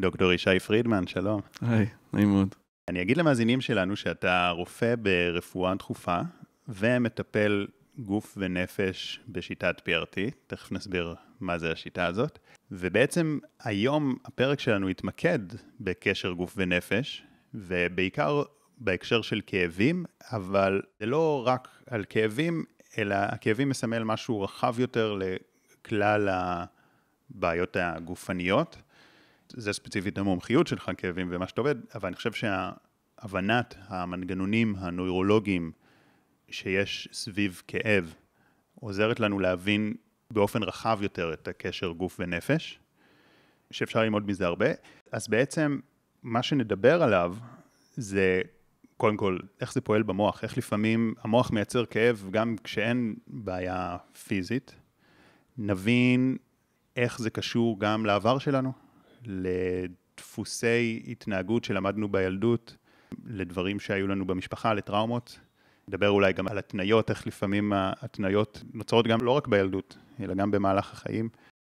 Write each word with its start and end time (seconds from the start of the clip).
דוקטור 0.00 0.32
ישי 0.32 0.58
פרידמן, 0.58 1.06
שלום. 1.06 1.40
היי, 1.60 1.86
נעים 2.12 2.28
מאוד. 2.32 2.54
אני 2.88 3.02
אגיד 3.02 3.16
למאזינים 3.16 3.60
שלנו 3.60 3.96
שאתה 3.96 4.50
רופא 4.50 4.94
ברפואה 4.96 5.74
דחופה 5.74 6.20
ומטפל 6.68 7.66
גוף 7.98 8.34
ונפש 8.40 9.20
בשיטת 9.28 9.80
PRT, 9.88 10.16
תכף 10.46 10.72
נסביר 10.72 11.14
מה 11.40 11.58
זה 11.58 11.72
השיטה 11.72 12.06
הזאת. 12.06 12.38
ובעצם 12.70 13.38
היום 13.60 14.16
הפרק 14.24 14.60
שלנו 14.60 14.90
יתמקד 14.90 15.38
בקשר 15.80 16.32
גוף 16.32 16.54
ונפש, 16.56 17.22
ובעיקר 17.54 18.42
בהקשר 18.78 19.22
של 19.22 19.40
כאבים, 19.46 20.04
אבל 20.32 20.82
זה 21.00 21.06
לא 21.06 21.42
רק 21.46 21.68
על 21.86 22.04
כאבים, 22.08 22.64
אלא 22.98 23.14
הכאבים 23.14 23.68
מסמל 23.68 24.04
משהו 24.04 24.40
רחב 24.40 24.80
יותר 24.80 25.18
לכלל 25.18 26.28
הבעיות 26.30 27.76
הגופניות. 27.80 28.76
זה 29.52 29.72
ספציפית 29.72 30.18
המומחיות 30.18 30.66
שלך, 30.66 30.90
כאבים 30.96 31.28
ומה 31.30 31.48
שאתה 31.48 31.60
עובד, 31.60 31.74
אבל 31.94 32.06
אני 32.06 32.16
חושב 32.16 32.32
שהבנת 32.32 33.74
המנגנונים 33.86 34.74
הנוירולוגיים 34.78 35.72
שיש 36.50 37.08
סביב 37.12 37.62
כאב 37.68 38.14
עוזרת 38.74 39.20
לנו 39.20 39.38
להבין 39.38 39.94
באופן 40.30 40.62
רחב 40.62 40.98
יותר 41.02 41.32
את 41.32 41.48
הקשר 41.48 41.90
גוף 41.90 42.16
ונפש, 42.20 42.78
שאפשר 43.70 44.02
ללמוד 44.02 44.26
מזה 44.26 44.46
הרבה. 44.46 44.66
אז 45.12 45.28
בעצם 45.28 45.80
מה 46.22 46.42
שנדבר 46.42 47.02
עליו 47.02 47.36
זה 47.96 48.42
קודם 48.96 49.16
כל 49.16 49.38
איך 49.60 49.72
זה 49.72 49.80
פועל 49.80 50.02
במוח, 50.02 50.42
איך 50.42 50.58
לפעמים 50.58 51.14
המוח 51.22 51.50
מייצר 51.50 51.84
כאב 51.84 52.28
גם 52.30 52.56
כשאין 52.64 53.14
בעיה 53.26 53.96
פיזית. 54.26 54.74
נבין 55.58 56.36
איך 56.96 57.18
זה 57.18 57.30
קשור 57.30 57.80
גם 57.80 58.06
לעבר 58.06 58.38
שלנו, 58.38 58.72
לדפוסי 59.28 61.02
התנהגות 61.08 61.64
שלמדנו 61.64 62.08
בילדות, 62.08 62.76
לדברים 63.26 63.80
שהיו 63.80 64.06
לנו 64.06 64.26
במשפחה, 64.26 64.74
לטראומות. 64.74 65.40
נדבר 65.88 66.10
אולי 66.10 66.32
גם 66.32 66.48
על 66.48 66.58
התניות, 66.58 67.10
איך 67.10 67.26
לפעמים 67.26 67.72
התניות 67.74 68.62
נוצרות 68.74 69.06
גם 69.06 69.20
לא 69.20 69.30
רק 69.30 69.46
בילדות, 69.46 69.96
אלא 70.20 70.34
גם 70.34 70.50
במהלך 70.50 70.92
החיים, 70.92 71.28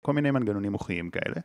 כל 0.06 0.14
מיני 0.14 0.32
מנגנונים 0.32 0.72
מוחיים 0.72 1.10
כאלה. 1.10 1.42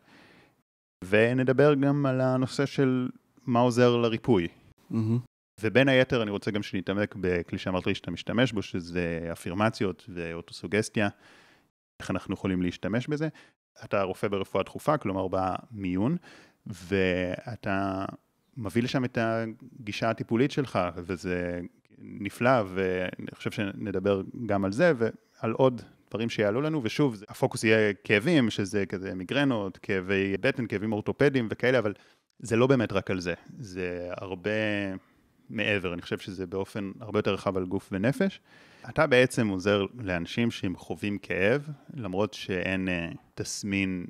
ונדבר 1.04 1.74
גם 1.74 2.06
על 2.06 2.20
הנושא 2.20 2.66
של 2.66 3.08
מה 3.46 3.60
עוזר 3.60 3.96
לריפוי. 3.96 4.48
Mm-hmm. 4.92 4.96
ובין 5.60 5.88
היתר 5.88 6.22
אני 6.22 6.30
רוצה 6.30 6.50
גם 6.50 6.62
שנתעמק 6.62 7.14
בכלי 7.20 7.58
שאמרת 7.58 7.86
לי 7.86 7.94
שאתה 7.94 8.10
משתמש 8.10 8.52
בו, 8.52 8.62
שזה 8.62 9.28
אפירמציות 9.32 10.04
ואוטוסוגסטיה, 10.08 11.08
איך 12.00 12.10
אנחנו 12.10 12.34
יכולים 12.34 12.62
להשתמש 12.62 13.06
בזה. 13.06 13.28
אתה 13.84 14.02
רופא 14.02 14.28
ברפואה 14.28 14.64
דחופה, 14.64 14.96
כלומר 14.98 15.26
במיון, 15.30 16.16
ואתה 16.66 18.04
מביא 18.56 18.82
לשם 18.82 19.04
את 19.04 19.18
הגישה 19.20 20.10
הטיפולית 20.10 20.50
שלך, 20.50 20.78
וזה 20.96 21.60
נפלא, 21.98 22.62
ואני 22.74 23.30
חושב 23.34 23.50
שנדבר 23.50 24.22
גם 24.46 24.64
על 24.64 24.72
זה 24.72 24.92
ועל 24.96 25.52
עוד 25.52 25.82
דברים 26.10 26.30
שיעלו 26.30 26.60
לנו, 26.60 26.80
ושוב, 26.84 27.22
הפוקוס 27.28 27.64
יהיה 27.64 27.92
כאבים, 28.04 28.50
שזה 28.50 28.86
כזה 28.86 29.14
מיגרנות, 29.14 29.78
כאבי 29.78 30.36
בטן, 30.40 30.66
כאבים 30.66 30.92
אורתופדיים 30.92 31.48
וכאלה, 31.50 31.78
אבל 31.78 31.92
זה 32.38 32.56
לא 32.56 32.66
באמת 32.66 32.92
רק 32.92 33.10
על 33.10 33.20
זה, 33.20 33.34
זה 33.58 34.08
הרבה 34.10 34.50
מעבר, 35.50 35.94
אני 35.94 36.02
חושב 36.02 36.18
שזה 36.18 36.46
באופן 36.46 36.92
הרבה 37.00 37.18
יותר 37.18 37.34
רחב 37.34 37.56
על 37.56 37.64
גוף 37.64 37.88
ונפש. 37.92 38.40
אתה 38.88 39.06
בעצם 39.06 39.48
עוזר 39.48 39.86
לאנשים 39.98 40.50
שהם 40.50 40.76
חווים 40.76 41.18
כאב, 41.18 41.68
למרות 41.94 42.34
שאין 42.34 42.88
uh, 42.88 43.16
תסמין 43.34 44.06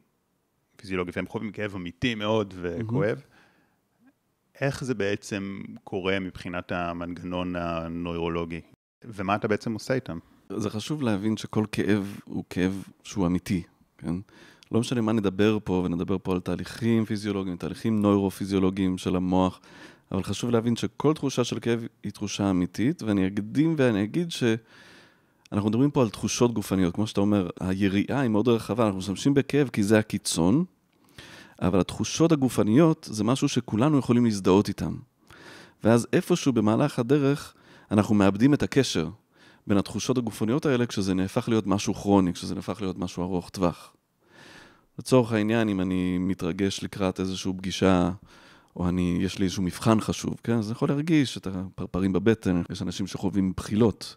פיזיולוגי, 0.77 1.11
והם 1.17 1.27
חווים 1.27 1.53
כאב 1.53 1.75
אמיתי 1.75 2.15
מאוד 2.15 2.55
וכואב. 2.57 3.19
Mm-hmm. 3.19 3.35
איך 4.61 4.85
זה 4.85 4.95
בעצם 4.95 5.63
קורה 5.85 6.21
מבחינת 6.21 6.73
המנגנון 6.73 7.57
הנוירולוגי, 7.57 8.61
ומה 9.05 9.35
אתה 9.35 9.49
בעצם 9.49 9.73
עושה 9.75 9.95
איתם? 9.95 10.19
זה 10.57 10.71
חשוב 10.71 11.03
להבין 11.03 11.37
שכל 11.37 11.65
כאב 11.73 12.21
הוא 12.25 12.45
כאב 12.51 12.83
שהוא 13.03 13.27
אמיתי, 13.27 13.63
כן? 13.99 14.15
לא 14.73 14.81
משנה 14.81 15.01
מה 15.01 15.13
נדבר 15.13 15.59
פה, 15.65 15.73
ונדבר 15.73 16.17
פה 16.23 16.33
על 16.33 16.41
תהליכים 16.41 17.05
פיזיולוגיים, 17.05 17.57
תהליכים 17.57 18.03
נוירו-פיזיולוגיים 18.03 18.99
של 18.99 19.17
המוח, 19.17 19.61
אבל 20.13 20.23
חשוב 20.23 20.51
להבין 20.51 20.77
שכל 20.77 21.15
תחושה 21.15 21.45
של 21.45 21.59
כאב 21.61 21.87
היא 22.03 22.13
תחושה 22.13 22.51
אמיתית, 22.51 23.03
ואני 23.03 23.27
אקדים 23.27 23.75
ואני 23.79 24.05
אגיד 24.05 24.31
שאנחנו 24.31 25.69
מדברים 25.69 25.91
פה 25.91 26.03
על 26.03 26.11
תחושות 26.11 26.55
גופניות, 26.55 26.95
כמו 26.95 27.07
שאתה 27.07 27.21
אומר, 27.21 27.51
היריעה 27.61 28.21
היא 28.21 28.31
מאוד 28.31 28.49
רחבה, 28.49 28.85
אנחנו 28.87 28.99
משתמשים 28.99 29.35
בכאב 29.35 29.69
כי 29.69 29.83
זה 29.83 29.99
הקיצון, 29.99 30.65
אבל 31.63 31.81
התחושות 31.81 32.33
הגופניות 32.33 33.09
זה 33.11 33.25
משהו 33.25 33.49
שכולנו 33.49 33.99
יכולים 33.99 34.25
להזדהות 34.25 34.69
איתן. 34.69 34.93
ואז 35.85 36.07
איפשהו 36.13 36.53
במהלך 36.53 36.99
הדרך 36.99 37.55
אנחנו 37.91 38.15
מאבדים 38.15 38.55
את 38.55 38.63
הקשר 38.63 39.09
בין 39.67 39.79
התחושות 39.79 40.19
הגופניות 40.19 40.67
האלה 40.67 40.87
כשזה 40.87 41.15
נהפך 41.15 41.49
להיות 41.49 41.67
משהו 41.67 41.95
כרוני, 41.95 42.33
כשזה 42.33 42.55
נהפך 42.55 42.81
להיות 42.81 42.99
משהו 42.99 43.23
ארוך 43.23 43.51
טווח. 43.51 43.95
לצורך 44.99 45.33
העניין, 45.33 45.69
אם 45.69 45.81
אני 45.81 46.19
מתרגש 46.19 46.83
לקראת 46.83 47.21
איזושהי 47.21 47.53
פגישה, 47.57 48.11
או 48.77 48.89
אני, 48.89 49.19
יש 49.21 49.39
לי 49.39 49.45
איזשהו 49.45 49.63
מבחן 49.63 50.01
חשוב, 50.01 50.35
כן? 50.45 50.59
אז 50.59 50.67
אני 50.67 50.73
יכול 50.73 50.89
להרגיש 50.89 51.37
את 51.37 51.47
הפרפרים 51.47 52.13
בבטן, 52.13 52.63
יש 52.71 52.83
אנשים 52.83 53.07
שחווים 53.07 53.53
בחילות, 53.57 54.17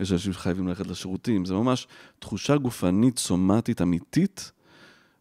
יש 0.00 0.12
אנשים 0.12 0.32
שחייבים 0.32 0.68
ללכת 0.68 0.86
לשירותים, 0.86 1.44
זה 1.44 1.54
ממש 1.54 1.86
תחושה 2.18 2.56
גופנית 2.56 3.18
סומטית 3.18 3.82
אמיתית, 3.82 4.52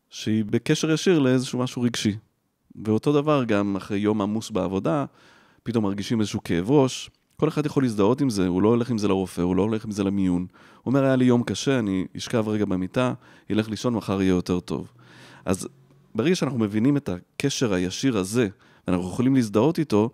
שהיא 0.09 0.46
בקשר 0.46 0.92
ישיר 0.92 1.19
לאיזשהו 1.19 1.59
משהו 1.59 1.81
רגשי. 1.81 2.18
ואותו 2.86 3.14
דבר 3.14 3.44
גם 3.44 3.75
אחרי 3.75 3.97
יום 3.97 4.22
עמוס 4.22 4.50
בעבודה, 4.50 5.06
פתאום 5.63 5.84
מרגישים 5.84 6.19
איזשהו 6.19 6.44
כאב 6.44 6.72
ראש, 6.72 7.09
כל 7.38 7.48
אחד 7.48 7.66
יכול 7.66 7.84
להזדהות 7.84 8.22
עם 8.22 8.30
זה, 8.30 8.48
הוא 8.48 8.62
לא 8.62 8.69
הולך 8.69 8.90
עם 8.90 8.98
זה 8.98 9.08
לרופא, 9.08 9.42
הוא 9.42 9.56
לא 9.56 9.62
הולך 9.62 9.86
עם 9.86 9.92
זה 9.92 10.03
למיון. 10.03 10.42
הוא 10.42 10.92
אומר, 10.92 11.03
היה 11.03 11.16
לי 11.16 11.25
יום 11.25 11.44
קשה, 11.44 11.80
אני 11.80 12.06
אשכב 12.18 12.48
רגע 12.48 12.66
במיטה, 12.66 13.13
ילך 13.50 13.69
לישון, 13.69 13.94
מחר 13.94 14.22
יהיה 14.22 14.30
יותר 14.30 14.59
טוב. 14.59 14.92
אז 15.46 15.68
ברגע 16.16 16.35
שאנחנו 16.35 16.59
מבינים 16.59 16.97
את 16.97 17.09
הקשר 17.09 17.73
הישיר 17.73 18.17
הזה, 18.17 18.47
ואנחנו 18.88 19.07
יכולים 19.07 19.35
להזדהות 19.35 19.79
איתו, 19.79 20.09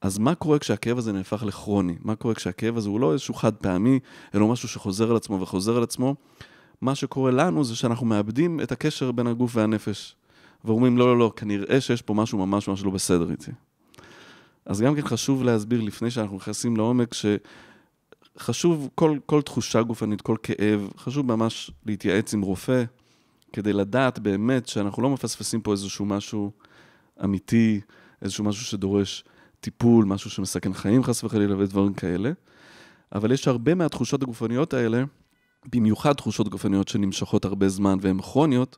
אז 0.00 0.18
מה 0.18 0.34
קורה 0.34 0.58
כשהכאב 0.58 0.98
הזה 0.98 1.12
נהפך 1.12 1.42
לכרוני? 1.42 1.96
מה 2.00 2.14
קורה 2.14 2.34
כשהכאב 2.34 2.76
הזה 2.76 2.88
הוא 2.88 3.00
לא 3.00 3.12
איזשהו 3.12 3.34
חד 3.34 3.54
פעמי, 3.54 3.98
אלא 4.34 4.48
משהו 4.48 4.68
שחוזר 4.68 5.10
על 5.10 5.16
עצמו 5.16 5.40
וחוזר 5.40 5.76
על 5.76 5.82
עצמו? 5.82 6.14
מה 6.80 6.94
שקורה 6.94 7.30
לנו 7.30 7.64
זה 7.64 7.76
שאנחנו 7.76 8.06
מאבדים 8.06 8.60
את 8.60 8.72
הקשר 8.72 9.12
בין 9.12 9.26
הגוף 9.26 9.56
והנפש. 9.56 10.16
ואומרים, 10.64 10.98
לא, 10.98 11.06
לא, 11.06 11.18
לא, 11.18 11.32
כנראה 11.36 11.80
שיש 11.80 12.02
פה 12.02 12.14
משהו 12.14 12.46
ממש 12.46 12.68
ממש 12.68 12.84
לא 12.84 12.90
בסדר 12.90 13.30
איתי. 13.30 13.50
אז 14.66 14.80
גם 14.80 14.94
כן 14.94 15.02
חשוב 15.02 15.44
להסביר 15.44 15.80
לפני 15.80 16.10
שאנחנו 16.10 16.36
נכנסים 16.36 16.76
לעומק, 16.76 17.14
שחשוב 18.36 18.88
כל, 18.94 19.18
כל 19.26 19.42
תחושה 19.42 19.82
גופנית, 19.82 20.20
כל 20.20 20.36
כאב, 20.42 20.90
חשוב 20.96 21.26
ממש 21.26 21.70
להתייעץ 21.86 22.34
עם 22.34 22.40
רופא, 22.40 22.84
כדי 23.52 23.72
לדעת 23.72 24.18
באמת 24.18 24.68
שאנחנו 24.68 25.02
לא 25.02 25.10
מפספסים 25.10 25.60
פה 25.60 25.72
איזשהו 25.72 26.04
משהו 26.04 26.52
אמיתי, 27.24 27.80
איזשהו 28.22 28.44
משהו 28.44 28.64
שדורש 28.64 29.24
טיפול, 29.60 30.04
משהו 30.04 30.30
שמסכן 30.30 30.72
חיים 30.72 31.04
חס 31.04 31.24
וחלילה 31.24 31.58
ודברים 31.58 31.94
כאלה. 31.94 32.32
אבל 33.14 33.32
יש 33.32 33.48
הרבה 33.48 33.74
מהתחושות 33.74 34.22
הגופניות 34.22 34.74
האלה, 34.74 35.04
במיוחד 35.72 36.12
תחושות 36.12 36.48
גופניות 36.48 36.88
שנמשכות 36.88 37.44
הרבה 37.44 37.68
זמן 37.68 37.98
והן 38.00 38.22
כרוניות, 38.22 38.76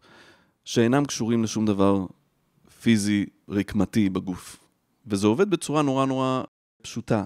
שאינם 0.64 1.04
קשורים 1.04 1.44
לשום 1.44 1.66
דבר 1.66 2.06
פיזי 2.80 3.26
רקמתי 3.48 4.10
בגוף. 4.10 4.56
וזה 5.06 5.26
עובד 5.26 5.50
בצורה 5.50 5.82
נורא 5.82 6.06
נורא 6.06 6.42
פשוטה. 6.82 7.24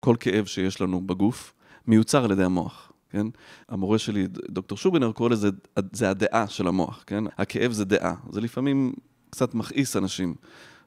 כל 0.00 0.16
כאב 0.20 0.44
שיש 0.44 0.80
לנו 0.80 1.06
בגוף 1.06 1.54
מיוצר 1.86 2.24
על 2.24 2.30
ידי 2.30 2.44
המוח, 2.44 2.89
כן? 3.10 3.26
המורה 3.68 3.98
שלי, 3.98 4.26
דוקטור 4.50 4.78
שובינר, 4.78 5.12
קורא 5.12 5.28
לזה, 5.28 5.48
זה 5.92 6.10
הדעה 6.10 6.48
של 6.48 6.66
המוח, 6.66 7.04
כן? 7.06 7.24
הכאב 7.38 7.72
זה 7.72 7.84
דעה. 7.84 8.14
זה 8.32 8.40
לפעמים 8.40 8.92
קצת 9.30 9.54
מכעיס 9.54 9.96
אנשים, 9.96 10.34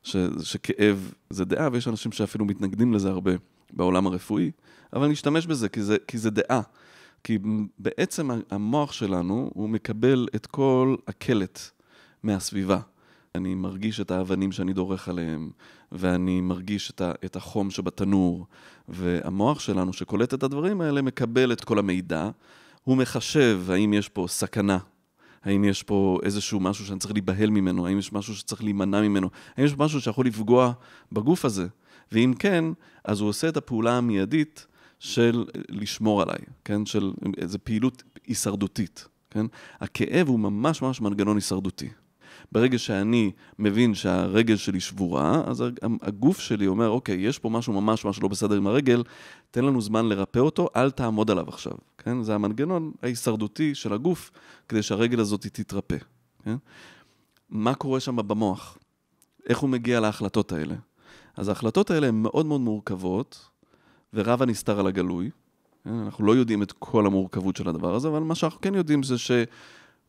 ש, 0.03 0.15
שכאב 0.43 1.13
זה 1.29 1.45
דעה, 1.45 1.69
ויש 1.71 1.87
אנשים 1.87 2.11
שאפילו 2.11 2.45
מתנגדים 2.45 2.93
לזה 2.93 3.09
הרבה 3.09 3.31
בעולם 3.73 4.07
הרפואי, 4.07 4.51
אבל 4.93 5.07
נשתמש 5.07 5.45
בזה 5.45 5.69
כי 5.69 5.81
זה, 5.81 5.97
כי 6.07 6.17
זה 6.17 6.29
דעה. 6.29 6.61
כי 7.23 7.37
בעצם 7.79 8.29
המוח 8.51 8.91
שלנו, 8.91 9.51
הוא 9.53 9.69
מקבל 9.69 10.27
את 10.35 10.45
כל 10.45 10.95
הקלט 11.07 11.59
מהסביבה. 12.23 12.79
אני 13.35 13.55
מרגיש 13.55 13.99
את 13.99 14.11
האבנים 14.11 14.51
שאני 14.51 14.73
דורך 14.73 15.09
עליהם, 15.09 15.51
ואני 15.93 16.41
מרגיש 16.41 16.91
את, 16.91 17.01
ה, 17.01 17.11
את 17.25 17.35
החום 17.35 17.71
שבתנור, 17.71 18.45
והמוח 18.87 19.59
שלנו 19.59 19.93
שקולט 19.93 20.33
את 20.33 20.43
הדברים 20.43 20.81
האלה 20.81 21.01
מקבל 21.01 21.51
את 21.51 21.63
כל 21.63 21.79
המידע, 21.79 22.29
הוא 22.83 22.97
מחשב 22.97 23.61
האם 23.69 23.93
יש 23.93 24.09
פה 24.09 24.25
סכנה, 24.29 24.77
האם 25.43 25.63
יש 25.63 25.83
פה 25.83 26.19
איזשהו 26.23 26.59
משהו 26.59 26.85
שאני 26.85 26.99
צריך 26.99 27.13
להיבהל 27.13 27.49
ממנו, 27.49 27.87
האם 27.87 27.99
יש 27.99 28.13
משהו 28.13 28.35
שצריך 28.35 28.63
להימנע 28.63 29.01
ממנו, 29.01 29.29
האם 29.57 29.65
יש 29.65 29.73
משהו 29.77 30.01
שיכול 30.01 30.25
לפגוע 30.25 30.73
בגוף 31.11 31.45
הזה, 31.45 31.67
ואם 32.11 32.33
כן, 32.39 32.65
אז 33.05 33.19
הוא 33.19 33.29
עושה 33.29 33.49
את 33.49 33.57
הפעולה 33.57 33.97
המיידית 33.97 34.67
של 34.99 35.45
לשמור 35.69 36.21
עליי, 36.21 36.37
כן? 36.65 36.85
של 36.85 37.13
איזו 37.37 37.57
פעילות 37.63 38.03
הישרדותית, 38.27 39.07
כן? 39.29 39.45
הכאב 39.79 40.27
הוא 40.27 40.39
ממש 40.39 40.81
ממש 40.81 41.01
מנגנון 41.01 41.37
הישרדותי. 41.37 41.89
ברגע 42.51 42.77
שאני 42.77 43.31
מבין 43.59 43.95
שהרגל 43.95 44.55
שלי 44.55 44.79
שבורה, 44.79 45.43
אז 45.45 45.63
הגוף 46.01 46.39
שלי 46.39 46.67
אומר, 46.67 46.89
אוקיי, 46.89 47.15
יש 47.15 47.39
פה 47.39 47.49
משהו 47.49 47.73
ממש 47.73 48.05
ממש 48.05 48.21
לא 48.21 48.27
בסדר 48.27 48.55
עם 48.55 48.67
הרגל, 48.67 49.03
תן 49.51 49.65
לנו 49.65 49.81
זמן 49.81 50.05
לרפא 50.05 50.39
אותו, 50.39 50.67
אל 50.75 50.91
תעמוד 50.91 51.31
עליו 51.31 51.49
עכשיו, 51.49 51.73
כן? 51.97 52.23
זה 52.23 52.35
המנגנון 52.35 52.91
ההישרדותי 53.03 53.75
של 53.75 53.93
הגוף, 53.93 54.31
כדי 54.69 54.81
שהרגל 54.81 55.19
הזאת 55.19 55.47
תתרפא, 55.47 55.97
כן? 56.43 56.55
מה 57.49 57.75
קורה 57.75 57.99
שם 57.99 58.15
במוח? 58.15 58.77
איך 59.49 59.59
הוא 59.59 59.69
מגיע 59.69 59.99
להחלטות 59.99 60.51
האלה? 60.51 60.75
אז 61.37 61.47
ההחלטות 61.47 61.91
האלה 61.91 62.07
הן 62.07 62.15
מאוד 62.15 62.45
מאוד 62.45 62.61
מורכבות, 62.61 63.49
ורב 64.13 64.41
הנסתר 64.41 64.79
על 64.79 64.87
הגלוי. 64.87 65.29
כן? 65.83 65.93
אנחנו 65.93 66.25
לא 66.25 66.35
יודעים 66.35 66.63
את 66.63 66.71
כל 66.71 67.05
המורכבות 67.05 67.55
של 67.55 67.69
הדבר 67.69 67.95
הזה, 67.95 68.07
אבל 68.07 68.19
מה 68.19 68.35
שאנחנו 68.35 68.61
כן 68.61 68.75
יודעים 68.75 69.03
זה 69.03 69.15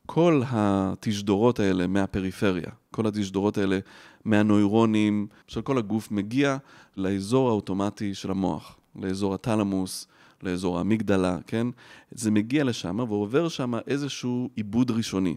שכל 0.04 0.42
התשדורות 0.46 1.60
האלה 1.60 1.86
מהפריפריה, 1.86 2.70
כל 2.90 3.06
התשדורות 3.06 3.58
האלה 3.58 3.78
מהנוירונים 4.24 5.26
של 5.46 5.62
כל 5.62 5.78
הגוף, 5.78 6.10
מגיע 6.10 6.56
לאזור 6.96 7.48
האוטומטי 7.48 8.14
של 8.14 8.30
המוח, 8.30 8.76
לאזור 8.96 9.34
הטלמוס, 9.34 10.06
לאזור 10.42 10.78
האמיגדלה, 10.78 11.38
כן? 11.46 11.66
זה 12.10 12.30
מגיע 12.30 12.64
לשם 12.64 12.98
ועובר 12.98 13.48
שם 13.48 13.74
איזשהו 13.86 14.50
עיבוד 14.56 14.90
ראשוני. 14.90 15.36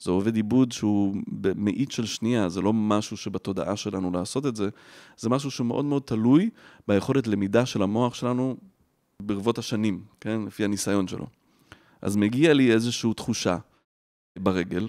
זה 0.00 0.10
עובד 0.10 0.36
עיבוד 0.36 0.72
שהוא 0.72 1.16
במאית 1.28 1.90
של 1.90 2.06
שנייה, 2.06 2.48
זה 2.48 2.60
לא 2.60 2.72
משהו 2.72 3.16
שבתודעה 3.16 3.76
שלנו 3.76 4.10
לעשות 4.10 4.46
את 4.46 4.56
זה, 4.56 4.68
זה 5.16 5.28
משהו 5.28 5.50
שמאוד 5.50 5.84
מאוד 5.84 6.02
תלוי 6.02 6.50
ביכולת 6.88 7.26
למידה 7.26 7.66
של 7.66 7.82
המוח 7.82 8.14
שלנו 8.14 8.56
ברבות 9.20 9.58
השנים, 9.58 10.02
כן? 10.20 10.40
לפי 10.46 10.64
הניסיון 10.64 11.08
שלו. 11.08 11.26
אז 12.02 12.16
מגיע 12.16 12.54
לי 12.54 12.72
איזושהי 12.72 13.14
תחושה 13.14 13.56
ברגל, 14.38 14.88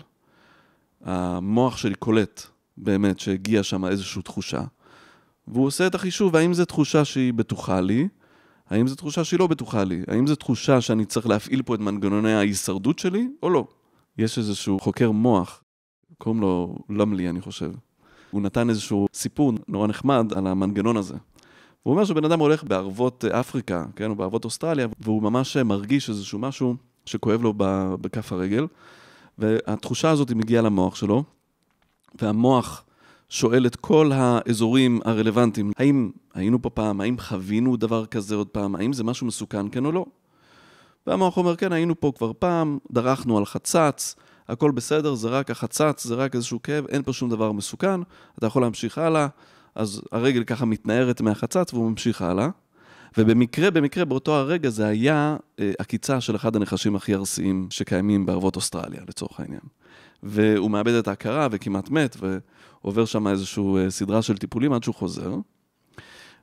המוח 1.01 1.77
שלי 1.77 1.95
קולט 1.95 2.43
באמת 2.77 3.19
שהגיע 3.19 3.63
שם 3.63 3.85
איזושהי 3.85 4.21
תחושה, 4.21 4.61
והוא 5.47 5.65
עושה 5.65 5.87
את 5.87 5.95
החישוב, 5.95 6.35
האם 6.35 6.53
זו 6.53 6.65
תחושה 6.65 7.05
שהיא 7.05 7.33
בטוחה 7.33 7.81
לי, 7.81 8.07
האם 8.69 8.87
זו 8.87 8.95
תחושה 8.95 9.23
שהיא 9.23 9.39
לא 9.39 9.47
בטוחה 9.47 9.83
לי, 9.83 10.03
האם 10.07 10.27
זו 10.27 10.35
תחושה 10.35 10.81
שאני 10.81 11.05
צריך 11.05 11.27
להפעיל 11.27 11.61
פה 11.61 11.75
את 11.75 11.79
מנגנוני 11.79 12.33
ההישרדות 12.33 12.99
שלי, 12.99 13.27
או 13.43 13.49
לא. 13.49 13.67
יש 14.17 14.37
איזשהו 14.37 14.79
חוקר 14.79 15.11
מוח, 15.11 15.63
קוראים 16.17 16.41
לו 16.41 16.75
למלי, 16.89 17.29
אני 17.29 17.41
חושב. 17.41 17.71
הוא 18.31 18.41
נתן 18.41 18.69
איזשהו 18.69 19.07
סיפור 19.13 19.53
נורא 19.67 19.87
נחמד 19.87 20.33
על 20.35 20.47
המנגנון 20.47 20.97
הזה. 20.97 21.15
הוא 21.83 21.91
אומר 21.93 22.05
שבן 22.05 22.25
אדם 22.25 22.39
הולך 22.39 22.63
בערבות 22.63 23.25
אפריקה, 23.25 23.85
כן, 23.95 24.09
או 24.09 24.15
בערבות 24.15 24.45
אוסטרליה, 24.45 24.87
והוא 24.99 25.23
ממש 25.23 25.57
מרגיש 25.57 26.09
איזשהו 26.09 26.39
משהו 26.39 26.75
שכואב 27.05 27.41
לו 27.41 27.53
בכף 28.01 28.31
הרגל, 28.31 28.67
והתחושה 29.37 30.09
הזאת 30.09 30.31
מגיעה 30.31 30.61
למוח 30.61 30.95
שלו, 30.95 31.23
והמוח 32.21 32.83
שואל 33.29 33.65
את 33.65 33.75
כל 33.75 34.11
האזורים 34.13 34.99
הרלוונטיים, 35.05 35.71
האם 35.77 36.11
היינו 36.33 36.61
פה 36.61 36.69
פעם, 36.69 37.01
האם 37.01 37.19
חווינו 37.19 37.77
דבר 37.77 38.05
כזה 38.05 38.35
עוד 38.35 38.47
פעם, 38.47 38.75
האם 38.75 38.93
זה 38.93 39.03
משהו 39.03 39.27
מסוכן, 39.27 39.69
כן 39.69 39.85
או 39.85 39.91
לא? 39.91 40.05
והמוח 41.07 41.37
אומר, 41.37 41.55
כן, 41.55 41.71
היינו 41.71 41.99
פה 41.99 42.11
כבר 42.17 42.31
פעם, 42.39 42.77
דרכנו 42.91 43.37
על 43.37 43.45
חצץ, 43.45 44.15
הכל 44.47 44.71
בסדר, 44.71 45.15
זה 45.15 45.29
רק 45.29 45.51
החצץ, 45.51 46.03
זה 46.03 46.15
רק 46.15 46.35
איזשהו 46.35 46.61
כאב, 46.61 46.85
אין 46.87 47.03
פה 47.03 47.13
שום 47.13 47.29
דבר 47.29 47.51
מסוכן, 47.51 48.01
אתה 48.37 48.45
יכול 48.45 48.61
להמשיך 48.61 48.97
הלאה, 48.97 49.27
אז 49.75 50.01
הרגל 50.11 50.43
ככה 50.43 50.65
מתנערת 50.65 51.21
מהחצץ 51.21 51.73
והוא 51.73 51.89
ממשיך 51.89 52.21
הלאה. 52.21 52.49
ובמקרה, 53.17 53.71
במקרה, 53.71 54.05
באותו 54.05 54.35
הרגע 54.35 54.69
זה 54.69 54.87
היה 54.87 55.37
אה, 55.59 55.71
עקיצה 55.79 56.21
של 56.21 56.35
אחד 56.35 56.55
הנחשים 56.55 56.95
הכי 56.95 57.15
ארסיים 57.15 57.67
שקיימים 57.69 58.25
בערבות 58.25 58.55
אוסטרליה, 58.55 59.01
לצורך 59.07 59.39
העניין. 59.39 59.61
והוא 60.23 60.71
מאבד 60.71 60.93
את 60.93 61.07
ההכרה 61.07 61.47
וכמעט 61.51 61.89
מת, 61.89 62.17
ועובר 62.19 63.05
שם 63.05 63.27
איזושהי 63.27 63.63
אה, 63.77 63.91
סדרה 63.91 64.21
של 64.21 64.37
טיפולים 64.37 64.73
עד 64.73 64.83
שהוא 64.83 64.95
חוזר. 64.95 65.35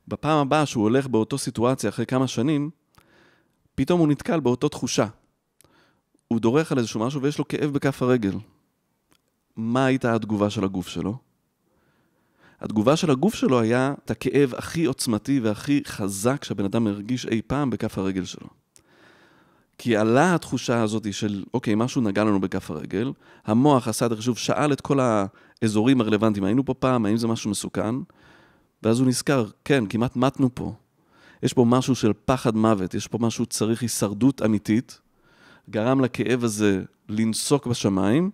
בפעם 0.08 0.38
הבאה 0.38 0.66
שהוא 0.66 0.82
הולך 0.82 1.06
באותו 1.06 1.38
סיטואציה 1.38 1.90
אחרי 1.90 2.06
כמה 2.06 2.26
שנים, 2.26 2.70
פתאום 3.74 4.00
הוא 4.00 4.08
נתקל 4.08 4.40
באותו 4.40 4.68
תחושה. 4.68 5.06
הוא 6.28 6.40
דורך 6.40 6.72
על 6.72 6.78
איזשהו 6.78 7.00
משהו 7.00 7.22
ויש 7.22 7.38
לו 7.38 7.48
כאב 7.48 7.70
בכף 7.70 8.02
הרגל. 8.02 8.34
מה 9.56 9.86
הייתה 9.86 10.14
התגובה 10.14 10.50
של 10.50 10.64
הגוף 10.64 10.88
שלו? 10.88 11.31
התגובה 12.62 12.96
של 12.96 13.10
הגוף 13.10 13.34
שלו 13.34 13.60
היה 13.60 13.94
את 14.04 14.10
הכאב 14.10 14.54
הכי 14.56 14.84
עוצמתי 14.84 15.40
והכי 15.40 15.82
חזק 15.86 16.44
שהבן 16.44 16.64
אדם 16.64 16.86
הרגיש 16.86 17.26
אי 17.26 17.42
פעם 17.46 17.70
בכף 17.70 17.98
הרגל 17.98 18.24
שלו. 18.24 18.48
כי 19.78 19.96
עלה 19.96 20.34
התחושה 20.34 20.82
הזאת 20.82 21.14
של, 21.14 21.44
אוקיי, 21.54 21.74
משהו 21.74 22.02
נגע 22.02 22.24
לנו 22.24 22.40
בכף 22.40 22.70
הרגל, 22.70 23.12
המוח 23.44 23.88
עשה 23.88 24.06
את 24.06 24.12
החישוב, 24.12 24.38
שאל 24.38 24.72
את 24.72 24.80
כל 24.80 24.98
האזורים 25.62 26.00
הרלוונטיים, 26.00 26.44
היינו 26.44 26.64
פה 26.64 26.74
פעם, 26.74 27.06
האם 27.06 27.16
זה 27.16 27.28
משהו 27.28 27.50
מסוכן? 27.50 27.94
ואז 28.82 29.00
הוא 29.00 29.08
נזכר, 29.08 29.46
כן, 29.64 29.86
כמעט 29.86 30.16
מתנו 30.16 30.54
פה. 30.54 30.74
יש 31.42 31.52
פה 31.52 31.64
משהו 31.64 31.94
של 31.94 32.12
פחד 32.24 32.56
מוות, 32.56 32.94
יש 32.94 33.06
פה 33.06 33.18
משהו 33.18 33.46
צריך 33.46 33.82
הישרדות 33.82 34.42
אמיתית, 34.42 35.00
גרם 35.70 36.00
לכאב 36.00 36.44
הזה 36.44 36.82
לנסוק 37.08 37.66
בשמיים, 37.66 38.30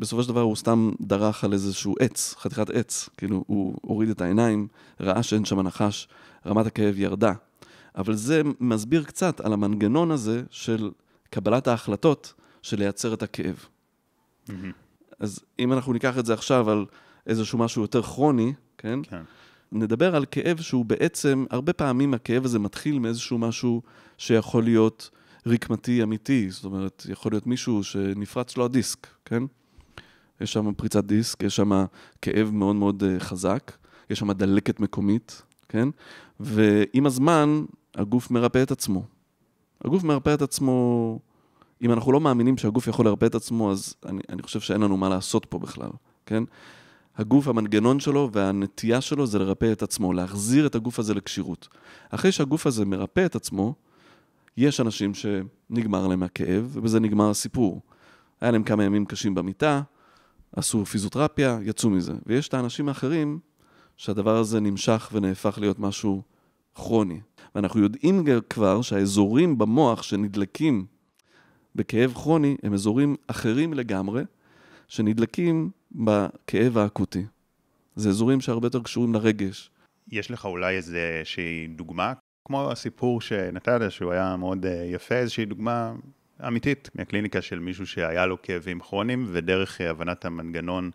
בסופו 0.00 0.22
של 0.22 0.28
דבר 0.28 0.40
הוא 0.40 0.56
סתם 0.56 0.90
דרך 1.00 1.44
על 1.44 1.52
איזשהו 1.52 1.94
עץ, 2.00 2.34
חתיכת 2.38 2.70
עץ, 2.70 3.08
כאילו 3.16 3.44
הוא 3.46 3.76
הוריד 3.82 4.08
את 4.08 4.20
העיניים, 4.20 4.68
ראה 5.00 5.22
שאין 5.22 5.44
שם 5.44 5.60
נחש, 5.60 6.08
רמת 6.46 6.66
הכאב 6.66 6.98
ירדה. 6.98 7.32
אבל 7.96 8.14
זה 8.14 8.42
מסביר 8.60 9.04
קצת 9.04 9.40
על 9.40 9.52
המנגנון 9.52 10.10
הזה 10.10 10.42
של 10.50 10.90
קבלת 11.30 11.66
ההחלטות 11.66 12.34
של 12.62 12.78
לייצר 12.78 13.14
את 13.14 13.22
הכאב. 13.22 13.66
Mm-hmm. 14.48 14.52
אז 15.18 15.40
אם 15.58 15.72
אנחנו 15.72 15.92
ניקח 15.92 16.18
את 16.18 16.26
זה 16.26 16.34
עכשיו 16.34 16.70
על 16.70 16.86
איזשהו 17.26 17.58
משהו 17.58 17.82
יותר 17.82 18.02
כרוני, 18.02 18.52
כן? 18.78 18.98
כן. 19.02 19.22
נדבר 19.72 20.16
על 20.16 20.24
כאב 20.30 20.60
שהוא 20.60 20.84
בעצם, 20.84 21.44
הרבה 21.50 21.72
פעמים 21.72 22.14
הכאב 22.14 22.44
הזה 22.44 22.58
מתחיל 22.58 22.98
מאיזשהו 22.98 23.38
משהו 23.38 23.82
שיכול 24.18 24.64
להיות 24.64 25.10
רקמתי 25.46 26.02
אמיתי, 26.02 26.50
זאת 26.50 26.64
אומרת, 26.64 27.06
יכול 27.08 27.32
להיות 27.32 27.46
מישהו 27.46 27.84
שנפרץ 27.84 28.56
לו 28.56 28.64
הדיסק, 28.64 29.06
כן? 29.24 29.42
יש 30.42 30.52
שם 30.52 30.72
פריצת 30.74 31.04
דיסק, 31.04 31.42
יש 31.42 31.56
שם 31.56 31.84
כאב 32.22 32.50
מאוד 32.52 32.76
מאוד 32.76 33.02
אה, 33.02 33.20
חזק, 33.20 33.72
יש 34.10 34.18
שם 34.18 34.32
דלקת 34.32 34.80
מקומית, 34.80 35.42
כן? 35.68 35.88
ועם 36.40 37.06
הזמן, 37.06 37.64
הגוף 37.94 38.30
מרפא 38.30 38.62
את 38.62 38.70
עצמו. 38.70 39.02
הגוף 39.84 40.04
מרפא 40.04 40.34
את 40.34 40.42
עצמו, 40.42 41.18
אם 41.82 41.92
אנחנו 41.92 42.12
לא 42.12 42.20
מאמינים 42.20 42.56
שהגוף 42.56 42.86
יכול 42.86 43.06
לרפא 43.06 43.26
את 43.26 43.34
עצמו, 43.34 43.72
אז 43.72 43.94
אני, 44.06 44.20
אני 44.28 44.42
חושב 44.42 44.60
שאין 44.60 44.80
לנו 44.80 44.96
מה 44.96 45.08
לעשות 45.08 45.44
פה 45.44 45.58
בכלל, 45.58 45.90
כן? 46.26 46.44
הגוף, 47.16 47.48
המנגנון 47.48 48.00
שלו 48.00 48.30
והנטייה 48.32 49.00
שלו 49.00 49.26
זה 49.26 49.38
לרפא 49.38 49.72
את 49.72 49.82
עצמו, 49.82 50.12
להחזיר 50.12 50.66
את 50.66 50.74
הגוף 50.74 50.98
הזה 50.98 51.14
לכשירות. 51.14 51.68
אחרי 52.10 52.32
שהגוף 52.32 52.66
הזה 52.66 52.84
מרפא 52.84 53.26
את 53.26 53.36
עצמו, 53.36 53.74
יש 54.56 54.80
אנשים 54.80 55.12
שנגמר 55.14 56.06
להם 56.06 56.22
הכאב, 56.22 56.70
ובזה 56.72 57.00
נגמר 57.00 57.30
הסיפור. 57.30 57.80
היה 58.40 58.50
להם 58.50 58.62
כמה 58.62 58.84
ימים 58.84 59.04
קשים 59.04 59.34
במיטה, 59.34 59.82
עשו 60.56 60.84
פיזיותרפיה, 60.84 61.58
יצאו 61.62 61.90
מזה. 61.90 62.12
ויש 62.26 62.48
את 62.48 62.54
האנשים 62.54 62.88
האחרים 62.88 63.38
שהדבר 63.96 64.36
הזה 64.36 64.60
נמשך 64.60 65.10
ונהפך 65.12 65.58
להיות 65.60 65.78
משהו 65.78 66.22
כרוני. 66.74 67.20
ואנחנו 67.54 67.80
יודעים 67.80 68.24
כבר 68.50 68.82
שהאזורים 68.82 69.58
במוח 69.58 70.02
שנדלקים 70.02 70.86
בכאב 71.74 72.12
כרוני 72.12 72.56
הם 72.62 72.74
אזורים 72.74 73.16
אחרים 73.26 73.74
לגמרי, 73.74 74.22
שנדלקים 74.88 75.70
בכאב 75.92 76.78
האקוטי. 76.78 77.24
זה 77.96 78.08
אזורים 78.08 78.40
שהרבה 78.40 78.66
יותר 78.66 78.82
קשורים 78.82 79.14
לרגש. 79.14 79.70
יש 80.12 80.30
לך 80.30 80.44
אולי 80.44 80.76
איזושהי 80.76 81.66
דוגמה, 81.66 82.12
כמו 82.44 82.70
הסיפור 82.70 83.20
שנתת, 83.20 83.80
שהוא 83.88 84.12
היה 84.12 84.36
מאוד 84.36 84.66
אה, 84.66 84.84
יפה, 84.84 85.14
איזושהי 85.14 85.44
דוגמה 85.44 85.92
אמיתית 86.46 86.90
מהקליניקה 86.94 87.42
של 87.42 87.58
מישהו 87.58 87.86
שהיה 87.86 88.26
לו 88.26 88.42
כאבים 88.42 88.80
כרוניים, 88.80 89.26
ודרך 89.32 89.80
הבנת 89.80 90.24
המנגנון 90.24 90.90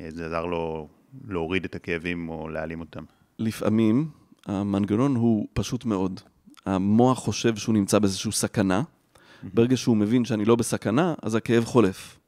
אה, 0.00 0.06
זה 0.10 0.26
עזר 0.26 0.46
לו 0.46 0.88
להוריד 1.28 1.64
את 1.64 1.74
הכאבים 1.74 2.28
או 2.28 2.48
להעלים 2.48 2.80
אותם. 2.80 3.04
לפעמים 3.38 4.08
המנגנון 4.46 5.16
הוא 5.16 5.46
פשוט 5.52 5.84
מאוד. 5.84 6.20
המוח 6.66 7.18
חושב 7.18 7.56
שהוא 7.56 7.74
נמצא 7.74 7.98
באיזושהי 7.98 8.32
סכנה, 8.32 8.82
ברגע 9.54 9.76
שהוא 9.76 9.96
מבין 9.96 10.24
שאני 10.24 10.44
לא 10.44 10.56
בסכנה, 10.56 11.14
אז 11.22 11.34
הכאב 11.34 11.64
חולף. 11.64 12.18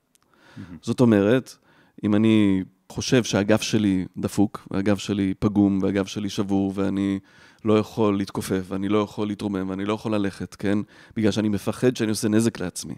זאת 0.83 1.01
אומרת, 1.01 1.57
אם 2.05 2.15
אני 2.15 2.65
חושב 2.89 3.25
שהגב 3.25 3.59
שלי 3.59 4.07
דפוק, 4.17 4.69
והגב 4.71 4.97
שלי 4.97 5.35
פגום, 5.39 5.79
והגב 5.83 6.07
שלי 6.07 6.29
שבור, 6.29 6.73
ואני 6.75 7.19
לא 7.65 7.79
יכול 7.79 8.17
להתכופף, 8.17 8.63
ואני 8.69 8.89
לא 8.89 8.99
יכול 8.99 9.27
להתרומם, 9.27 9.69
ואני 9.69 9.85
לא 9.85 9.95
יכול 9.95 10.15
ללכת, 10.15 10.55
כן? 10.55 10.79
בגלל 11.17 11.31
שאני 11.31 11.49
מפחד 11.49 11.97
שאני 11.97 12.11
עושה 12.11 12.29
נזק 12.29 12.61
לעצמי. 12.61 12.95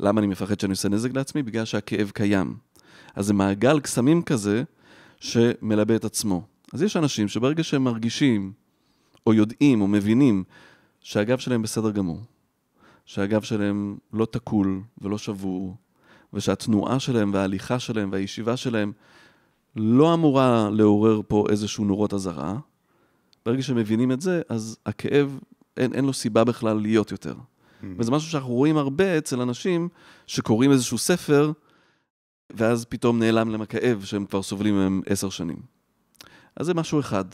למה 0.00 0.20
אני 0.20 0.26
מפחד 0.26 0.60
שאני 0.60 0.70
עושה 0.70 0.88
נזק 0.88 1.14
לעצמי? 1.14 1.42
בגלל 1.42 1.64
שהכאב 1.64 2.10
קיים. 2.14 2.56
אז 3.14 3.26
זה 3.26 3.34
מעגל 3.34 3.80
קסמים 3.80 4.22
כזה 4.22 4.62
שמלבה 5.20 5.96
את 5.96 6.04
עצמו. 6.04 6.42
אז 6.72 6.82
יש 6.82 6.96
אנשים 6.96 7.28
שברגע 7.28 7.62
שהם 7.62 7.84
מרגישים, 7.84 8.52
או 9.26 9.34
יודעים, 9.34 9.80
או 9.80 9.86
מבינים, 9.86 10.44
שהגב 11.00 11.38
שלהם 11.38 11.62
בסדר 11.62 11.90
גמור, 11.90 12.20
שהגב 13.04 13.42
שלהם 13.42 13.96
לא 14.12 14.26
תקול 14.26 14.80
ולא 15.00 15.18
שבור, 15.18 15.76
ושהתנועה 16.32 17.00
שלהם 17.00 17.30
וההליכה 17.34 17.78
שלהם 17.78 18.08
והישיבה 18.12 18.56
שלהם 18.56 18.92
לא 19.76 20.14
אמורה 20.14 20.70
לעורר 20.72 21.20
פה 21.28 21.46
איזשהו 21.50 21.84
נורות 21.84 22.14
אזהרה. 22.14 22.58
ברגע 23.48 23.62
שמבינים 23.62 24.12
את 24.12 24.20
זה, 24.20 24.42
אז 24.48 24.78
הכאב, 24.86 25.38
אין, 25.76 25.94
אין 25.94 26.04
לו 26.04 26.12
סיבה 26.12 26.44
בכלל 26.44 26.80
להיות 26.80 27.10
יותר. 27.10 27.34
Mm-hmm. 27.34 27.86
וזה 27.98 28.10
משהו 28.10 28.30
שאנחנו 28.30 28.52
רואים 28.52 28.76
הרבה 28.76 29.18
אצל 29.18 29.40
אנשים 29.40 29.88
שקוראים 30.26 30.72
איזשהו 30.72 30.98
ספר, 30.98 31.52
ואז 32.50 32.84
פתאום 32.84 33.18
נעלם 33.18 33.50
להם 33.50 33.62
הכאב 33.62 34.04
שהם 34.04 34.26
כבר 34.26 34.42
סובלים 34.42 34.74
מהם 34.74 35.02
עשר 35.06 35.30
שנים. 35.30 35.56
אז 36.56 36.66
זה 36.66 36.74
משהו 36.74 37.00
אחד. 37.00 37.24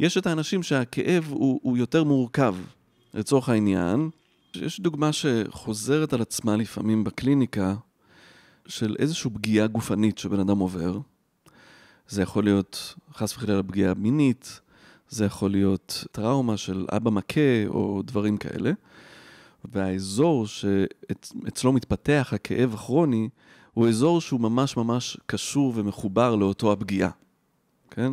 יש 0.00 0.18
את 0.18 0.26
האנשים 0.26 0.62
שהכאב 0.62 1.26
הוא, 1.30 1.60
הוא 1.62 1.76
יותר 1.76 2.04
מורכב. 2.04 2.54
לצורך 3.14 3.48
העניין, 3.48 4.10
יש 4.54 4.80
דוגמה 4.80 5.10
שחוזרת 5.12 6.12
על 6.12 6.22
עצמה 6.22 6.56
לפעמים 6.56 7.04
בקליניקה, 7.04 7.74
של 8.66 8.96
איזושהי 8.98 9.30
פגיעה 9.30 9.66
גופנית 9.66 10.18
שבן 10.18 10.40
אדם 10.40 10.58
עובר. 10.58 10.98
זה 12.08 12.22
יכול 12.22 12.44
להיות 12.44 12.94
חס 13.14 13.36
וחלילה 13.36 13.62
פגיעה 13.62 13.94
מינית, 13.94 14.60
זה 15.12 15.24
יכול 15.24 15.50
להיות 15.50 16.04
טראומה 16.12 16.56
של 16.56 16.86
אבא 16.96 17.10
מכה 17.10 17.66
או 17.66 18.02
דברים 18.04 18.36
כאלה. 18.36 18.72
והאזור 19.64 20.46
שאצלו 20.46 21.72
מתפתח 21.72 22.30
הכאב 22.34 22.74
הכרוני, 22.74 23.28
הוא 23.74 23.88
אזור 23.88 24.20
שהוא 24.20 24.40
ממש 24.40 24.76
ממש 24.76 25.16
קשור 25.26 25.72
ומחובר 25.76 26.36
לאותו 26.36 26.72
הפגיעה, 26.72 27.10
כן? 27.90 28.12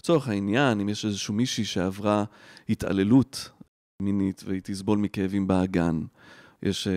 לצורך 0.00 0.28
העניין, 0.28 0.80
אם 0.80 0.88
יש 0.88 1.04
איזושהי 1.04 1.34
מישהי 1.34 1.64
שעברה 1.64 2.24
התעללות 2.68 3.50
מינית 4.02 4.42
והיא 4.46 4.60
תסבול 4.64 4.98
מכאבים 4.98 5.46
באגן, 5.46 6.00
יש 6.62 6.88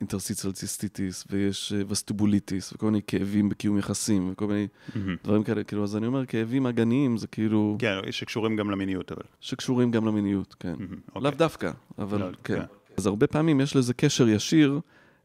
אינטרסיצל 0.00 0.52
ציסטיטיס 0.52 1.24
ויש 1.30 1.72
uh, 1.72 1.84
וסטיבוליטיס 1.88 2.72
וכל 2.72 2.86
מיני 2.86 3.00
כאבים 3.06 3.48
בקיום 3.48 3.78
יחסים 3.78 4.28
וכל 4.32 4.46
מיני 4.46 4.66
Mm-hmm. 4.94 4.98
דברים 5.24 5.42
כאלה, 5.42 5.64
כאילו, 5.64 5.84
אז 5.84 5.96
אני 5.96 6.06
אומר, 6.06 6.26
כאבים 6.26 6.66
אגניים 6.66 7.16
זה 7.16 7.26
כאילו, 7.26 7.76
כן, 7.78 7.98
שקשורים 8.10 8.56
גם 8.56 8.70
למיניות, 8.70 9.12
אבל. 9.12 9.22
שקשורים 9.40 9.90
גם 9.90 10.06
למיניות, 10.06 10.54
כן. 10.60 10.74
Mm-hmm. 10.74 11.20
לאו 11.20 11.30
דווקא, 11.30 11.70
אבל 11.98 12.20
לא, 12.20 12.26
כן. 12.44 12.58
כן. 12.58 12.62
אז 12.96 13.06
הרבה 13.06 13.26
פעמים 13.26 13.60
יש 13.60 13.76
לזה 13.76 13.94
קשר 13.94 14.28
ישיר, 14.28 14.80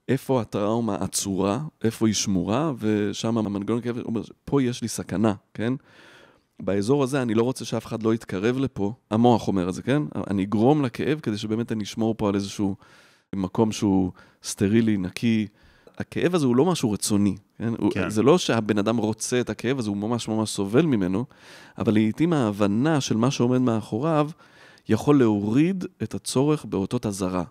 איפה 0.07 0.41
הטראומה 0.41 0.95
עצורה, 0.95 1.59
איפה 1.83 2.07
היא 2.07 2.15
שמורה, 2.15 2.71
ושם 2.79 3.38
המנגנון 3.38 3.81
כאב 3.81 4.00
אומר, 4.05 4.21
פה 4.45 4.63
יש 4.63 4.81
לי 4.81 4.88
סכנה, 4.88 5.33
כן? 5.53 5.74
באזור 6.59 7.03
הזה 7.03 7.21
אני 7.21 7.33
לא 7.33 7.43
רוצה 7.43 7.65
שאף 7.65 7.86
אחד 7.86 8.03
לא 8.03 8.13
יתקרב 8.13 8.57
לפה, 8.57 8.93
המוח 9.12 9.48
אומר 9.48 9.69
את 9.69 9.74
זה, 9.74 9.81
כן? 9.81 10.01
אני 10.29 10.43
אגרום 10.43 10.86
לכאב 10.86 11.19
כדי 11.19 11.38
שבאמת 11.38 11.71
אני 11.71 11.83
אשמור 11.83 12.15
פה 12.17 12.29
על 12.29 12.36
איזשהו 12.36 12.75
מקום 13.36 13.71
שהוא 13.71 14.12
סטרילי, 14.43 14.98
נקי. 14.98 15.48
הכאב 15.98 16.36
הזה 16.36 16.45
הוא 16.45 16.55
לא 16.55 16.65
משהו 16.65 16.91
רצוני, 16.91 17.36
כן? 17.57 17.74
כן. 17.91 18.09
זה 18.09 18.24
לא 18.24 18.38
שהבן 18.38 18.77
אדם 18.77 18.98
רוצה 18.98 19.39
את 19.39 19.50
הכאב 19.50 19.79
הזה, 19.79 19.89
הוא 19.89 19.98
ממש 19.98 20.27
ממש 20.27 20.50
סובל 20.50 20.86
ממנו, 20.86 21.25
אבל 21.77 21.93
לעיתים 21.93 22.33
ההבנה 22.33 23.01
של 23.01 23.17
מה 23.17 23.31
שעומד 23.31 23.57
מאחוריו 23.57 24.29
יכול 24.89 25.19
להוריד 25.19 25.86
את 26.03 26.13
הצורך 26.13 26.65
באותות 26.65 27.05
אזהרה. 27.05 27.43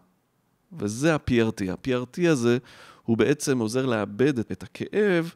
וזה 0.73 1.15
ה-PRT. 1.15 1.73
ה-PRT 1.73 2.29
הזה 2.29 2.59
הוא 3.05 3.17
בעצם 3.17 3.59
עוזר 3.59 3.87
לאבד 3.87 4.39
את 4.39 4.63
הכאב 4.63 5.35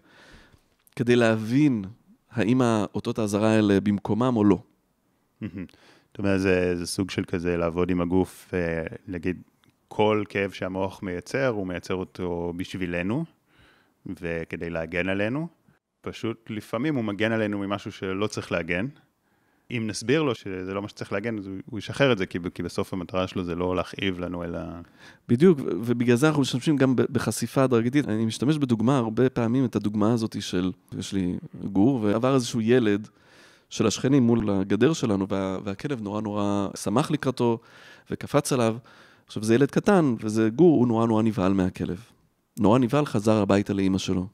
כדי 0.97 1.17
להבין 1.17 1.85
האם 2.31 2.63
האותות 2.63 3.19
האזהרה 3.19 3.51
האלה 3.51 3.81
במקומם 3.81 4.37
או 4.37 4.45
לא. 4.45 4.59
זאת 6.11 6.19
אומרת, 6.19 6.41
זה, 6.41 6.77
זה 6.77 6.87
סוג 6.87 7.11
של 7.11 7.25
כזה 7.25 7.57
לעבוד 7.57 7.91
עם 7.91 8.01
הגוף, 8.01 8.55
אה, 8.55 8.83
להגיד, 9.09 9.43
כל 9.95 10.25
כאב 10.29 10.51
שהמוח 10.51 11.03
מייצר, 11.03 11.49
הוא 11.49 11.67
מייצר 11.67 11.95
אותו 11.95 12.53
בשבילנו, 12.57 13.25
וכדי 14.07 14.71
להגן 14.71 15.09
עלינו. 15.09 15.49
פשוט 16.01 16.51
לפעמים 16.51 16.95
הוא 16.95 17.05
מגן 17.05 17.33
עלינו 17.33 17.59
ממשהו 17.59 17.93
שלא 17.93 18.27
צריך 18.27 18.53
להגן. 18.53 18.87
אם 19.71 19.85
נסביר 19.87 20.23
לו 20.23 20.35
שזה 20.35 20.75
לא 20.75 20.83
מה 20.83 20.89
שצריך 20.89 21.13
להגן, 21.13 21.39
אז 21.39 21.47
הוא- 21.47 21.79
ישחרר 21.79 22.13
את 22.13 22.19
זה, 22.19 22.27
כי, 22.27 22.39
כי 22.55 22.63
בסוף 22.63 22.93
המטרה 22.93 23.27
שלו 23.27 23.45
זה 23.45 23.55
לא 23.55 23.77
להכאיב 23.77 24.21
לנו, 24.21 24.45
אלא... 24.45 24.59
בדיוק, 25.29 25.59
ובגלל 25.61 26.17
זה 26.17 26.29
אנחנו 26.29 26.43
משתמשים 26.43 26.77
גם 26.77 26.97
בחשיפה 26.97 27.63
הדרגתית. 27.65 28.09
אני 28.09 28.25
משתמש 28.25 28.57
בדוגמה 28.57 28.99
הרבה 28.99 29.31
פעמים, 29.31 29.65
את 29.65 29.77
הדוגמה 29.77 30.13
הזאת 30.13 30.43
של, 30.43 30.73
יש 30.99 31.13
לי 31.13 31.39
גור, 31.65 32.01
ועבר 32.03 32.35
איזשהו 32.35 32.61
ילד 32.61 33.09
של 33.71 33.87
השכנים 33.87 34.23
מול 34.23 34.51
הגדר 34.51 34.93
שלנו, 34.93 35.29
וה, 35.29 35.59
והכלב 35.65 36.03
נורא 36.03 36.21
נורא 36.21 36.69
שמח 36.77 37.11
לקראתו 37.11 37.59
וקפץ 38.11 38.53
עליו. 38.53 38.77
עכשיו, 39.27 39.45
זה 39.45 39.55
ילד 39.55 39.71
קטן, 39.71 40.15
וזה 40.21 40.49
גור, 40.49 40.79
הוא 40.79 40.89
נורא 40.89 41.07
נורא 41.07 41.23
נבהל 41.23 41.53
מהכלב. 41.53 42.01
נורא 42.59 42.79
נבהל, 42.79 43.07
חזר 43.07 43.37
הביתה 43.43 43.73
לאימא 43.73 43.99
שלו. 43.99 44.27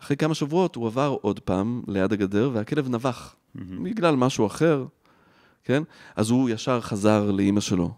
אחרי 0.00 0.16
כמה 0.16 0.34
שבועות 0.34 0.74
הוא 0.76 0.86
עבר 0.86 1.16
עוד 1.20 1.40
פעם 1.40 1.82
ליד 1.88 2.12
הגדר, 2.12 2.50
והכלב 2.52 2.88
נבח. 2.88 3.34
בגלל 3.54 4.16
משהו 4.16 4.46
אחר, 4.46 4.84
כן? 5.64 5.82
אז 6.16 6.30
הוא 6.30 6.50
ישר 6.50 6.80
חזר 6.80 7.30
לאימא 7.30 7.60
שלו. 7.60 7.90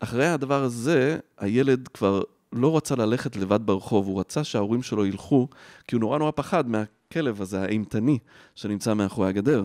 אחרי 0.00 0.26
הדבר 0.26 0.62
הזה, 0.62 1.18
הילד 1.38 1.88
כבר 1.88 2.22
לא 2.52 2.76
רצה 2.76 2.96
ללכת 2.96 3.36
לבד 3.36 3.60
ברחוב, 3.64 4.06
הוא 4.06 4.20
רצה 4.20 4.44
שההורים 4.44 4.82
שלו 4.82 5.06
ילכו, 5.06 5.48
כי 5.88 5.94
הוא 5.94 6.00
נורא 6.00 6.18
נורא 6.18 6.30
פחד 6.34 6.64
מהכלב 6.68 7.42
הזה, 7.42 7.62
האימתני, 7.62 8.18
שנמצא 8.54 8.94
מאחורי 8.94 9.28
הגדר. 9.28 9.64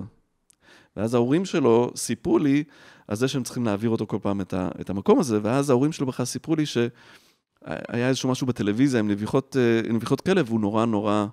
ואז 0.98 1.14
ההורים 1.14 1.46
שלו 1.46 1.92
סיפרו 1.96 2.40
לי 2.40 2.64
על 3.08 3.16
זה 3.16 3.28
שהם 3.28 3.44
צריכים 3.44 3.66
להעביר 3.66 3.90
אותו 3.90 4.08
כל 4.08 4.18
פעם 4.22 4.42
את, 4.42 4.54
ה, 4.54 4.70
את 4.82 4.90
המקום 4.90 5.20
הזה, 5.20 5.40
ואז 5.44 5.70
ההורים 5.70 5.92
שלו 5.92 6.06
בכלל 6.06 6.26
סיפרו 6.26 6.56
לי 6.56 6.66
שהיה 6.66 8.08
איזשהו 8.08 8.30
משהו 8.30 8.48
בטלוויזיה 8.48 9.00
עם 9.00 9.08
נביחות, 9.08 9.58
אה, 9.60 9.90
עם 9.90 9.96
נביחות 9.96 10.22
כלב, 10.22 10.46
והוא 10.50 10.60
נורא 10.60 10.86
נורא 10.86 11.26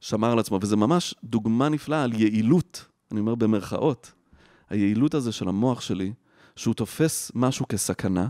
שמר 0.00 0.32
על 0.32 0.38
עצמו, 0.38 0.58
וזה 0.62 0.76
ממש 0.76 1.14
דוגמה 1.24 1.68
נפלאה 1.68 2.02
על 2.02 2.12
יעילות, 2.12 2.84
אני 3.12 3.20
אומר 3.20 3.34
במרכאות, 3.34 4.12
היעילות 4.70 5.14
הזה 5.14 5.32
של 5.32 5.48
המוח 5.48 5.80
שלי, 5.80 6.12
שהוא 6.56 6.74
תופס 6.74 7.32
משהו 7.34 7.68
כסכנה, 7.68 8.28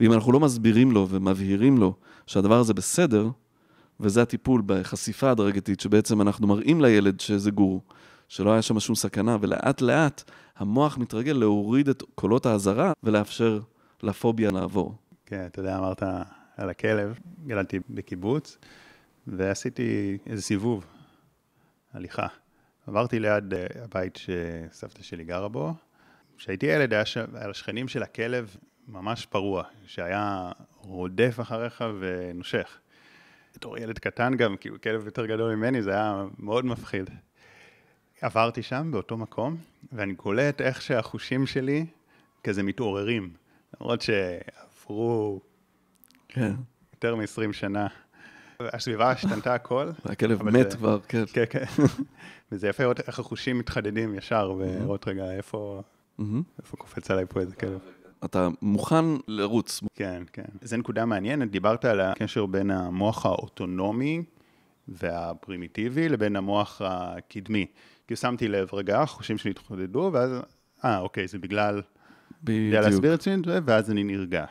ואם 0.00 0.12
אנחנו 0.12 0.32
לא 0.32 0.40
מסבירים 0.40 0.92
לו 0.92 1.08
ומבהירים 1.10 1.78
לו 1.78 1.94
שהדבר 2.26 2.58
הזה 2.58 2.74
בסדר, 2.74 3.28
וזה 4.00 4.22
הטיפול 4.22 4.62
בחשיפה 4.66 5.30
הדרגתית, 5.30 5.80
שבעצם 5.80 6.20
אנחנו 6.22 6.46
מראים 6.46 6.80
לילד 6.80 7.20
שזה 7.20 7.50
גור, 7.50 7.82
שלא 8.28 8.52
היה 8.52 8.62
שם 8.62 8.80
שום 8.80 8.94
סכנה, 8.94 9.36
ולאט 9.40 9.80
לאט 9.80 10.30
המוח 10.56 10.98
מתרגל 10.98 11.32
להוריד 11.32 11.88
את 11.88 12.02
קולות 12.14 12.46
האזהרה 12.46 12.92
ולאפשר 13.02 13.60
לפוביה 14.02 14.50
לעבור. 14.50 14.94
כן, 15.26 15.46
אתה 15.46 15.60
יודע, 15.60 15.78
אמרת 15.78 16.02
על 16.56 16.70
הכלב, 16.70 17.18
גדלתי 17.46 17.78
בקיבוץ, 17.90 18.58
ועשיתי 19.26 20.18
איזה 20.26 20.42
סיבוב, 20.42 20.84
הליכה. 21.92 22.26
עברתי 22.86 23.20
ליד 23.20 23.54
אה, 23.54 23.66
הבית 23.84 24.16
שסבתא 24.16 25.02
שלי 25.02 25.24
גרה 25.24 25.48
בו. 25.48 25.74
כשהייתי 26.38 26.66
ילד, 26.66 26.94
היה 26.94 27.04
שם, 27.04 27.24
על 27.36 27.50
השכנים 27.50 27.88
של 27.88 28.02
הכלב 28.02 28.56
ממש 28.88 29.26
פרוע, 29.26 29.64
שהיה 29.86 30.52
רודף 30.76 31.38
אחריך 31.40 31.84
ונושך. 32.00 32.78
בתור 33.54 33.78
ילד 33.78 33.98
קטן 33.98 34.34
גם, 34.36 34.54
הוא 34.70 34.78
כלב 34.78 35.04
יותר 35.04 35.26
גדול 35.26 35.54
ממני, 35.54 35.82
זה 35.82 35.90
היה 35.90 36.24
מאוד 36.38 36.64
מפחיד. 36.64 37.10
עברתי 38.20 38.62
שם, 38.62 38.88
באותו 38.92 39.16
מקום, 39.16 39.56
ואני 39.92 40.14
קולט 40.14 40.60
איך 40.60 40.82
שהחושים 40.82 41.46
שלי 41.46 41.86
כזה 42.44 42.62
מתעוררים. 42.62 43.30
למרות 43.80 44.00
שעברו 44.00 45.40
כן. 46.28 46.52
יותר 46.94 47.16
מ-20 47.16 47.52
שנה. 47.52 47.86
הסביבה 48.60 49.10
השתנתה 49.10 49.54
הכל. 49.54 49.90
והכלב 50.06 50.42
מת 50.42 50.70
זה- 50.70 50.76
כבר, 50.76 51.00
כן. 51.08 51.24
כן, 51.32 51.44
כן. 51.50 51.64
וזה 52.52 52.68
יפה 52.68 52.82
לראות 52.82 53.00
איך 53.00 53.18
החושים 53.18 53.58
מתחדדים 53.58 54.14
ישר, 54.14 54.54
ולראות 54.58 55.08
רגע 55.08 55.30
איפה. 55.30 55.82
איפה 56.58 56.76
קופץ 56.76 57.10
עליי 57.10 57.24
פה 57.28 57.40
איזה 57.40 57.56
כלב. 57.56 57.78
אתה 58.24 58.48
מוכן 58.62 59.04
לרוץ. 59.28 59.80
כן, 59.94 60.22
כן. 60.32 60.44
זו 60.62 60.76
נקודה 60.76 61.04
מעניינת, 61.04 61.50
דיברת 61.50 61.84
על 61.84 62.00
הקשר 62.00 62.46
בין 62.46 62.70
המוח 62.70 63.26
האוטונומי 63.26 64.22
והפרימיטיבי 64.88 66.08
לבין 66.08 66.36
המוח 66.36 66.82
הקדמי. 66.84 67.66
כי 68.08 68.16
שמתי 68.16 68.48
לב, 68.48 68.68
רגע, 68.72 69.02
החושים 69.02 69.38
שלי 69.38 69.50
התחודדו, 69.50 70.10
ואז, 70.12 70.30
אה, 70.84 70.98
אוקיי, 70.98 71.28
זה 71.28 71.38
בגלל, 71.38 71.74
יודע 71.74 71.84
בדיוק. 72.44 72.74
להסביר 72.74 73.14
את 73.14 73.20
זה, 73.20 73.58
ואז 73.64 73.90
אני 73.90 74.04
נרגע. 74.04 74.44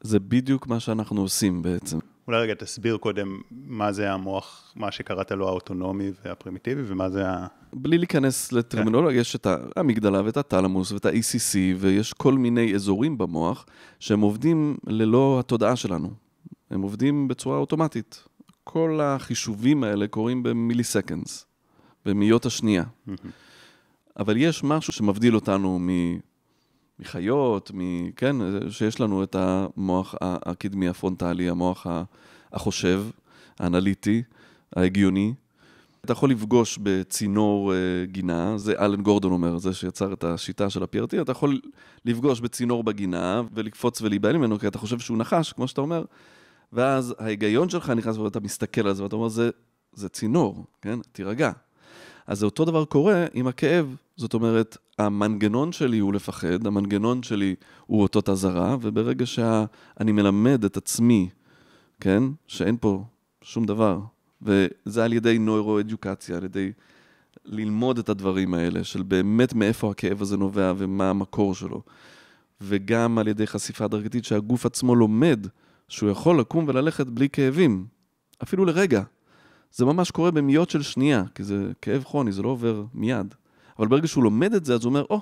זה 0.00 0.20
בדיוק 0.20 0.66
מה 0.66 0.80
שאנחנו 0.80 1.20
עושים 1.20 1.62
בעצם. 1.62 1.98
אולי 2.26 2.40
רגע 2.40 2.54
תסביר 2.54 2.96
קודם 2.96 3.40
מה 3.50 3.92
זה 3.92 4.12
המוח, 4.12 4.72
מה 4.76 4.90
שקראת 4.90 5.32
לו 5.32 5.48
האוטונומי 5.48 6.10
והפרימיטיבי, 6.24 6.82
ומה 6.86 7.10
זה 7.10 7.28
ה... 7.28 7.46
בלי 7.72 7.98
להיכנס 7.98 8.52
לטרמינולוגיה, 8.52 9.20
יש 9.20 9.36
את 9.36 9.46
המגדלה 9.76 10.22
ואת 10.24 10.36
הטלמוס 10.36 10.92
ואת 10.92 11.06
ה-ECC, 11.06 11.56
ויש 11.76 12.12
כל 12.12 12.34
מיני 12.34 12.74
אזורים 12.74 13.18
במוח 13.18 13.66
שהם 14.00 14.20
עובדים 14.20 14.76
ללא 14.86 15.36
התודעה 15.40 15.76
שלנו. 15.76 16.10
הם 16.70 16.82
עובדים 16.82 17.28
בצורה 17.28 17.58
אוטומטית. 17.58 18.24
כל 18.64 19.00
החישובים 19.02 19.84
האלה 19.84 20.06
קורים 20.06 20.42
במיליסקנדס, 20.42 21.46
במאיות 22.06 22.46
השנייה. 22.46 22.84
אבל 24.18 24.36
יש 24.36 24.64
משהו 24.64 24.92
שמבדיל 24.92 25.34
אותנו 25.34 25.78
מ... 25.78 25.88
מחיות, 26.98 27.70
מ... 27.74 28.10
כן, 28.10 28.36
שיש 28.70 29.00
לנו 29.00 29.22
את 29.22 29.36
המוח 29.38 30.14
הקדמי 30.22 30.88
הפרונטלי, 30.88 31.48
המוח 31.48 31.86
החושב, 32.52 33.04
האנליטי, 33.58 34.22
ההגיוני. 34.76 35.34
אתה 36.04 36.12
יכול 36.12 36.30
לפגוש 36.30 36.78
בצינור 36.82 37.72
uh, 37.72 38.10
גינה, 38.10 38.58
זה 38.58 38.74
אלן 38.78 39.02
גורדון 39.02 39.32
אומר, 39.32 39.58
זה 39.58 39.74
שיצר 39.74 40.12
את 40.12 40.24
השיטה 40.24 40.70
של 40.70 40.82
ה-PRT, 40.82 41.22
אתה 41.22 41.32
יכול 41.32 41.60
לפגוש 42.04 42.40
בצינור 42.40 42.84
בגינה 42.84 43.42
ולקפוץ 43.54 44.02
ולהיבהל 44.02 44.36
ממנו, 44.36 44.58
כי 44.58 44.66
אתה 44.66 44.78
חושב 44.78 44.98
שהוא 44.98 45.18
נחש, 45.18 45.52
כמו 45.52 45.68
שאתה 45.68 45.80
אומר, 45.80 46.04
ואז 46.72 47.14
ההיגיון 47.18 47.68
שלך 47.68 47.90
נכנס 47.90 48.16
ואתה 48.16 48.40
מסתכל 48.40 48.86
על 48.86 48.94
זה 48.94 49.02
ואתה 49.02 49.16
אומר, 49.16 49.28
זה, 49.28 49.50
זה 49.92 50.08
צינור, 50.08 50.64
כן? 50.82 50.98
תירגע. 51.12 51.52
אז 52.26 52.38
זה 52.38 52.46
אותו 52.46 52.64
דבר 52.64 52.84
קורה 52.84 53.26
עם 53.34 53.46
הכאב, 53.46 53.96
זאת 54.16 54.34
אומרת, 54.34 54.76
המנגנון 54.98 55.72
שלי 55.72 55.98
הוא 55.98 56.14
לפחד, 56.14 56.66
המנגנון 56.66 57.22
שלי 57.22 57.54
הוא 57.86 58.02
אותות 58.02 58.28
אזהרה, 58.28 58.76
וברגע 58.80 59.26
שאני 59.26 60.12
מלמד 60.12 60.64
את 60.64 60.76
עצמי, 60.76 61.28
כן, 62.00 62.22
שאין 62.46 62.76
פה 62.80 63.04
שום 63.42 63.66
דבר, 63.66 64.00
וזה 64.42 65.04
על 65.04 65.12
ידי 65.12 65.38
נוירו-אדיוקציה, 65.38 66.36
על 66.36 66.44
ידי 66.44 66.72
ללמוד 67.44 67.98
את 67.98 68.08
הדברים 68.08 68.54
האלה, 68.54 68.84
של 68.84 69.02
באמת 69.02 69.54
מאיפה 69.54 69.90
הכאב 69.90 70.22
הזה 70.22 70.36
נובע 70.36 70.72
ומה 70.76 71.10
המקור 71.10 71.54
שלו, 71.54 71.82
וגם 72.60 73.18
על 73.18 73.28
ידי 73.28 73.46
חשיפה 73.46 73.84
הדרגתית 73.84 74.24
שהגוף 74.24 74.66
עצמו 74.66 74.94
לומד 74.94 75.46
שהוא 75.88 76.10
יכול 76.10 76.40
לקום 76.40 76.64
וללכת 76.68 77.06
בלי 77.06 77.28
כאבים, 77.28 77.86
אפילו 78.42 78.64
לרגע. 78.64 79.02
זה 79.74 79.84
ממש 79.84 80.10
קורה 80.10 80.30
במיות 80.30 80.70
של 80.70 80.82
שנייה, 80.82 81.22
כי 81.34 81.44
זה 81.44 81.72
כאב 81.82 82.02
כרוני, 82.02 82.32
זה 82.32 82.42
לא 82.42 82.48
עובר 82.48 82.84
מיד. 82.94 83.34
אבל 83.78 83.88
ברגע 83.88 84.08
שהוא 84.08 84.24
לומד 84.24 84.54
את 84.54 84.64
זה, 84.64 84.74
אז 84.74 84.84
הוא 84.84 84.90
אומר, 84.90 85.04
או, 85.10 85.16
oh, 85.16 85.20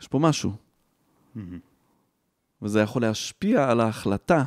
יש 0.00 0.08
פה 0.08 0.18
משהו. 0.18 0.52
Mm-hmm. 1.36 1.40
וזה 2.62 2.80
יכול 2.80 3.02
להשפיע 3.02 3.70
על 3.70 3.80
ההחלטה 3.80 4.44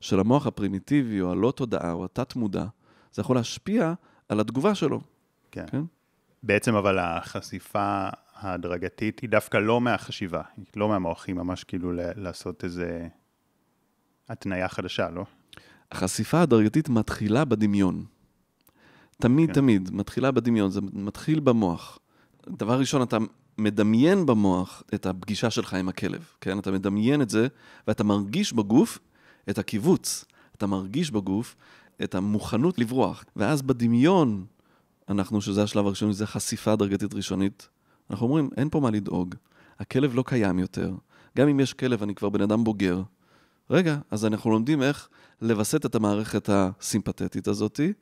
של 0.00 0.20
המוח 0.20 0.46
הפרימיטיבי, 0.46 1.20
או 1.20 1.30
הלא 1.30 1.52
תודעה, 1.56 1.92
או 1.92 2.04
התת-מודע. 2.04 2.64
זה 3.12 3.22
יכול 3.22 3.36
להשפיע 3.36 3.92
על 4.28 4.40
התגובה 4.40 4.74
שלו. 4.74 5.00
כן. 5.50 5.64
כן? 5.70 5.82
בעצם 6.42 6.74
אבל 6.74 6.98
החשיפה 6.98 8.08
ההדרגתית 8.34 9.20
היא 9.20 9.30
דווקא 9.30 9.56
לא 9.56 9.80
מהחשיבה, 9.80 10.42
היא 10.56 10.66
לא 10.76 10.88
מהמוח, 10.88 11.24
היא 11.26 11.34
ממש 11.34 11.64
כאילו 11.64 11.92
לעשות 11.94 12.64
איזה 12.64 13.08
התניה 14.28 14.68
חדשה, 14.68 15.10
לא? 15.10 15.24
החשיפה 15.92 16.38
ההדרגתית 16.38 16.88
מתחילה 16.88 17.44
בדמיון. 17.44 18.04
תמיד, 19.18 19.48
כן. 19.48 19.54
תמיד, 19.54 19.90
מתחילה 19.92 20.30
בדמיון, 20.30 20.70
זה 20.70 20.80
מתחיל 20.92 21.40
במוח. 21.40 21.98
דבר 22.48 22.78
ראשון, 22.78 23.02
אתה 23.02 23.16
מדמיין 23.58 24.26
במוח 24.26 24.82
את 24.94 25.06
הפגישה 25.06 25.50
שלך 25.50 25.74
עם 25.74 25.88
הכלב, 25.88 26.26
כן? 26.40 26.58
אתה 26.58 26.70
מדמיין 26.70 27.22
את 27.22 27.30
זה, 27.30 27.46
ואתה 27.88 28.04
מרגיש 28.04 28.52
בגוף 28.52 28.98
את 29.50 29.58
הקיבוץ. 29.58 30.24
אתה 30.56 30.66
מרגיש 30.66 31.10
בגוף 31.10 31.56
את 32.04 32.14
המוכנות 32.14 32.78
לברוח. 32.78 33.24
ואז 33.36 33.62
בדמיון, 33.62 34.44
אנחנו, 35.08 35.40
שזה 35.40 35.62
השלב 35.62 35.86
הראשון, 35.86 36.12
זה 36.12 36.26
חשיפה 36.26 36.72
הדרגתית 36.72 37.14
ראשונית, 37.14 37.68
אנחנו 38.10 38.26
אומרים, 38.26 38.50
אין 38.56 38.68
פה 38.70 38.80
מה 38.80 38.90
לדאוג, 38.90 39.34
הכלב 39.78 40.14
לא 40.14 40.24
קיים 40.26 40.58
יותר. 40.58 40.94
גם 41.36 41.48
אם 41.48 41.60
יש 41.60 41.72
כלב, 41.72 42.02
אני 42.02 42.14
כבר 42.14 42.28
בן 42.28 42.40
אדם 42.40 42.64
בוגר. 42.64 43.02
רגע, 43.70 43.96
אז 44.10 44.24
אנחנו 44.24 44.50
לומדים 44.50 44.82
איך 44.82 45.08
לווסת 45.42 45.86
את 45.86 45.94
המערכת 45.94 46.50
הסימפתטית 46.52 47.48
הזאתי, 47.48 47.92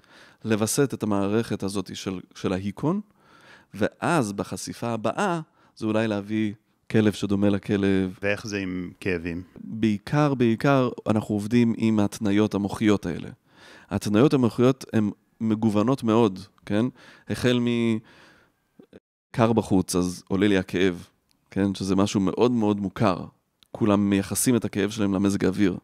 לווסת 0.44 0.94
את 0.94 1.02
המערכת 1.02 1.62
הזאתי 1.62 1.94
של, 1.94 2.20
של 2.34 2.52
ההיקון, 2.52 3.00
ואז 3.74 4.32
בחשיפה 4.32 4.88
הבאה, 4.88 5.40
זה 5.76 5.86
אולי 5.86 6.08
להביא 6.08 6.52
כלב 6.90 7.12
שדומה 7.12 7.48
לכלב. 7.48 8.18
ואיך 8.22 8.46
זה 8.46 8.58
עם 8.58 8.90
כאבים? 9.00 9.42
בעיקר, 9.56 10.34
בעיקר, 10.34 10.88
אנחנו 11.06 11.34
עובדים 11.34 11.74
עם 11.76 11.98
ההתניות 11.98 12.54
המוחיות 12.54 13.06
האלה. 13.06 13.28
ההתניות 13.90 14.34
המוחיות 14.34 14.84
הן 14.92 15.10
מגוונות 15.40 16.02
מאוד, 16.02 16.40
כן? 16.66 16.86
החל 17.28 17.60
מקר 19.30 19.52
בחוץ, 19.52 19.96
אז 19.96 20.24
עולה 20.28 20.48
לי 20.48 20.58
הכאב, 20.58 21.08
כן? 21.50 21.74
שזה 21.74 21.96
משהו 21.96 22.20
מאוד 22.20 22.50
מאוד 22.50 22.80
מוכר. 22.80 23.24
כולם 23.76 24.10
מייחסים 24.10 24.56
את 24.56 24.64
הכאב 24.64 24.90
שלהם 24.90 25.14
למזג 25.14 25.44
האוויר. 25.44 25.76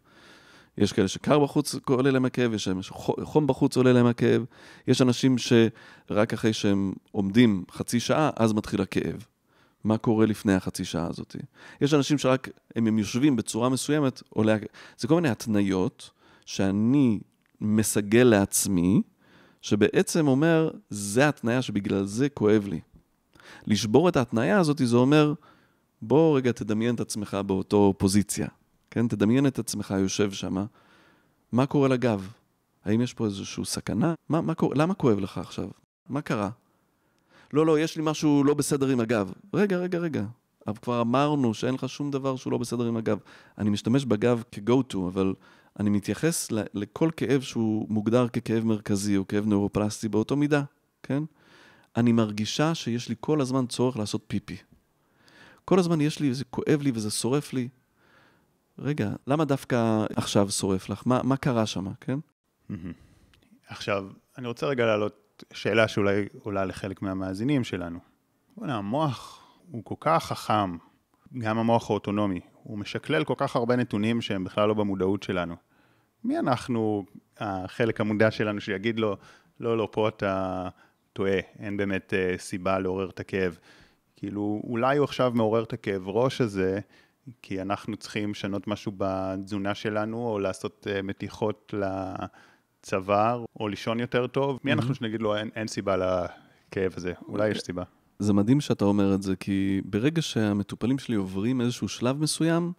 יש 0.79 0.93
כאלה 0.93 1.09
שקר 1.09 1.39
בחוץ 1.39 1.75
עולה 1.89 2.11
להם 2.11 2.25
הכאב, 2.25 2.55
יש 2.55 2.69
אנשים 2.69 2.83
שחום 2.83 3.47
בחוץ 3.47 3.77
עולה 3.77 3.93
להם 3.93 4.07
הכאב, 4.07 4.45
יש 4.89 5.03
אנשים 5.03 5.37
שרק 5.39 6.33
אחרי 6.33 6.53
שהם 6.53 6.93
עומדים 7.13 7.65
חצי 7.71 8.01
שעה, 8.01 8.31
אז 8.37 8.53
מתחיל 8.53 8.81
הכאב. 8.81 9.27
מה 9.85 9.99
קורה 9.99 10.27
לפני 10.27 10.55
החצי 10.55 10.85
שעה 10.85 11.07
הזאת? 11.07 11.37
יש 11.81 11.95
אנשים 11.95 12.19
שרק 12.19 12.49
אם 12.77 12.87
הם 12.87 12.99
יושבים 12.99 13.37
בצורה 13.37 13.69
מסוימת, 13.69 14.23
עולה... 14.29 14.57
זה 14.99 15.09
כל 15.09 15.15
מיני 15.15 15.29
התניות 15.29 16.11
שאני 16.47 17.21
מסגל 17.61 18.23
לעצמי, 18.23 19.03
שבעצם 19.63 20.29
אומר, 20.29 20.71
זה 20.91 21.29
התניה 21.29 21.63
שבגלל 21.63 22.05
זה 22.05 22.29
כואב 22.29 22.67
לי. 22.69 22.81
לשבור 23.67 24.09
את 24.09 24.17
ההתניה 24.17 24.59
הזאת, 24.59 24.81
זה 24.85 24.97
אומר, 24.97 25.35
בוא 26.03 26.37
רגע 26.37 26.53
תדמיין 26.53 26.95
את 26.95 27.01
עצמך 27.01 27.39
באותו 27.47 27.95
פוזיציה. 27.99 28.49
כן? 28.91 29.09
תדמיין 29.09 29.47
את 29.47 29.59
עצמך 29.59 29.95
יושב 29.99 30.33
שם, 30.33 30.65
מה 31.53 31.67
קורה 31.67 31.89
לגב? 31.89 32.29
האם 32.85 33.01
יש 33.01 33.15
פה 33.15 33.25
איזושהי 33.25 33.65
סכנה? 33.65 34.15
מה, 34.29 34.41
מה 34.41 34.55
קורה? 34.55 34.75
למה 34.77 34.95
כואב 34.95 35.19
לך 35.19 35.39
עכשיו? 35.39 35.69
מה 36.09 36.21
קרה? 36.21 36.51
לא, 37.53 37.67
לא, 37.67 37.81
יש 37.81 37.97
לי 37.97 38.03
משהו 38.07 38.45
לא 38.45 38.55
בסדר 38.55 38.89
עם 38.89 39.01
הגב. 39.01 39.33
רגע, 39.55 39.77
רגע, 39.77 39.99
רגע. 39.99 40.25
אבל 40.67 40.77
כבר 40.77 41.01
אמרנו 41.01 41.55
שאין 41.55 41.75
לך 41.75 41.89
שום 41.89 42.11
דבר 42.11 42.37
שהוא 42.37 42.53
לא 42.53 42.59
בסדר 42.59 42.85
עם 42.85 42.97
הגב. 42.97 43.19
אני 43.59 43.71
משתמש 43.71 44.05
בגב 44.05 44.43
כ-go-to, 44.53 44.99
אבל 45.07 45.35
אני 45.81 45.91
מתייחס 45.91 46.49
לכל 46.75 47.11
כאב 47.17 47.41
שהוא 47.41 47.87
מוגדר 47.91 48.29
ככאב 48.29 48.65
מרכזי 48.65 49.17
או 49.17 49.29
כאב 49.29 49.47
נאורופלסטי 49.47 50.09
באותו 50.09 50.37
מידה, 50.37 50.63
כן? 51.03 51.23
אני 51.97 52.13
מרגישה 52.13 52.75
שיש 52.75 53.09
לי 53.09 53.15
כל 53.21 53.41
הזמן 53.41 53.67
צורך 53.67 53.97
לעשות 53.97 54.25
פיפי. 54.27 54.57
כל 55.65 55.79
הזמן 55.79 56.01
יש 56.01 56.21
לי, 56.21 56.35
זה 56.35 56.45
כואב 56.45 56.81
לי 56.83 56.91
וזה 56.95 57.11
שורף 57.11 57.53
לי. 57.53 57.69
רגע, 58.79 59.11
למה 59.27 59.45
דווקא 59.45 60.05
עכשיו 60.17 60.51
שורף 60.51 60.89
לך? 60.89 61.03
מה, 61.07 61.21
מה 61.25 61.37
קרה 61.37 61.67
שם, 61.67 61.87
כן? 62.01 62.19
עכשיו, 63.69 64.07
אני 64.39 64.49
רוצה 64.49 64.67
רגע 64.67 64.87
להעלות 64.87 65.45
שאלה 65.53 65.89
שאולי 65.89 66.27
עולה 66.43 66.65
לחלק 66.65 67.03
מהמאזינים 67.03 67.65
שלנו. 67.65 67.99
בוא'נה, 68.57 68.77
המוח 68.77 69.47
הוא 69.71 69.85
כל 69.85 69.95
כך 70.01 70.25
חכם, 70.25 70.77
גם 71.39 71.59
המוח 71.59 71.91
האוטונומי, 71.91 72.41
הוא 72.63 72.79
משקלל 72.79 73.25
כל 73.25 73.35
כך 73.37 73.57
הרבה 73.57 73.77
נתונים 73.77 74.21
שהם 74.21 74.45
בכלל 74.45 74.69
לא 74.69 74.75
במודעות 74.75 75.23
שלנו. 75.23 75.57
מי 76.25 76.39
אנחנו, 76.39 77.05
החלק 77.39 78.01
המודע 78.01 78.31
שלנו, 78.31 78.61
שיגיד 78.61 78.99
לו, 78.99 79.17
לא, 79.61 79.79
לא, 79.79 79.89
פה 79.93 80.09
אתה 80.09 80.69
טועה, 81.13 81.39
אין 81.59 81.77
באמת 81.77 82.13
uh, 82.13 82.41
סיבה 82.41 82.79
לעורר 82.79 83.11
את 83.11 83.21
הכאב. 83.21 83.59
כאילו, 84.21 84.63
אולי 84.65 84.97
הוא 84.97 85.05
עכשיו 85.05 85.33
מעורר 85.35 85.63
את 85.63 85.73
הכאב 85.73 86.09
ראש 86.09 86.41
הזה, 86.41 86.81
כי 87.43 87.63
אנחנו 87.63 87.97
צריכים 87.97 88.31
לשנות 88.31 88.69
משהו 88.69 88.93
בתזונה 88.97 89.75
שלנו, 89.75 90.29
או 90.29 90.39
לעשות 90.39 90.87
uh, 90.87 91.03
מתיחות 91.03 91.75
לצוואר, 92.83 93.45
או 93.61 93.69
לישון 93.69 94.01
יותר 94.01 94.27
טוב. 94.27 94.59
מי 94.65 94.73
אנחנו 94.73 94.95
שנגיד 94.95 95.23
לו, 95.23 95.37
אין, 95.37 95.51
אין 95.57 95.67
סיבה 95.67 95.97
לכאב 95.97 96.93
הזה? 96.97 97.13
אולי 97.29 97.49
יש 97.49 97.61
סיבה. 97.61 97.83
זה 98.19 98.33
מדהים 98.33 98.61
שאתה 98.61 98.85
אומר 98.85 99.15
את 99.15 99.23
זה, 99.23 99.37
כי 99.37 99.81
ברגע 99.85 100.23
שהמטופלים 100.23 100.99
שלי 100.99 101.17
עוברים 101.17 101.61
איזשהו 101.61 101.89
שלב 101.89 102.23
מסוים, 102.23 102.73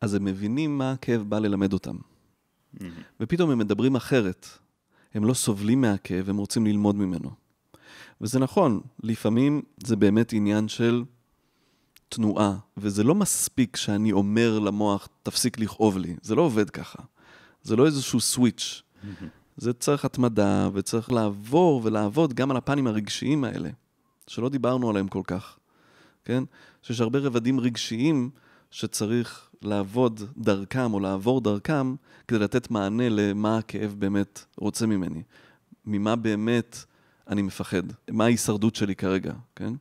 אז 0.00 0.14
הם 0.14 0.24
מבינים 0.24 0.78
מה 0.78 0.92
הכאב 0.92 1.22
בא 1.28 1.38
ללמד 1.38 1.72
אותם. 1.72 1.96
Mm-hmm. 1.96 2.84
ופתאום 3.20 3.50
הם 3.50 3.58
מדברים 3.58 3.96
אחרת. 3.96 4.46
הם 5.14 5.24
לא 5.24 5.34
סובלים 5.34 5.80
מהכאב, 5.80 6.30
הם 6.30 6.36
רוצים 6.36 6.66
ללמוד 6.66 6.96
ממנו. 6.96 7.45
וזה 8.20 8.38
נכון, 8.38 8.80
לפעמים 9.02 9.62
זה 9.84 9.96
באמת 9.96 10.32
עניין 10.32 10.68
של 10.68 11.04
תנועה, 12.08 12.56
וזה 12.76 13.04
לא 13.04 13.14
מספיק 13.14 13.76
שאני 13.76 14.12
אומר 14.12 14.58
למוח, 14.58 15.08
תפסיק 15.22 15.58
לכאוב 15.58 15.98
לי. 15.98 16.16
זה 16.22 16.34
לא 16.34 16.42
עובד 16.42 16.70
ככה. 16.70 17.02
זה 17.62 17.76
לא 17.76 17.86
איזשהו 17.86 18.20
סוויץ'. 18.20 18.82
זה 19.56 19.72
צריך 19.72 20.04
התמדה, 20.04 20.68
וצריך 20.72 21.12
לעבור 21.12 21.80
ולעבוד 21.84 22.34
גם 22.34 22.50
על 22.50 22.56
הפנים 22.56 22.86
הרגשיים 22.86 23.44
האלה. 23.44 23.70
שלא 24.26 24.48
דיברנו 24.48 24.90
עליהם 24.90 25.08
כל 25.08 25.22
כך, 25.26 25.58
כן? 26.24 26.44
שיש 26.82 27.00
הרבה 27.00 27.18
רבדים 27.18 27.60
רגשיים 27.60 28.30
שצריך 28.70 29.48
לעבוד 29.62 30.22
דרכם 30.36 30.94
או 30.94 31.00
לעבור 31.00 31.40
דרכם 31.40 31.94
כדי 32.28 32.38
לתת 32.38 32.70
מענה 32.70 33.08
למה 33.08 33.58
הכאב 33.58 33.94
באמת 33.98 34.44
רוצה 34.56 34.86
ממני. 34.86 35.22
ממה 35.84 36.16
באמת 36.16 36.84
אני 37.28 37.42
מפחד, 37.42 37.82
מה 38.10 38.24
ההישרדות 38.24 38.74
שלי 38.74 38.94
כרגע, 38.94 39.32
כן? 39.56 39.72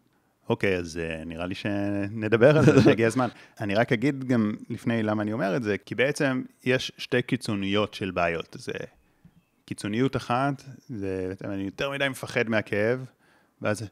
אוקיי, 0.49 0.75
okay, 0.75 0.79
אז 0.79 0.99
uh, 1.03 1.25
נראה 1.25 1.45
לי 1.45 1.55
שנדבר 1.55 2.58
על 2.58 2.65
זה, 2.65 2.81
שהגיע 2.84 3.08
הזמן. 3.08 3.29
אני 3.60 3.75
רק 3.75 3.91
אגיד 3.91 4.23
גם 4.23 4.55
לפני 4.69 5.03
למה 5.03 5.23
אני 5.23 5.34
אומר 5.34 5.55
את 5.55 5.63
זה, 5.63 5.77
כי 5.77 5.95
בעצם 5.95 6.43
יש 6.63 6.91
שתי 6.97 7.21
קיצוניות 7.21 7.93
של 7.93 8.12
בעיות. 8.12 8.55
זה 8.60 8.73
קיצוניות 9.65 10.15
אחת, 10.15 10.63
זה 10.89 11.34
אני 11.43 11.63
יותר 11.63 11.91
מדי 11.91 12.10
מפחד 12.10 12.49
מהכאב, 12.49 13.05
ואז 13.62 13.89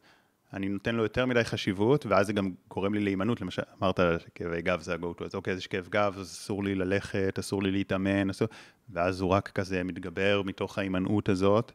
אני 0.54 0.70
נותן 0.70 0.96
לו 0.96 1.04
יותר 1.04 1.26
מדי 1.26 1.44
חשיבות, 1.44 2.06
ואז 2.06 2.28
זה 2.28 2.34
גם 2.34 2.52
גורם 2.70 2.94
לי 2.94 3.00
להימנעות, 3.00 3.42
למשל, 3.42 3.62
אמרת 3.82 4.00
שכאבי 4.20 4.62
גב 4.62 4.82
זה 4.82 4.94
ה-go 4.94 5.20
to, 5.22 5.26
אז 5.26 5.36
אוקיי, 5.36 5.54
אז 5.54 5.60
יש 5.60 5.68
כאב 5.68 5.88
גב, 5.90 6.16
אז 6.20 6.28
אסור 6.28 6.64
לי 6.64 6.76
ללכת, 6.76 7.40
אסור 7.40 7.64
לי 7.64 7.72
להתאמן, 7.72 8.30
אסור... 8.30 8.48
ואז 8.90 9.22
הוא 9.22 9.30
רק 9.30 9.50
כזה 9.50 9.84
מתגבר 9.84 10.42
מתוך 10.46 10.78
ההימנעות 10.78 11.30
הזאת, 11.30 11.72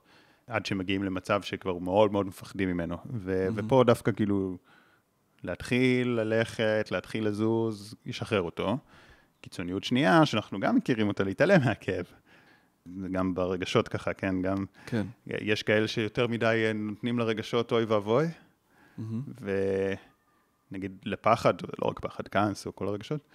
עד 0.48 0.66
שמגיעים 0.66 1.04
למצב 1.04 1.42
שכבר 1.42 1.78
מאוד 1.78 2.12
מאוד 2.12 2.26
מפחדים 2.26 2.68
ממנו. 2.68 2.96
ו- 3.10 3.48
mm-hmm. 3.48 3.52
ופה 3.54 3.84
דווקא 3.86 4.12
כאילו 4.12 4.58
להתחיל 5.44 6.08
ללכת, 6.08 6.88
להתחיל 6.90 7.26
לזוז, 7.26 7.94
ישחרר 8.06 8.42
אותו. 8.42 8.78
קיצוניות 9.40 9.84
שנייה, 9.84 10.26
שאנחנו 10.26 10.60
גם 10.60 10.76
מכירים 10.76 11.08
אותה, 11.08 11.24
להתעלם 11.24 11.60
מהכאב. 11.64 12.04
גם 13.12 13.34
ברגשות 13.34 13.88
ככה, 13.88 14.12
כן? 14.12 14.42
גם... 14.42 14.64
כן. 14.86 15.06
יש 15.26 15.62
כאלה 15.62 15.88
שיותר 15.88 16.26
מדי 16.26 16.70
נותנים 16.74 17.18
לרגשות 17.18 17.72
אוי 17.72 17.84
ואבוי, 17.84 18.26
mm-hmm. 18.26 19.02
ונגיד 20.70 20.98
לפחד, 21.04 21.54
לא 21.62 21.88
רק 21.88 22.00
פחד, 22.00 22.28
כעס 22.28 22.66
או 22.66 22.76
כל 22.76 22.88
הרגשות, 22.88 23.28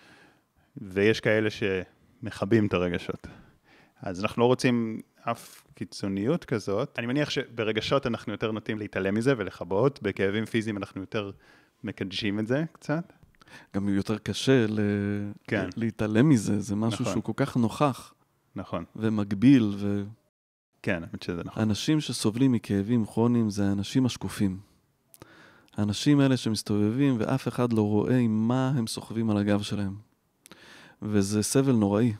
ויש 0.77 1.19
כאלה 1.19 1.49
שמכבים 1.49 2.67
את 2.67 2.73
הרגשות. 2.73 3.27
אז 4.01 4.23
אנחנו 4.23 4.41
לא 4.41 4.45
רוצים 4.45 5.01
אף 5.23 5.63
קיצוניות 5.73 6.45
כזאת. 6.45 6.95
אני 6.99 7.07
מניח 7.07 7.29
שברגשות 7.29 8.07
אנחנו 8.07 8.31
יותר 8.31 8.51
נוטים 8.51 8.79
להתעלם 8.79 9.15
מזה 9.15 9.33
ולכבות, 9.37 9.99
בכאבים 10.01 10.45
פיזיים 10.45 10.77
אנחנו 10.77 11.01
יותר 11.01 11.31
מקדשים 11.83 12.39
את 12.39 12.47
זה 12.47 12.63
קצת. 12.71 13.13
גם 13.75 13.89
יותר 13.89 14.17
קשה 14.17 14.65
ל... 14.69 14.79
כן. 15.47 15.69
להתעלם 15.77 16.29
מזה, 16.29 16.59
זה 16.59 16.75
משהו 16.75 17.01
נכון. 17.01 17.13
שהוא 17.13 17.23
כל 17.23 17.33
כך 17.35 17.57
נוכח. 17.57 18.13
נכון. 18.55 18.83
ומגביל, 18.95 19.73
ו... 19.77 20.03
כן, 20.81 21.03
האמת 21.03 21.23
שזה 21.23 21.41
נכון. 21.43 21.63
אנשים 21.63 22.01
שסובלים 22.01 22.51
מכאבים 22.51 23.05
כרוניים 23.05 23.49
זה 23.49 23.69
האנשים 23.69 24.05
השקופים. 24.05 24.59
האנשים 25.77 26.19
האלה 26.19 26.37
שמסתובבים 26.37 27.15
ואף 27.19 27.47
אחד 27.47 27.73
לא 27.73 27.81
רואה 27.81 28.17
עם 28.17 28.47
מה 28.47 28.73
הם 28.75 28.87
סוחבים 28.87 29.29
על 29.29 29.37
הגב 29.37 29.61
שלהם. 29.61 29.95
וזה 31.01 31.43
סבל 31.43 31.71
נוראי. 31.71 32.13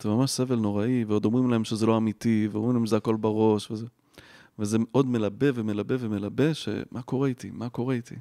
זה 0.00 0.08
ממש 0.08 0.30
סבל 0.30 0.56
נוראי, 0.56 1.04
ועוד 1.04 1.24
אומרים 1.24 1.50
להם 1.50 1.64
שזה 1.64 1.86
לא 1.86 1.96
אמיתי, 1.96 2.48
ואומרים 2.52 2.74
להם 2.74 2.86
שזה 2.86 2.96
הכל 2.96 3.16
בראש, 3.16 3.70
וזה... 3.70 3.86
וזה 4.58 4.78
עוד 4.90 5.06
מלבה 5.06 5.46
ומלבה 5.54 5.94
ומלבה, 5.98 6.54
שמה 6.54 7.02
קורה 7.04 7.28
איתי? 7.28 7.50
מה 7.52 7.68
קורה 7.68 7.94
איתי? 7.94 8.14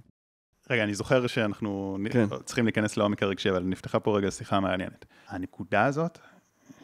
רגע, 0.70 0.84
אני 0.84 0.94
זוכר 0.94 1.28
שאנחנו 1.28 1.98
כן. 2.12 2.26
צריכים 2.46 2.66
להיכנס 2.66 2.98
לעומק 2.98 3.24
הרגשי, 3.24 3.50
אבל 3.50 3.63
נפתחה 3.63 4.00
פה 4.00 4.18
רגע 4.18 4.32
שיחה 4.32 4.60
מעניינת. 4.60 5.06
הנקודה 5.28 5.86
הזאת, 5.86 6.20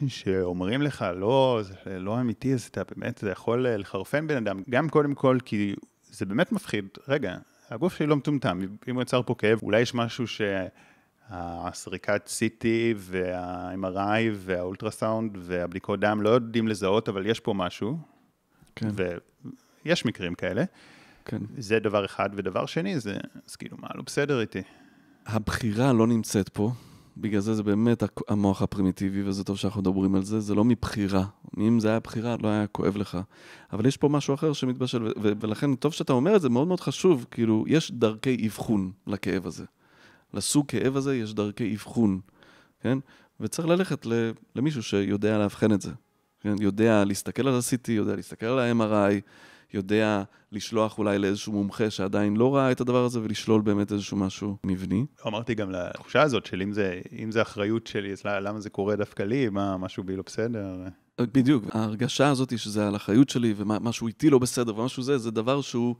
שאומרים 0.06 0.82
לך, 0.82 1.04
לא, 1.16 1.60
זה 1.62 1.98
לא 1.98 2.20
אמיתי, 2.20 2.54
אז 2.54 2.62
אתה 2.62 2.82
באמת, 2.84 3.18
זה 3.18 3.30
יכול 3.30 3.66
לחרפן 3.68 4.26
בן 4.26 4.36
אדם, 4.36 4.62
גם 4.70 4.88
קודם 4.88 5.14
כל, 5.14 5.38
כי 5.44 5.74
זה 6.10 6.26
באמת 6.26 6.52
מפחיד. 6.52 6.88
רגע, 7.08 7.36
הגוף 7.70 7.96
שלי 7.96 8.06
לא 8.06 8.16
מטומטם, 8.16 8.60
אם 8.88 8.94
הוא 8.94 9.02
יצר 9.02 9.22
פה 9.22 9.34
כאב, 9.38 9.58
אולי 9.62 9.80
יש 9.80 9.94
משהו 9.94 10.26
שהסריקת 11.28 12.28
CT 12.38 12.64
וה-MRI 12.96 14.30
והאולטרסאונד 14.34 15.38
והבדיקות 15.40 16.00
דם 16.00 16.22
לא 16.22 16.28
יודעים 16.28 16.68
לזהות, 16.68 17.08
אבל 17.08 17.26
יש 17.26 17.40
פה 17.40 17.54
משהו, 17.54 17.98
כן. 18.76 18.88
ויש 19.84 20.04
מקרים 20.04 20.34
כאלה. 20.34 20.64
כן. 21.24 21.38
זה 21.58 21.78
דבר 21.78 22.04
אחד, 22.04 22.30
ודבר 22.34 22.66
שני, 22.66 23.00
זה, 23.00 23.16
אז 23.46 23.56
כאילו, 23.56 23.76
מה 23.80 23.88
לא 23.94 24.02
בסדר 24.02 24.40
איתי? 24.40 24.62
הבחירה 25.26 25.92
לא 25.92 26.06
נמצאת 26.06 26.48
פה, 26.48 26.72
בגלל 27.16 27.40
זה 27.40 27.54
זה 27.54 27.62
באמת 27.62 28.02
המוח 28.28 28.62
הפרימיטיבי, 28.62 29.22
וזה 29.22 29.44
טוב 29.44 29.56
שאנחנו 29.56 29.80
מדברים 29.80 30.14
על 30.14 30.22
זה, 30.22 30.40
זה 30.40 30.54
לא 30.54 30.64
מבחירה. 30.64 31.24
אם 31.58 31.80
זה 31.80 31.88
היה 31.88 32.00
בחירה, 32.00 32.36
לא 32.42 32.48
היה 32.48 32.66
כואב 32.66 32.96
לך. 32.96 33.18
אבל 33.72 33.86
יש 33.86 33.96
פה 33.96 34.08
משהו 34.08 34.34
אחר 34.34 34.52
שמתבשל, 34.52 35.12
ולכן 35.16 35.74
טוב 35.74 35.92
שאתה 35.92 36.12
אומר 36.12 36.36
את 36.36 36.40
זה, 36.40 36.48
מאוד 36.48 36.68
מאוד 36.68 36.80
חשוב, 36.80 37.26
כאילו, 37.30 37.64
יש 37.66 37.92
דרכי 37.92 38.46
אבחון 38.46 38.92
לכאב 39.06 39.46
הזה. 39.46 39.64
לסוג 40.34 40.66
כאב 40.68 40.96
הזה 40.96 41.16
יש 41.16 41.34
דרכי 41.34 41.74
אבחון, 41.74 42.20
כן? 42.80 42.98
וצריך 43.40 43.68
ללכת 43.68 44.06
למישהו 44.56 44.82
שיודע 44.82 45.38
לאבחן 45.38 45.72
את 45.72 45.80
זה. 45.80 45.90
כן? 46.40 46.54
יודע 46.60 47.04
להסתכל 47.04 47.48
על 47.48 47.54
ה-CT, 47.54 47.92
יודע 47.92 48.16
להסתכל 48.16 48.46
על 48.46 48.58
ה-MRI, 48.58 49.20
יודע 49.74 50.22
לשלוח 50.52 50.98
אולי 50.98 51.18
לאיזשהו 51.18 51.52
מומחה 51.52 51.90
שעדיין 51.90 52.36
לא 52.36 52.56
ראה 52.56 52.72
את 52.72 52.80
הדבר 52.80 53.04
הזה 53.04 53.20
ולשלול 53.22 53.62
באמת 53.62 53.92
איזשהו 53.92 54.16
משהו 54.16 54.56
מבני. 54.64 55.06
אמרתי 55.26 55.54
גם 55.54 55.70
לתחושה 55.70 56.22
הזאת 56.22 56.46
של 56.46 56.62
אם 56.62 56.72
זה, 56.72 57.00
אם 57.18 57.30
זה 57.30 57.42
אחריות 57.42 57.86
שלי, 57.86 58.12
אז 58.12 58.22
למה 58.24 58.60
זה 58.60 58.70
קורה 58.70 58.96
דווקא 58.96 59.22
לי, 59.22 59.48
מה, 59.48 59.76
משהו 59.76 60.04
בי 60.04 60.16
לא 60.16 60.22
בסדר. 60.26 60.74
בדיוק, 61.20 61.64
ההרגשה 61.72 62.28
הזאת 62.28 62.58
שזה 62.58 62.88
על 62.88 62.96
אחריות 62.96 63.28
שלי 63.28 63.54
ומשהו 63.56 64.06
איתי 64.06 64.30
לא 64.30 64.38
בסדר 64.38 64.78
ומשהו 64.78 65.02
זה, 65.02 65.18
זה 65.18 65.30
דבר 65.30 65.60
שהוא 65.60 65.94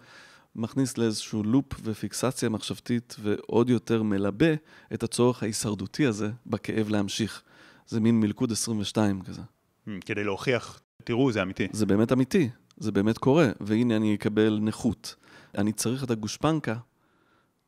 מכניס 0.56 0.98
לאיזשהו 0.98 1.42
לופ 1.42 1.66
ופיקסציה 1.82 2.48
מחשבתית 2.48 3.16
ועוד 3.20 3.70
יותר 3.70 4.02
מלבה 4.02 4.54
את 4.94 5.02
הצורך 5.02 5.42
ההישרדותי 5.42 6.06
הזה 6.06 6.30
בכאב 6.46 6.88
להמשיך. 6.88 7.42
זה 7.86 8.00
מין 8.00 8.20
מלכוד 8.20 8.52
22 8.52 9.22
כזה. 9.22 9.40
Hmm, 9.40 9.90
כדי 10.04 10.24
להוכיח, 10.24 10.80
תראו, 11.04 11.32
זה 11.32 11.42
אמיתי. 11.42 11.68
זה 11.72 11.86
באמת 11.86 12.12
אמיתי. 12.12 12.48
זה 12.76 12.92
באמת 12.92 13.18
קורה, 13.18 13.50
והנה 13.60 13.96
אני 13.96 14.14
אקבל 14.14 14.58
נכות. 14.62 15.14
אני 15.58 15.72
צריך 15.72 16.04
את 16.04 16.10
הגושפנקה, 16.10 16.76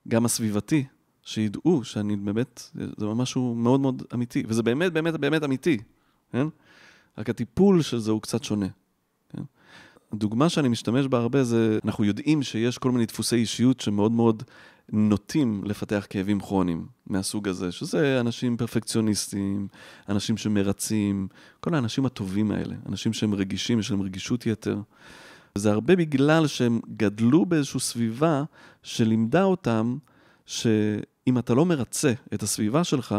גם 0.08 0.24
הסביבתי, 0.24 0.84
שידעו 1.22 1.84
שאני 1.84 2.16
באמת, 2.16 2.70
זה 2.96 3.06
משהו 3.06 3.54
מאוד 3.54 3.80
מאוד 3.80 4.02
אמיתי, 4.14 4.42
וזה 4.46 4.62
באמת 4.62 4.92
באמת 4.92 5.14
באמת 5.14 5.44
אמיתי, 5.44 5.78
כן? 6.32 6.46
רק 7.18 7.30
הטיפול 7.30 7.82
של 7.82 7.98
זה 7.98 8.10
הוא 8.10 8.22
קצת 8.22 8.44
שונה. 8.44 8.66
הדוגמה 10.12 10.48
שאני 10.48 10.68
משתמש 10.68 11.06
בה 11.06 11.18
הרבה 11.18 11.44
זה, 11.44 11.78
אנחנו 11.84 12.04
יודעים 12.04 12.42
שיש 12.42 12.78
כל 12.78 12.90
מיני 12.90 13.06
דפוסי 13.06 13.36
אישיות 13.36 13.80
שמאוד 13.80 14.12
מאוד 14.12 14.42
נוטים 14.92 15.62
לפתח 15.64 16.06
כאבים 16.10 16.40
כרוניים 16.40 16.86
מהסוג 17.06 17.48
הזה, 17.48 17.72
שזה 17.72 18.20
אנשים 18.20 18.56
פרפקציוניסטים, 18.56 19.68
אנשים 20.08 20.36
שמרצים, 20.36 21.28
כל 21.60 21.74
האנשים 21.74 22.06
הטובים 22.06 22.50
האלה, 22.50 22.74
אנשים 22.88 23.12
שהם 23.12 23.34
רגישים, 23.34 23.78
יש 23.78 23.90
להם 23.90 24.02
רגישות 24.02 24.46
יתר. 24.46 24.78
וזה 25.56 25.72
הרבה 25.72 25.96
בגלל 25.96 26.46
שהם 26.46 26.80
גדלו 26.96 27.46
באיזושהי 27.46 27.80
סביבה 27.80 28.44
שלימדה 28.82 29.42
אותם 29.42 29.96
שאם 30.46 31.38
אתה 31.38 31.54
לא 31.54 31.66
מרצה 31.66 32.12
את 32.34 32.42
הסביבה 32.42 32.84
שלך, 32.84 33.14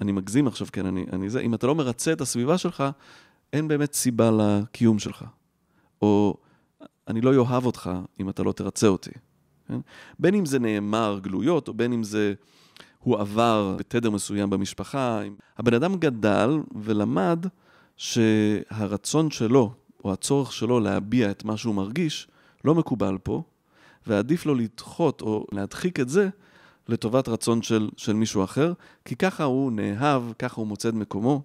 אני 0.00 0.12
מגזים 0.12 0.46
עכשיו, 0.46 0.66
כן, 0.72 0.86
אני, 0.86 1.06
אני 1.12 1.30
זה, 1.30 1.40
אם 1.40 1.54
אתה 1.54 1.66
לא 1.66 1.74
מרצה 1.74 2.12
את 2.12 2.20
הסביבה 2.20 2.58
שלך, 2.58 2.84
אין 3.52 3.68
באמת 3.68 3.94
סיבה 3.94 4.30
לקיום 4.30 4.98
שלך. 4.98 5.24
או 6.02 6.36
אני 7.08 7.20
לא 7.20 7.34
אוהב 7.36 7.66
אותך 7.66 7.90
אם 8.20 8.28
אתה 8.28 8.42
לא 8.42 8.52
תרצה 8.52 8.86
אותי. 8.86 9.10
כן? 9.68 9.80
בין 10.18 10.34
אם 10.34 10.46
זה 10.46 10.58
נאמר 10.58 11.18
גלויות, 11.22 11.68
או 11.68 11.74
בין 11.74 11.92
אם 11.92 12.02
זה 12.02 12.34
הוא 12.98 13.18
עבר 13.18 13.76
בתדר 13.78 14.10
מסוים 14.10 14.50
במשפחה. 14.50 15.20
הבן 15.58 15.74
אדם 15.74 15.96
גדל 15.96 16.50
ולמד 16.74 17.46
שהרצון 17.96 19.30
שלו, 19.30 19.72
או 20.04 20.12
הצורך 20.12 20.52
שלו 20.52 20.80
להביע 20.80 21.30
את 21.30 21.44
מה 21.44 21.56
שהוא 21.56 21.74
מרגיש, 21.74 22.28
לא 22.64 22.74
מקובל 22.74 23.18
פה, 23.22 23.42
ועדיף 24.06 24.46
לו 24.46 24.54
לדחות 24.54 25.20
או 25.20 25.46
להדחיק 25.52 26.00
את 26.00 26.08
זה 26.08 26.28
לטובת 26.88 27.28
רצון 27.28 27.62
של, 27.62 27.90
של 27.96 28.12
מישהו 28.12 28.44
אחר, 28.44 28.72
כי 29.04 29.16
ככה 29.16 29.44
הוא 29.44 29.72
נאהב, 29.72 30.22
ככה 30.38 30.60
הוא 30.60 30.66
מוצא 30.66 30.88
את 30.88 30.94
מקומו. 30.94 31.42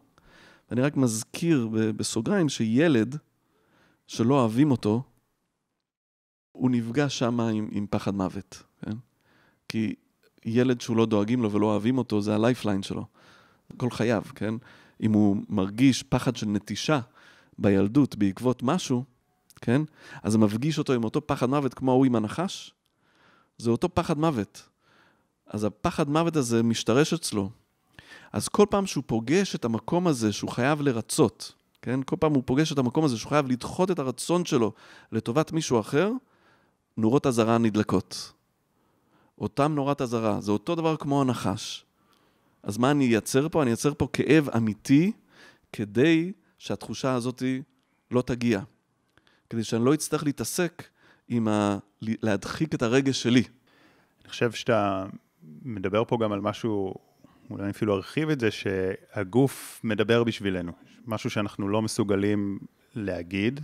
ואני 0.70 0.82
רק 0.82 0.98
מזכיר 0.98 1.70
בסוגריים 1.72 2.50
שילד 2.50 3.18
שלא 4.10 4.40
אוהבים 4.40 4.72
אותו, 4.72 5.04
הוא 6.52 6.72
נפגש 6.72 7.20
שם 7.20 7.40
עם, 7.40 7.70
עם 7.72 7.88
פחד 7.90 8.16
מוות, 8.16 8.64
כן? 8.82 8.92
כי 9.68 9.96
ילד 10.46 10.82
שהוא 10.82 10.98
לא 10.98 11.06
דואגים 11.06 11.44
לו 11.44 11.52
ולא 11.52 11.66
אוהבים 11.66 11.98
אותו, 11.98 12.22
זה 12.22 12.36
ה 12.36 12.41
lifeline 12.41 12.84
שלו. 12.84 13.06
כל 13.78 13.92
חייו, 13.92 14.24
כן? 14.36 14.54
אם 15.02 15.14
הוא 15.14 15.38
מרגיש 15.50 16.04
פחד 16.04 16.36
של 16.36 16.46
נטישה 16.48 17.00
בילדות 17.58 18.16
בעקבות 18.16 18.64
משהו, 18.64 19.04
כן? 19.62 19.82
אז 20.24 20.32
זה 20.32 20.38
מפגיש 20.38 20.78
אותו 20.78 20.94
עם 20.94 21.04
אותו 21.04 21.28
פחד 21.28 21.50
מוות 21.50 21.74
כמו 21.74 21.92
ההוא 21.92 22.06
עם 22.06 22.16
הנחש, 22.16 22.74
זה 23.58 23.70
אותו 23.70 23.96
פחד 23.96 24.18
מוות. 24.18 24.70
אז 25.48 25.64
הפחד 25.64 26.10
מוות 26.10 26.36
הזה 26.36 26.64
משתרש 26.64 27.14
אצלו. 27.14 27.50
אז 28.34 28.48
כל 28.48 28.66
פעם 28.70 28.86
שהוא 28.86 29.04
פוגש 29.08 29.56
את 29.56 29.66
המקום 29.66 30.08
הזה 30.08 30.34
שהוא 30.34 30.50
חייב 30.52 30.82
לרצות, 30.82 31.59
כן? 31.82 32.04
כל 32.04 32.16
פעם 32.20 32.34
הוא 32.34 32.44
פוגש 32.46 32.72
את 32.72 32.78
המקום 32.78 33.06
הזה 33.06 33.18
שהוא 33.18 33.30
חייב 33.30 33.48
לדחות 33.48 33.92
את 33.92 34.00
הרצון 34.00 34.46
שלו 34.46 34.74
לטובת 35.12 35.52
מישהו 35.52 35.80
אחר, 35.80 36.12
נורות 36.98 37.28
אזהרה 37.28 37.58
נדלקות. 37.58 38.34
אותם 39.38 39.72
נורת 39.76 40.02
אזהרה, 40.02 40.42
זה 40.42 40.52
אותו 40.52 40.76
דבר 40.76 40.98
כמו 40.98 41.22
הנחש. 41.22 41.86
אז 42.64 42.78
מה 42.78 42.92
אני 42.92 43.06
אייצר 43.06 43.50
פה? 43.50 43.62
אני 43.62 43.72
אייצר 43.72 43.94
פה 43.94 44.08
כאב 44.14 44.50
אמיתי 44.50 45.12
כדי 45.74 46.32
שהתחושה 46.58 47.14
הזאת 47.14 47.44
לא 48.12 48.22
תגיע. 48.22 48.62
כדי 49.50 49.64
שאני 49.64 49.86
לא 49.86 49.94
אצטרך 49.94 50.24
להתעסק 50.24 50.84
עם 51.28 51.48
ה... 51.48 51.78
להדחיק 52.02 52.74
את 52.74 52.82
הרגש 52.82 53.22
שלי. 53.22 53.44
אני 54.22 54.30
חושב 54.30 54.52
שאתה 54.52 55.06
מדבר 55.62 56.04
פה 56.08 56.18
גם 56.22 56.32
על 56.32 56.42
משהו, 56.42 56.94
אולי 57.50 57.64
אני 57.64 57.72
אפילו 57.72 57.96
ארחיב 57.96 58.30
את 58.30 58.40
זה, 58.40 58.52
שהגוף 58.52 59.82
מדבר 59.84 60.24
בשבילנו. 60.24 60.72
משהו 61.06 61.30
שאנחנו 61.30 61.68
לא 61.68 61.82
מסוגלים 61.82 62.60
להגיד, 62.96 63.60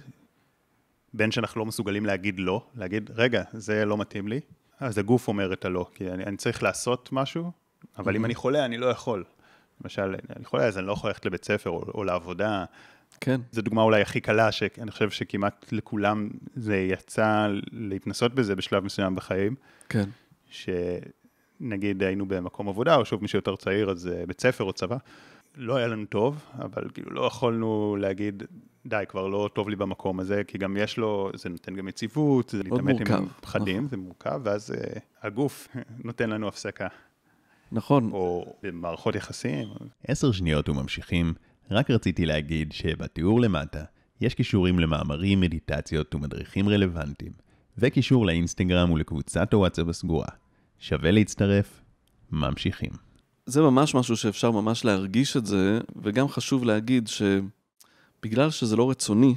בין 1.14 1.32
שאנחנו 1.32 1.60
לא 1.60 1.66
מסוגלים 1.66 2.06
להגיד 2.06 2.40
לא, 2.40 2.66
להגיד, 2.76 3.10
רגע, 3.16 3.44
זה 3.54 3.86
לא 3.86 3.98
מתאים 3.98 4.28
לי, 4.28 4.40
אז 4.80 4.98
הגוף 4.98 5.28
אומר 5.28 5.54
את 5.54 5.66
הלא, 5.66 5.90
כי 5.94 6.12
אני, 6.12 6.24
אני 6.24 6.38
צריך 6.38 6.64
לעשות 6.64 7.10
משהו, 7.12 7.52
אבל 7.98 8.16
אם 8.16 8.26
אני 8.26 8.36
חולה, 8.36 8.66
אני 8.66 8.78
לא 8.78 8.86
יכול. 8.86 9.24
למשל, 9.84 10.16
אני 10.36 10.44
יכול 10.44 10.60
להגיד, 10.60 10.78
אני 10.78 10.88
לא 10.88 10.94
יכול 10.94 11.10
ללכת 11.10 11.26
לבית 11.26 11.46
ספר 11.46 11.70
או, 11.70 11.84
או 11.94 12.04
לעבודה. 12.04 12.66
כן. 13.22 13.42
זו 13.52 13.62
דוגמה 13.62 13.82
אולי 13.82 14.02
הכי 14.02 14.22
קלה, 14.22 14.52
שאני 14.52 14.92
חושב 14.92 15.10
שכמעט 15.10 15.66
לכולם 15.72 16.30
זה 16.56 16.78
יצא 16.78 17.48
להתנסות 17.72 18.36
בזה 18.36 18.56
בשלב 18.56 18.84
מסוים 18.84 19.16
בחיים. 19.16 19.56
כן. 19.90 20.10
שנגיד 21.60 22.04
היינו 22.04 22.26
במקום 22.26 22.70
עבודה, 22.70 22.96
או 22.96 23.06
שוב 23.06 23.22
מי 23.22 23.28
שיותר 23.28 23.56
צעיר, 23.56 23.90
אז 23.90 24.08
אה, 24.08 24.26
בית 24.26 24.42
ספר 24.42 24.64
או 24.64 24.74
צבא. 24.74 24.98
לא 25.58 25.76
היה 25.76 25.88
לנו 25.88 26.06
טוב, 26.06 26.46
אבל 26.60 26.90
כאילו 26.94 27.12
לא 27.12 27.22
יכולנו 27.22 27.98
להגיד, 28.00 28.44
די, 28.86 29.04
כבר 29.10 29.28
לא 29.28 29.50
טוב 29.54 29.70
לי 29.70 29.76
במקום 29.76 30.20
הזה, 30.20 30.44
כי 30.44 30.58
גם 30.58 30.78
יש 30.78 30.98
לו, 30.98 31.32
זה 31.34 31.50
נותן 31.50 31.76
גם 31.76 31.88
יציבות, 31.88 32.50
זה 32.50 32.64
להתעמת 32.64 33.10
עם 33.10 33.28
פחדים, 33.42 33.78
נכון. 33.78 33.88
זה 33.90 33.98
מורכב, 33.98 34.42
ואז 34.44 34.72
uh, 34.72 35.00
הגוף 35.22 35.68
נותן 36.06 36.30
לנו 36.30 36.48
הפסקה. 36.48 36.88
נכון. 37.72 38.10
או 38.12 38.56
במערכות 38.64 39.16
יחסים. 39.16 39.68
עשר 40.08 40.32
שניות 40.32 40.70
וממשיכים, 40.70 41.34
רק 41.72 41.92
רציתי 41.92 42.26
להגיד 42.26 42.72
שבתיאור 42.72 43.42
למטה 43.42 43.84
יש 44.22 44.34
קישורים 44.34 44.80
למאמרים, 44.80 45.40
מדיטציות 45.40 46.16
ומדריכים 46.16 46.70
רלוונטיים, 46.70 47.32
וקישור 47.78 48.26
לאינסטגרם 48.26 48.92
ולקבוצת 48.92 49.54
הוואטסאפ 49.54 49.88
הסגורה. 49.88 50.28
שווה 50.80 51.12
להצטרף, 51.12 51.82
ממשיכים. 52.32 52.92
זה 53.46 53.62
ממש 53.62 53.96
משהו 53.96 54.18
שאפשר 54.18 54.52
ממש 54.52 54.86
להרגיש 54.86 55.38
את 55.38 55.46
זה, 55.46 55.80
וגם 56.04 56.28
חשוב 56.28 56.64
להגיד 56.64 57.08
שבגלל 57.08 58.50
שזה 58.50 58.76
לא 58.76 58.90
רצוני, 58.90 59.36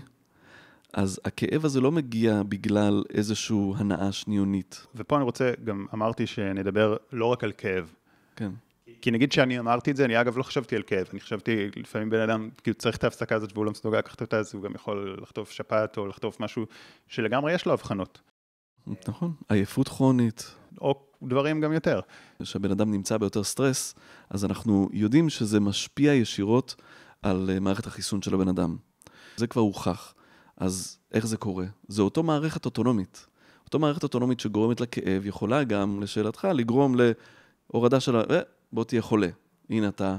אז 0.93 1.21
הכאב 1.25 1.65
הזה 1.65 1.81
לא 1.81 1.93
מגיע 1.93 2.43
בגלל 2.49 3.03
איזושהי 3.15 3.73
הנאה 3.77 4.13
שניונית. 4.13 4.87
ופה 4.95 5.17
אני 5.17 5.25
רוצה, 5.25 5.53
גם 5.65 5.87
אמרתי 5.95 6.27
שנדבר 6.27 6.97
לא 7.13 7.27
רק 7.27 7.45
על 7.45 7.53
כאב. 7.53 7.93
כן. 8.37 8.51
כי 9.03 9.11
נגיד 9.11 9.33
שאני 9.33 9.59
אמרתי 9.59 9.91
את 9.91 9.97
זה, 9.97 10.05
אני 10.05 10.21
אגב 10.21 10.39
לא 10.39 10.43
חשבתי 10.43 10.77
על 10.77 10.83
כאב, 10.83 11.07
אני 11.13 11.21
חשבתי, 11.21 11.69
לפעמים 11.77 12.11
בן 12.11 12.21
אדם 12.21 12.49
כאילו 12.63 12.75
צריך 12.75 12.97
את 12.97 13.05
ההפסקה 13.05 13.35
הזאת 13.35 13.53
והוא 13.53 13.65
לא 13.65 13.71
מסוגל 13.71 13.99
לקחת 13.99 14.21
אותה, 14.21 14.39
אז 14.39 14.55
הוא 14.55 14.63
גם 14.63 14.75
יכול 14.75 15.19
לחטוף 15.23 15.51
שפעת 15.51 15.97
או 15.97 16.07
לחטוף 16.07 16.41
משהו 16.41 16.67
שלגמרי 17.09 17.53
יש 17.53 17.67
לו 17.67 17.73
הבחנות. 17.73 18.21
נכון, 19.09 19.33
עייפות 19.49 19.89
כרונית. 19.89 20.55
או 20.81 21.03
דברים 21.23 21.61
גם 21.61 21.73
יותר. 21.73 22.01
כשהבן 22.43 22.71
אדם 22.71 22.91
נמצא 22.91 23.17
ביותר 23.17 23.45
סטרס, 23.45 23.95
אז 24.31 24.45
אנחנו 24.45 24.89
יודעים 24.93 25.31
שזה 25.31 25.61
משפיע 25.61 26.15
ישירות 26.15 26.75
על 27.23 27.51
אה, 27.53 27.61
מערכת 27.61 27.87
החיסון 27.87 28.23
של 28.23 28.35
הבן 28.35 28.49
אדם. 28.49 28.77
זה 29.37 29.47
כבר 29.47 29.63
הוכח. 29.63 30.15
אז 30.57 30.99
איך 31.13 31.27
זה 31.27 31.37
קורה? 31.37 31.67
זה 31.89 32.03
אותו 32.03 32.23
מערכת 32.23 32.65
אוטונומית. 32.65 33.27
אותו 33.65 33.79
מערכת 33.79 34.03
אוטונומית 34.03 34.41
שגורמת 34.41 34.81
לכאב 34.81 35.27
יכולה 35.27 35.65
גם, 35.65 36.03
לשאלתך, 36.03 36.49
לגרום 36.55 36.95
להורדה 37.71 38.01
של 38.01 38.17
ה... 38.17 38.23
אה, 38.31 38.41
בוא 38.73 38.85
תהיה 38.85 39.03
חולה. 39.03 39.29
הנה 39.71 39.89
אתה, 39.89 40.17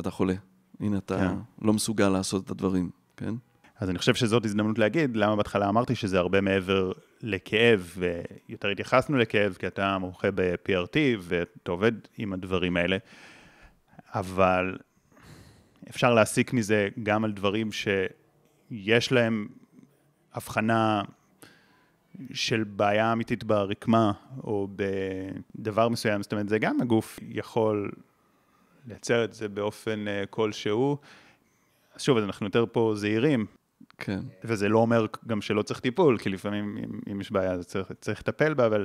אתה 0.00 0.10
חולה. 0.10 0.34
הנה 0.80 0.98
אתה 0.98 1.18
כן. 1.18 1.66
לא 1.66 1.72
מסוגל 1.72 2.08
לעשות 2.08 2.44
את 2.44 2.50
הדברים, 2.50 2.90
כן? 3.16 3.34
אז 3.80 3.90
אני 3.90 3.98
חושב 3.98 4.14
שזאת 4.14 4.44
הזדמנות 4.44 4.78
להגיד 4.78 5.16
למה 5.16 5.36
בהתחלה 5.36 5.68
אמרתי 5.68 5.94
שזה 5.94 6.18
הרבה 6.18 6.40
מעבר 6.40 6.92
לכאב, 7.22 7.96
ויותר 7.96 8.68
התייחסנו 8.68 9.18
לכאב, 9.18 9.56
כי 9.58 9.66
אתה 9.66 9.98
מומחה 9.98 10.30
ב-PRT 10.34 10.96
ואתה 11.20 11.70
עובד 11.70 11.92
עם 12.18 12.32
הדברים 12.32 12.76
האלה, 12.76 12.96
אבל 14.14 14.78
אפשר 15.90 16.14
להסיק 16.14 16.52
מזה 16.52 16.88
גם 17.02 17.24
על 17.24 17.32
דברים 17.32 17.70
שיש 17.72 19.12
להם 19.12 19.48
הבחנה 20.34 21.02
של 22.32 22.64
בעיה 22.64 23.12
אמיתית 23.12 23.44
ברקמה, 23.44 24.12
או 24.44 24.68
בדבר 25.56 25.88
מסוים, 25.88 26.22
זאת 26.22 26.32
אומרת, 26.32 26.48
זה 26.48 26.58
גם 26.58 26.80
הגוף 26.80 27.18
יכול 27.28 27.90
לייצר 28.86 29.24
את 29.24 29.34
זה 29.34 29.48
באופן 29.48 30.08
אה, 30.08 30.24
כלשהו. 30.30 30.98
אז 31.94 32.02
שוב, 32.02 32.18
אז 32.18 32.24
אנחנו 32.24 32.46
יותר 32.46 32.64
פה 32.72 32.92
זהירים, 32.96 33.46
כן. 33.98 34.20
וזה 34.44 34.68
לא 34.68 34.78
אומר 34.78 35.06
גם 35.26 35.40
שלא 35.40 35.62
צריך 35.62 35.80
טיפול, 35.80 36.18
כי 36.18 36.28
לפעמים 36.28 36.78
אם, 36.78 37.00
אם 37.12 37.20
יש 37.20 37.32
בעיה 37.32 37.52
אז 37.52 37.66
צריך, 37.66 37.92
צריך 38.00 38.20
לטפל 38.20 38.54
בה, 38.54 38.66
אבל 38.66 38.84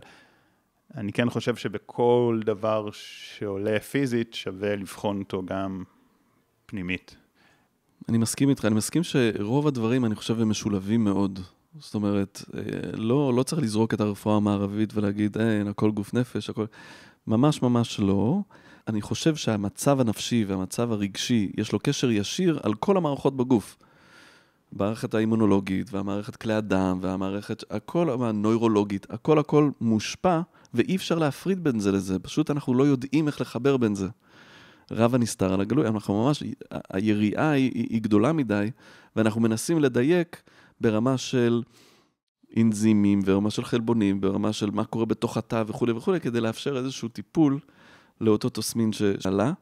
אני 0.95 1.13
כן 1.13 1.29
חושב 1.29 1.55
שבכל 1.55 2.41
דבר 2.45 2.89
שעולה 2.91 3.79
פיזית 3.79 4.33
שווה 4.33 4.75
לבחון 4.75 5.19
אותו 5.19 5.45
גם 5.45 5.83
פנימית. 6.65 7.15
אני 8.09 8.17
מסכים 8.17 8.49
איתך, 8.49 8.65
אני 8.65 8.75
מסכים 8.75 9.03
שרוב 9.03 9.67
הדברים, 9.67 10.05
אני 10.05 10.15
חושב, 10.15 10.39
הם 10.39 10.49
משולבים 10.49 11.03
מאוד. 11.03 11.39
זאת 11.79 11.95
אומרת, 11.95 12.41
אה, 12.55 12.61
לא, 12.93 13.33
לא 13.33 13.43
צריך 13.43 13.61
לזרוק 13.61 13.93
את 13.93 14.01
הרפואה 14.01 14.35
המערבית 14.35 14.93
ולהגיד, 14.95 15.37
אין, 15.37 15.67
הכל 15.67 15.91
גוף 15.91 16.13
נפש, 16.13 16.49
הכל... 16.49 16.65
ממש 17.27 17.61
ממש 17.61 17.99
לא. 17.99 18.41
אני 18.87 19.01
חושב 19.01 19.35
שהמצב 19.35 19.99
הנפשי 19.99 20.45
והמצב 20.47 20.91
הרגשי, 20.91 21.51
יש 21.57 21.71
לו 21.71 21.79
קשר 21.79 22.11
ישיר 22.11 22.59
על 22.63 22.73
כל 22.73 22.97
המערכות 22.97 23.37
בגוף. 23.37 23.77
המערכת 24.75 25.13
האימונולוגית 25.13 25.93
והמערכת 25.93 26.35
כלי 26.35 26.53
הדם 26.53 26.99
והמערכת, 27.01 27.63
הכל 27.69 28.09
הנוירולוגית, 28.09 29.07
הכל 29.09 29.39
הכל 29.39 29.69
מושפע 29.81 30.41
ואי 30.73 30.95
אפשר 30.95 31.19
להפריד 31.19 31.63
בין 31.63 31.79
זה 31.79 31.91
לזה, 31.91 32.19
פשוט 32.19 32.51
אנחנו 32.51 32.73
לא 32.73 32.83
יודעים 32.83 33.27
איך 33.27 33.41
לחבר 33.41 33.77
בין 33.77 33.95
זה. 33.95 34.07
רב 34.91 35.15
הנסתר 35.15 35.53
על 35.53 35.61
הגלוי, 35.61 35.87
אנחנו 35.87 36.23
ממש, 36.23 36.43
היריעה 36.89 37.51
היא, 37.51 37.71
היא 37.73 38.01
גדולה 38.01 38.33
מדי 38.33 38.71
ואנחנו 39.15 39.41
מנסים 39.41 39.79
לדייק 39.79 40.41
ברמה 40.81 41.17
של 41.17 41.63
אנזימים 42.57 43.21
ברמה 43.21 43.51
של 43.51 43.65
חלבונים, 43.65 44.21
ברמה 44.21 44.53
של 44.53 44.71
מה 44.71 44.85
קורה 44.85 45.05
בתוך 45.05 45.37
התא 45.37 45.63
וכולי 45.67 45.91
וכולי, 45.91 46.19
כדי 46.19 46.41
לאפשר 46.41 46.77
איזשהו 46.77 47.09
טיפול 47.09 47.59
לאותו 48.21 48.49
תסמין 48.49 48.91
שעלה, 48.93 49.53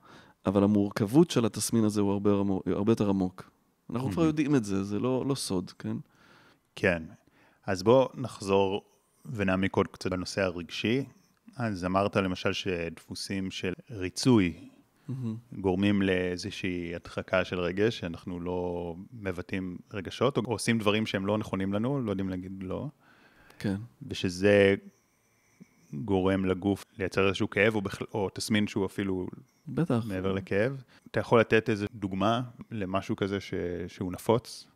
אבל 0.45 0.63
המורכבות 0.63 1.31
של 1.31 1.45
התסמין 1.45 1.83
הזה 1.83 2.01
הוא 2.01 2.11
הרבה, 2.11 2.31
הרבה 2.65 2.91
יותר 2.91 3.09
עמוק. 3.09 3.50
אנחנו 3.91 4.11
כבר 4.11 4.23
יודעים 4.23 4.55
את 4.55 4.65
זה, 4.65 4.83
זה 4.83 4.99
לא, 4.99 5.25
לא 5.27 5.35
סוד, 5.35 5.71
כן? 5.71 5.97
כן. 6.75 7.03
אז 7.67 7.83
בואו 7.83 8.09
נחזור 8.15 8.83
ונעמיק 9.25 9.75
עוד 9.75 9.87
קצת 9.87 10.11
בנושא 10.11 10.41
הרגשי. 10.41 11.05
אז 11.57 11.85
אמרת 11.85 12.15
למשל 12.15 12.53
שדפוסים 12.53 13.51
של 13.51 13.73
ריצוי 13.91 14.53
mm-hmm. 15.09 15.13
גורמים 15.59 16.01
לאיזושהי 16.01 16.95
הדחקה 16.95 17.45
של 17.45 17.59
רגש, 17.59 17.99
שאנחנו 17.99 18.39
לא 18.39 18.95
מבטאים 19.13 19.77
רגשות, 19.93 20.37
או 20.37 20.43
עושים 20.43 20.79
דברים 20.79 21.05
שהם 21.05 21.25
לא 21.25 21.37
נכונים 21.37 21.73
לנו, 21.73 22.01
לא 22.01 22.11
יודעים 22.11 22.29
להגיד 22.29 22.51
לא. 22.61 22.87
כן. 23.59 23.75
ושזה 24.07 24.75
גורם 25.93 26.45
לגוף 26.45 26.85
לייצר 26.97 27.27
איזשהו 27.27 27.49
כאב, 27.49 27.75
או, 27.75 27.81
בכ... 27.81 28.01
או 28.13 28.29
תסמין 28.33 28.67
שהוא 28.67 28.85
אפילו 28.85 29.27
בטח. 29.67 30.05
מעבר 30.07 30.31
לכאב. 30.31 30.83
אתה 31.11 31.19
יכול 31.19 31.39
לתת 31.39 31.69
איזו 31.69 31.85
דוגמה 31.93 32.41
למשהו 32.71 33.15
כזה 33.15 33.39
ש... 33.39 33.53
שהוא 33.87 34.11
נפוץ? 34.11 34.67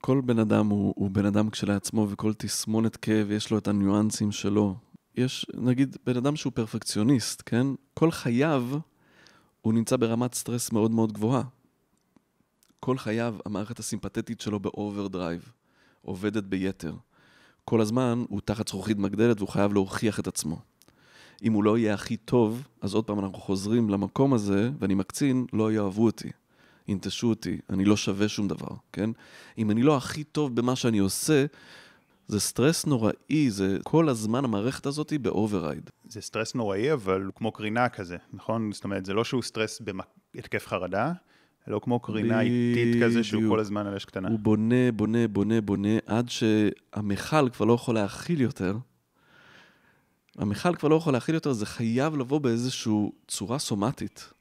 כל 0.00 0.20
בן 0.24 0.38
אדם 0.38 0.66
הוא, 0.66 0.94
הוא 0.96 1.10
בן 1.10 1.26
אדם 1.26 1.50
כשלעצמו, 1.50 2.06
וכל 2.10 2.34
תסמונת 2.34 2.96
כאב 2.96 3.30
יש 3.30 3.50
לו 3.50 3.58
את 3.58 3.68
הניואנסים 3.68 4.32
שלו. 4.32 4.76
יש, 5.16 5.46
נגיד, 5.54 5.96
בן 6.06 6.16
אדם 6.16 6.36
שהוא 6.36 6.52
פרפקציוניסט, 6.52 7.42
כן? 7.46 7.66
כל 7.94 8.10
חייו 8.10 8.68
הוא 9.60 9.72
נמצא 9.72 9.96
ברמת 9.96 10.34
סטרס 10.34 10.72
מאוד 10.72 10.90
מאוד 10.90 11.12
גבוהה. 11.12 11.42
כל 12.80 12.98
חייו 12.98 13.36
המערכת 13.46 13.78
הסימפתטית 13.78 14.40
שלו 14.40 14.60
ב 14.60 14.68
overdrive, 14.68 15.52
עובדת 16.02 16.44
ביתר. 16.44 16.94
כל 17.70 17.80
הזמן 17.80 18.24
הוא 18.28 18.40
תחת 18.44 18.68
זכוכית 18.68 18.98
מגדלת 18.98 19.36
והוא 19.38 19.48
חייב 19.48 19.72
להוכיח 19.72 20.20
את 20.20 20.26
עצמו. 20.26 20.58
אם 21.42 21.52
הוא 21.52 21.64
לא 21.64 21.78
יהיה 21.78 21.94
הכי 21.94 22.16
טוב, 22.16 22.68
אז 22.80 22.94
עוד 22.94 23.04
פעם 23.04 23.18
אנחנו 23.18 23.38
חוזרים 23.38 23.90
למקום 23.90 24.34
הזה, 24.34 24.70
ואני 24.78 24.94
מקצין, 24.94 25.46
לא 25.52 25.72
יאהבו 25.72 26.04
אותי, 26.04 26.28
ינטשו 26.88 27.28
אותי, 27.28 27.58
אני 27.70 27.84
לא 27.84 27.96
שווה 27.96 28.28
שום 28.28 28.48
דבר, 28.48 28.68
כן? 28.92 29.10
אם 29.58 29.70
אני 29.70 29.82
לא 29.82 29.96
הכי 29.96 30.24
טוב 30.24 30.56
במה 30.56 30.76
שאני 30.76 30.98
עושה, 30.98 31.46
זה 32.28 32.40
סטרס 32.40 32.86
נוראי, 32.86 33.50
זה 33.50 33.78
כל 33.82 34.08
הזמן 34.08 34.44
המערכת 34.44 34.86
הזאת 34.86 35.10
היא 35.10 35.20
ב 35.20 35.26
overdrive. 35.26 35.90
זה 36.08 36.20
סטרס 36.20 36.54
נוראי, 36.54 36.92
אבל 36.92 37.22
הוא 37.22 37.34
כמו 37.34 37.52
קרינה 37.52 37.88
כזה, 37.88 38.16
נכון? 38.32 38.72
זאת 38.72 38.84
אומרת, 38.84 39.06
זה 39.06 39.14
לא 39.14 39.24
שהוא 39.24 39.42
סטרס 39.42 39.82
בהתקף 40.34 40.66
חרדה, 40.66 41.12
אלא 41.66 41.80
כמו 41.82 42.00
קרינה 42.00 42.40
איטית 42.40 43.02
כזה 43.02 43.24
שהוא 43.24 43.42
כל 43.48 43.60
הזמן 43.60 43.86
על 43.86 43.96
אש 43.96 44.04
קטנה. 44.04 44.28
הוא 44.28 44.38
בונה, 44.38 44.92
בונה, 44.94 45.28
בונה, 45.28 45.60
בונה, 45.60 45.98
עד 46.06 46.28
שהמכל 46.28 47.48
כבר 47.50 47.66
לא 47.66 47.72
יכול 47.72 47.94
להכיל 47.94 48.40
יותר. 48.40 48.76
המכל 50.38 50.74
כבר 50.74 50.88
לא 50.88 50.94
יכול 50.94 51.12
להכיל 51.12 51.34
יותר, 51.34 51.52
זה 51.52 51.66
חייב 51.66 52.16
לבוא 52.16 52.38
באיזושהי 52.38 52.92
צורה 53.28 53.58
סומטית. 53.58 54.32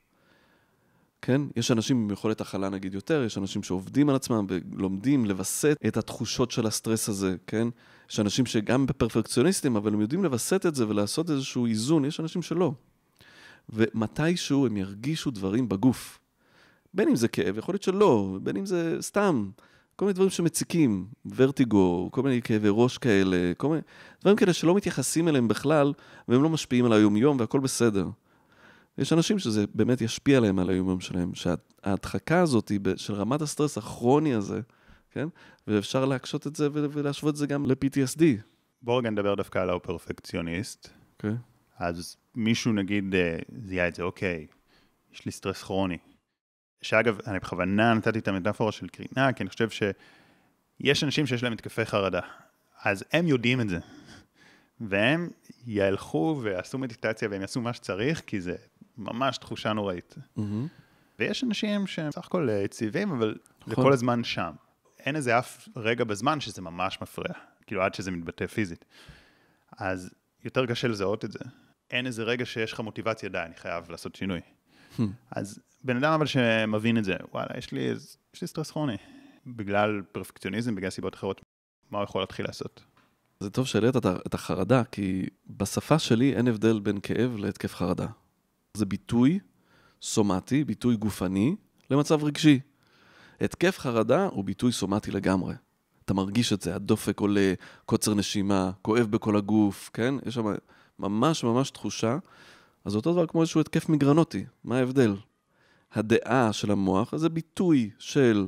כן? 1.21 1.41
יש 1.55 1.71
אנשים 1.71 1.97
עם 1.97 2.11
יכולת 2.11 2.41
הכלה 2.41 2.69
נגיד 2.69 2.93
יותר, 2.93 3.23
יש 3.25 3.37
אנשים 3.37 3.63
שעובדים 3.63 4.09
על 4.09 4.15
עצמם 4.15 4.45
ולומדים 4.49 5.25
לווסת 5.25 5.77
את 5.87 5.97
התחושות 5.97 6.51
של 6.51 6.67
הסטרס 6.67 7.09
הזה, 7.09 7.35
כן? 7.47 7.67
יש 8.09 8.19
אנשים 8.19 8.45
שגם 8.45 8.85
בפרפקציוניסטים, 8.85 9.75
אבל 9.75 9.93
הם 9.93 10.01
יודעים 10.01 10.23
לווסת 10.23 10.65
את 10.65 10.75
זה 10.75 10.87
ולעשות 10.87 11.29
איזשהו 11.29 11.65
איזון, 11.65 12.05
יש 12.05 12.19
אנשים 12.19 12.41
שלא. 12.41 12.71
ומתישהו 13.69 14.65
הם 14.65 14.77
ירגישו 14.77 15.31
דברים 15.31 15.69
בגוף. 15.69 16.18
בין 16.93 17.09
אם 17.09 17.15
זה 17.15 17.27
כאב, 17.27 17.57
יכול 17.57 17.73
להיות 17.73 17.83
שלא, 17.83 18.37
בין 18.43 18.57
אם 18.57 18.65
זה 18.65 18.97
סתם, 19.01 19.49
כל 19.95 20.05
מיני 20.05 20.13
דברים 20.13 20.29
שמציקים, 20.29 21.07
ורטיגו, 21.35 22.09
כל 22.11 22.21
מיני 22.23 22.41
כאבי 22.41 22.67
ראש 22.71 22.97
כאלה, 22.97 23.51
כל 23.57 23.67
מיני 23.67 23.81
דברים 24.21 24.37
כאלה 24.37 24.53
שלא 24.53 24.75
מתייחסים 24.75 25.27
אליהם 25.27 25.47
בכלל, 25.47 25.93
והם 26.27 26.43
לא 26.43 26.49
משפיעים 26.49 26.85
על 26.85 26.93
היומיום 26.93 27.39
והכל 27.39 27.59
בסדר. 27.59 28.09
יש 28.97 29.13
אנשים 29.13 29.39
שזה 29.39 29.65
באמת 29.73 30.01
ישפיע 30.01 30.37
עליהם 30.37 30.59
על 30.59 30.69
היום 30.69 30.99
שלהם, 30.99 31.31
שההדחקה 31.33 32.41
הזאת 32.41 32.71
של 32.95 33.13
רמת 33.13 33.41
הסטרס 33.41 33.77
הכרוני 33.77 34.33
הזה, 34.33 34.61
כן? 35.11 35.27
ואפשר 35.67 36.05
להקשות 36.05 36.47
את 36.47 36.55
זה 36.55 36.67
ולהשוות 36.73 37.33
את 37.33 37.37
זה 37.37 37.47
גם 37.47 37.65
ל-PTSD. 37.65 38.23
בואו 38.81 38.97
רגע 38.97 39.09
נדבר 39.09 39.35
דווקא 39.35 39.59
על 39.59 39.69
הפרפקציוניסט. 39.69 40.89
אוקיי? 41.17 41.35
אז 41.79 42.17
מישהו 42.35 42.73
נגיד 42.73 43.15
אה, 43.15 43.37
זיהה 43.65 43.87
את 43.87 43.95
זה, 43.95 44.03
אוקיי, 44.03 44.47
יש 45.13 45.25
לי 45.25 45.31
סטרס 45.31 45.63
כרוני. 45.63 45.97
שאגב, 46.81 47.17
אני 47.27 47.39
בכוונה 47.39 47.93
נתתי 47.93 48.19
את 48.19 48.27
המטאפורה 48.27 48.71
של 48.71 48.87
קרינה, 48.87 49.33
כי 49.33 49.43
אני 49.43 49.49
חושב 49.49 49.69
שיש 49.69 51.03
אנשים 51.03 51.27
שיש 51.27 51.43
להם 51.43 51.53
התקפי 51.53 51.85
חרדה. 51.85 52.21
אז 52.83 53.03
הם 53.11 53.27
יודעים 53.27 53.61
את 53.61 53.69
זה. 53.69 53.79
והם 54.81 55.29
ילכו 55.65 56.39
ויעשו 56.43 56.77
מדיטציה 56.77 57.29
והם 57.31 57.41
יעשו 57.41 57.61
מה 57.61 57.73
שצריך, 57.73 58.21
כי 58.27 58.41
זה 58.41 58.55
ממש 58.97 59.37
תחושה 59.37 59.73
נוראית. 59.73 60.15
מהמם. 60.35 60.67
ויש 61.19 61.43
אנשים 61.43 61.87
שהם 61.87 62.11
סך 62.11 62.25
הכל 62.25 62.49
אה, 62.49 62.55
יציבים, 62.55 63.11
אבל 63.11 63.37
זה 63.65 63.71
נכון. 63.71 63.83
כל 63.83 63.93
הזמן 63.93 64.23
שם. 64.23 64.51
אין 64.99 65.15
איזה 65.15 65.39
אף 65.39 65.67
רגע 65.75 66.03
בזמן 66.03 66.39
שזה 66.39 66.61
ממש 66.61 67.01
מפריע, 67.01 67.33
כאילו 67.67 67.83
עד 67.83 67.93
שזה 67.93 68.11
מתבטא 68.11 68.47
פיזית. 68.47 68.85
אז 69.77 70.13
יותר 70.43 70.65
קשה 70.65 70.87
לזהות 70.87 71.25
את 71.25 71.31
זה. 71.31 71.39
אין 71.91 72.05
איזה 72.05 72.23
רגע 72.23 72.45
שיש 72.45 72.73
לך 72.73 72.79
מוטיבציה, 72.79 73.29
די, 73.29 73.39
אני 73.39 73.55
חייב 73.55 73.91
לעשות 73.91 74.15
שינוי. 74.15 74.41
Hmm. 74.97 75.01
אז 75.31 75.59
בן 75.83 75.97
אדם 75.97 76.13
אבל 76.13 76.25
שמבין 76.25 76.97
את 76.97 77.03
זה, 77.03 77.15
וואלה, 77.33 77.57
יש 77.57 77.71
לי, 77.71 77.81
יש 78.33 78.41
לי 78.41 78.47
סטרס 78.47 78.71
כרוני. 78.71 78.97
בגלל 79.47 80.01
פרפקציוניזם, 80.11 80.75
בגלל 80.75 80.89
סיבות 80.89 81.15
אחרות, 81.15 81.41
מה 81.91 81.97
הוא 81.97 82.03
יכול 82.03 82.21
להתחיל 82.21 82.45
לעשות? 82.45 82.83
זה 83.39 83.49
טוב 83.49 83.67
שהעלית 83.67 83.95
את 83.97 84.33
החרדה, 84.33 84.83
כי 84.83 85.25
בשפה 85.47 85.99
שלי 85.99 86.35
אין 86.35 86.47
הבדל 86.47 86.79
בין 86.79 86.99
כאב 86.99 87.35
להתקף 87.37 87.75
חרדה. 87.75 88.07
זה 88.73 88.85
ביטוי 88.85 89.39
סומטי, 90.01 90.63
ביטוי 90.63 90.95
גופני, 90.95 91.55
למצב 91.89 92.23
רגשי. 92.23 92.59
התקף 93.41 93.79
חרדה 93.79 94.25
הוא 94.25 94.43
ביטוי 94.43 94.71
סומטי 94.71 95.11
לגמרי. 95.11 95.53
אתה 96.05 96.13
מרגיש 96.13 96.53
את 96.53 96.61
זה, 96.61 96.75
הדופק 96.75 97.19
עולה, 97.19 97.53
קוצר 97.85 98.13
נשימה, 98.13 98.71
כואב 98.81 99.05
בכל 99.05 99.37
הגוף, 99.37 99.89
כן? 99.93 100.15
יש 100.25 100.35
שם 100.35 100.45
ממש 100.99 101.43
ממש 101.43 101.71
תחושה. 101.71 102.17
אז 102.85 102.95
אותו 102.95 103.13
דבר 103.13 103.25
כמו 103.27 103.41
איזשהו 103.41 103.61
התקף 103.61 103.89
מיגרנוטי, 103.89 104.45
מה 104.63 104.77
ההבדל? 104.77 105.15
הדעה 105.93 106.53
של 106.53 106.71
המוח 106.71 107.15
זה 107.15 107.29
ביטוי 107.29 107.89
של 107.99 108.47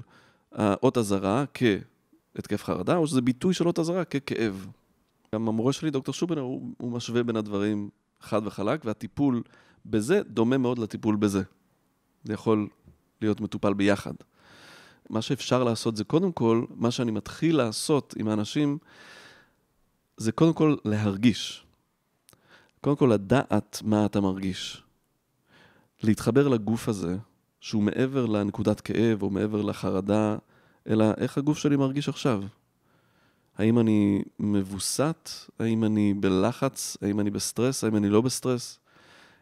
האות 0.51 0.97
אזהרה 0.97 1.43
כהתקף 1.53 2.63
חרדה, 2.63 2.95
או 2.95 3.07
שזה 3.07 3.21
ביטוי 3.21 3.53
של 3.53 3.67
אות 3.67 3.79
אזהרה 3.79 4.05
ככאב. 4.05 4.67
גם 5.35 5.47
המורה 5.47 5.73
שלי, 5.73 5.91
דוקטור 5.91 6.13
שובנר, 6.13 6.41
הוא, 6.41 6.73
הוא 6.77 6.91
משווה 6.91 7.23
בין 7.23 7.35
הדברים 7.35 7.89
חד 8.19 8.41
וחלק, 8.45 8.85
והטיפול 8.85 9.41
בזה 9.85 10.21
דומה 10.27 10.57
מאוד 10.57 10.79
לטיפול 10.79 11.15
בזה. 11.15 11.43
זה 12.23 12.33
יכול 12.33 12.67
להיות 13.21 13.41
מטופל 13.41 13.73
ביחד. 13.73 14.13
מה 15.09 15.21
שאפשר 15.21 15.63
לעשות 15.63 15.97
זה 15.97 16.03
קודם 16.03 16.31
כל, 16.31 16.65
מה 16.75 16.91
שאני 16.91 17.11
מתחיל 17.11 17.57
לעשות 17.57 18.13
עם 18.17 18.27
האנשים, 18.27 18.77
זה 20.17 20.31
קודם 20.31 20.53
כל 20.53 20.75
להרגיש. 20.85 21.65
קודם 22.81 22.95
כל 22.95 23.09
לדעת 23.13 23.81
מה 23.85 24.05
אתה 24.05 24.21
מרגיש. 24.21 24.83
להתחבר 26.03 26.47
לגוף 26.47 26.89
הזה, 26.89 27.17
שהוא 27.61 27.83
מעבר 27.83 28.25
לנקודת 28.25 28.81
כאב 28.81 29.23
או 29.23 29.29
מעבר 29.29 29.61
לחרדה, 29.61 30.37
אלא 30.89 31.05
איך 31.17 31.37
הגוף 31.37 31.57
שלי 31.57 31.75
מרגיש 31.75 32.09
עכשיו. 32.09 32.43
האם 33.57 33.79
אני 33.79 34.21
מווסת? 34.39 35.29
האם 35.59 35.83
אני 35.83 36.13
בלחץ? 36.13 36.97
האם 37.01 37.19
אני 37.19 37.29
בסטרס? 37.29 37.83
האם 37.83 37.95
אני 37.95 38.09
לא 38.09 38.21
בסטרס? 38.21 38.79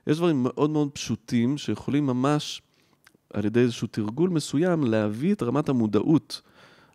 יש 0.07 0.17
דברים 0.17 0.43
מאוד 0.43 0.69
מאוד 0.69 0.89
פשוטים 0.93 1.57
שיכולים 1.57 2.05
ממש, 2.05 2.61
על 3.33 3.45
ידי 3.45 3.59
איזשהו 3.59 3.87
תרגול 3.87 4.29
מסוים, 4.29 4.83
להביא 4.83 5.33
את 5.33 5.43
רמת 5.43 5.69
המודעות 5.69 6.41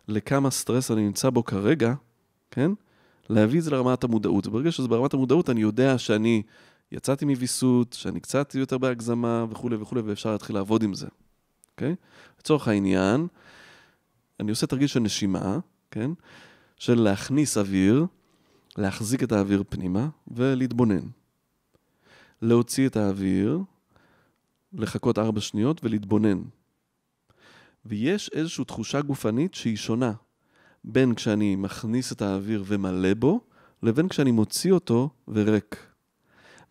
לכמה 0.07 0.51
סטרס 0.51 0.91
אני 0.91 1.05
נמצא 1.05 1.29
בו 1.29 1.43
כרגע, 1.43 1.93
כן? 2.51 2.71
להביא 3.29 3.59
את 3.59 3.63
זה 3.63 3.71
לרמת 3.71 4.03
המודעות. 4.03 4.47
וברגע 4.47 4.71
שזה 4.71 4.87
ברמת 4.87 5.13
המודעות, 5.13 5.49
אני 5.49 5.61
יודע 5.61 5.97
שאני 5.97 6.43
יצאתי 6.91 7.25
מוויסות, 7.25 7.93
שאני 7.93 8.19
קצת 8.19 8.55
יותר 8.55 8.77
בהגזמה 8.77 9.45
וכולי 9.49 9.75
וכולי, 9.75 10.01
ואפשר 10.01 10.31
להתחיל 10.31 10.55
לעבוד 10.55 10.83
עם 10.83 10.93
זה, 10.93 11.07
אוקיי? 11.71 11.95
לצורך 12.39 12.67
העניין, 12.67 13.27
אני 14.39 14.49
עושה 14.49 14.67
תרגיל 14.67 14.87
של 14.87 14.99
נשימה, 14.99 15.59
כן? 15.91 16.11
של 16.77 16.99
להכניס 17.01 17.57
אוויר, 17.57 18.05
להחזיק 18.77 19.23
את 19.23 19.31
האוויר 19.31 19.63
פנימה 19.69 20.07
ולהתבונן. 20.27 21.07
להוציא 22.41 22.87
את 22.87 22.95
האוויר, 22.95 23.59
לחכות 24.73 25.17
ארבע 25.17 25.41
שניות 25.41 25.83
ולהתבונן. 25.83 26.41
ויש 27.85 28.29
איזושהי 28.33 28.65
תחושה 28.65 29.01
גופנית 29.01 29.53
שהיא 29.53 29.77
שונה 29.77 30.13
בין 30.83 31.15
כשאני 31.15 31.55
מכניס 31.55 32.11
את 32.11 32.21
האוויר 32.21 32.63
ומלא 32.67 33.13
בו, 33.13 33.41
לבין 33.83 34.07
כשאני 34.07 34.31
מוציא 34.31 34.71
אותו 34.71 35.09
וריק. 35.27 35.94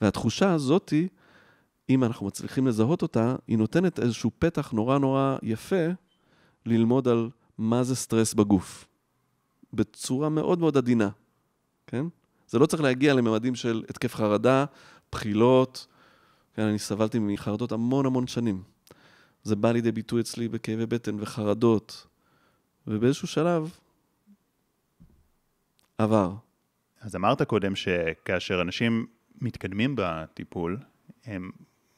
והתחושה 0.00 0.52
הזאתי, 0.52 1.08
אם 1.90 2.04
אנחנו 2.04 2.26
מצליחים 2.26 2.66
לזהות 2.66 3.02
אותה, 3.02 3.36
היא 3.46 3.58
נותנת 3.58 3.98
איזשהו 4.00 4.30
פתח 4.38 4.70
נורא 4.70 4.98
נורא 4.98 5.36
יפה 5.42 5.86
ללמוד 6.66 7.08
על 7.08 7.30
מה 7.58 7.82
זה 7.84 7.96
סטרס 7.96 8.34
בגוף. 8.34 8.86
בצורה 9.72 10.28
מאוד 10.28 10.58
מאוד 10.58 10.76
עדינה, 10.76 11.08
כן? 11.86 12.06
זה 12.48 12.58
לא 12.58 12.66
צריך 12.66 12.82
להגיע 12.82 13.14
לממדים 13.14 13.54
של 13.54 13.84
התקף 13.88 14.14
חרדה, 14.14 14.64
בחילות. 15.12 15.86
כן, 16.54 16.62
אני 16.62 16.78
סבלתי 16.78 17.18
מחרדות 17.18 17.72
המון 17.72 18.06
המון 18.06 18.26
שנים. 18.26 18.62
זה 19.42 19.56
בא 19.56 19.72
לידי 19.72 19.92
ביטוי 19.92 20.20
אצלי 20.20 20.48
בכאבי 20.48 20.86
בטן 20.86 21.16
וחרדות, 21.20 22.06
ובאיזשהו 22.86 23.28
שלב 23.28 23.78
עבר. 25.98 26.32
אז 27.00 27.16
אמרת 27.16 27.42
קודם 27.42 27.76
שכאשר 27.76 28.62
אנשים 28.62 29.06
מתקדמים 29.40 29.94
בטיפול, 29.98 30.78
הם 31.24 31.50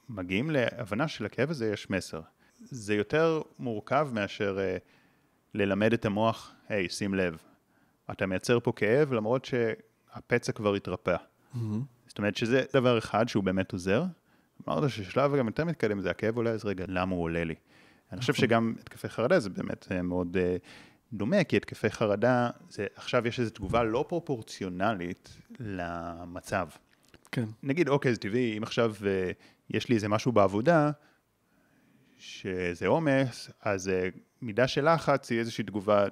מגיעים 0.08 0.50
להבנה 0.50 1.08
שלכאב 1.08 1.50
הזה 1.50 1.72
יש 1.72 1.90
מסר. 1.90 2.20
זה 2.60 2.94
יותר 2.94 3.42
מורכב 3.58 4.08
מאשר 4.12 4.58
uh, 4.58 4.80
ללמד 5.54 5.92
את 5.92 6.04
המוח, 6.04 6.52
היי, 6.68 6.86
hey, 6.86 6.88
שים 6.88 7.14
לב, 7.14 7.36
אתה 8.10 8.26
מייצר 8.26 8.60
פה 8.60 8.72
כאב 8.76 9.12
למרות 9.12 9.44
שהפצע 9.44 10.52
כבר 10.52 10.74
התרפא. 10.74 11.16
זאת 12.08 12.18
אומרת 12.18 12.36
שזה 12.36 12.64
דבר 12.72 12.98
אחד 12.98 13.28
שהוא 13.28 13.44
באמת 13.44 13.72
עוזר. 13.72 14.04
אמרת 14.68 14.90
ששלב 14.90 15.36
גם 15.36 15.46
יותר 15.46 15.64
מתקדם 15.64 16.00
זה 16.00 16.10
הכאב 16.10 16.36
עולה, 16.36 16.50
אז 16.50 16.64
רגע, 16.64 16.84
למה 16.88 17.14
הוא 17.14 17.22
עולה 17.22 17.44
לי? 17.44 17.54
אני 18.12 18.20
חושב 18.20 18.34
שגם 18.34 18.74
התקפי 18.80 19.08
חרדה 19.08 19.40
זה 19.40 19.50
באמת 19.50 19.86
אה, 19.90 20.02
מאוד 20.02 20.36
uh, 20.36 20.66
דומה, 21.12 21.44
כי 21.44 21.56
התקפי 21.56 21.90
חרדה, 21.90 22.50
זה, 22.68 22.86
עכשיו 22.96 23.26
יש 23.26 23.40
איזו 23.40 23.50
תגובה 23.50 23.82
לא 23.82 24.04
פרופורציונלית 24.08 25.36
למצב. 25.60 26.68
כן. 27.32 27.44
נגיד, 27.62 27.88
אוקיי, 27.88 28.14
זה 28.14 28.20
טבעי, 28.20 28.58
אם 28.58 28.62
עכשיו 28.62 28.94
uh, 28.98 29.04
יש 29.70 29.88
לי 29.88 29.94
איזה 29.94 30.08
משהו 30.08 30.32
בעבודה, 30.32 30.90
שזה 32.18 32.86
עומס, 32.86 33.50
אז 33.62 33.88
uh, 33.88 34.18
מידה 34.42 34.68
של 34.68 34.94
לחץ 34.94 35.30
היא 35.30 35.38
איזושהי 35.38 35.64
תגובה 35.64 36.04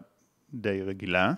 די 0.54 0.82
רגילה, 0.82 1.32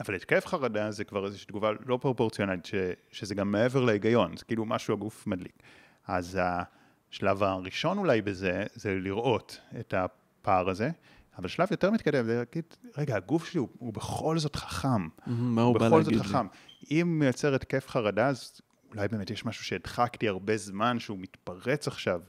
אבל 0.00 0.14
התקף 0.14 0.46
חרדה 0.46 0.90
זה 0.90 1.04
כבר 1.04 1.26
איזושהי 1.26 1.46
תגובה 1.46 1.70
לא 1.86 1.98
פרופורציונלית, 2.02 2.66
ש, 2.66 2.74
שזה 3.10 3.34
גם 3.34 3.52
מעבר 3.52 3.84
להיגיון, 3.84 4.36
זה 4.36 4.44
כאילו 4.44 4.64
משהו 4.64 4.94
הגוף 4.94 5.26
מדליק. 5.26 5.62
אז 6.06 6.38
השלב 6.40 7.42
הראשון 7.42 7.98
אולי 7.98 8.22
בזה, 8.22 8.64
זה 8.74 8.94
לראות 8.94 9.60
את 9.80 9.94
הפער 9.94 10.70
הזה, 10.70 10.90
אבל 11.38 11.48
שלב 11.48 11.68
יותר 11.70 11.90
מתקדם 11.90 12.24
זה 12.24 12.36
להגיד, 12.38 12.64
רגע, 12.98 13.16
הגוף 13.16 13.46
שלי 13.46 13.60
הוא, 13.60 13.68
הוא 13.78 13.92
בכל 13.92 14.38
זאת 14.38 14.56
חכם. 14.56 15.08
מה 15.26 15.62
הוא 15.62 15.78
בא 15.78 15.86
בכל 15.86 16.02
זאת 16.02 16.12
להגיד 16.12 16.26
לי? 16.26 16.32
חכם. 16.32 16.46
אם 16.90 17.16
מייצר 17.18 17.54
התקף 17.54 17.88
חרדה, 17.88 18.26
אז 18.26 18.60
אולי 18.90 19.08
באמת 19.08 19.30
יש 19.30 19.44
משהו 19.44 19.64
שהדחקתי 19.64 20.28
הרבה 20.28 20.56
זמן, 20.56 20.98
שהוא 20.98 21.18
מתפרץ 21.18 21.88
עכשיו. 21.88 22.22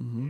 מהמם. 0.00 0.28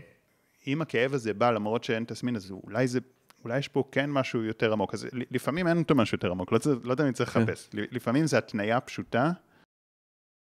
אם 0.67 0.83
הכאב 0.83 1.15
הזה 1.15 1.35
בא 1.35 1.51
למרות 1.51 1.85
שאין 1.85 2.05
תסמין, 2.05 2.37
אז 2.37 2.51
אולי 2.51 2.89
זה, 2.89 3.01
אולי 3.45 3.59
יש 3.59 3.69
פה 3.69 3.85
כן 3.93 4.11
משהו 4.11 4.45
יותר 4.45 4.73
עמוק. 4.73 4.95
אז 4.95 5.07
לפעמים 5.13 5.69
אין 5.69 5.79
אותו 5.79 5.95
משהו 5.95 6.15
יותר 6.15 6.31
עמוק, 6.31 6.53
לא, 6.53 6.59
לא 6.85 6.95
תמיד 6.95 7.15
צריך 7.15 7.31
כן. 7.31 7.41
לחפש. 7.41 7.71
לפעמים 7.73 8.27
זה 8.27 8.39
התניה 8.39 8.81
פשוטה, 8.81 9.33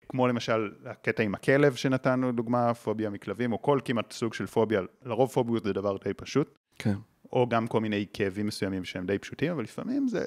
כמו 0.09 0.29
למשל 0.29 0.72
הקטע 0.85 1.22
עם 1.22 1.35
הכלב 1.35 1.74
שנתנו, 1.74 2.33
דוגמה, 2.33 2.74
פוביה 2.74 3.11
מכלבים, 3.11 3.53
או 3.53 3.62
כל 3.62 3.81
כמעט 3.85 4.12
סוג 4.12 4.35
של 4.35 4.47
פוביה, 4.47 4.81
לרוב 5.05 5.31
פוביות 5.31 5.64
זה 5.64 5.72
דבר 5.72 5.97
די 6.05 6.14
פשוט, 6.14 6.59
כן. 6.79 6.97
או 7.33 7.49
גם 7.49 7.66
כל 7.66 7.81
מיני 7.81 8.07
כאבים 8.12 8.47
מסוימים 8.47 8.85
שהם 8.85 9.07
די 9.07 9.18
פשוטים, 9.18 9.53
אבל 9.53 9.62
לפעמים 9.62 10.09
זה 10.09 10.24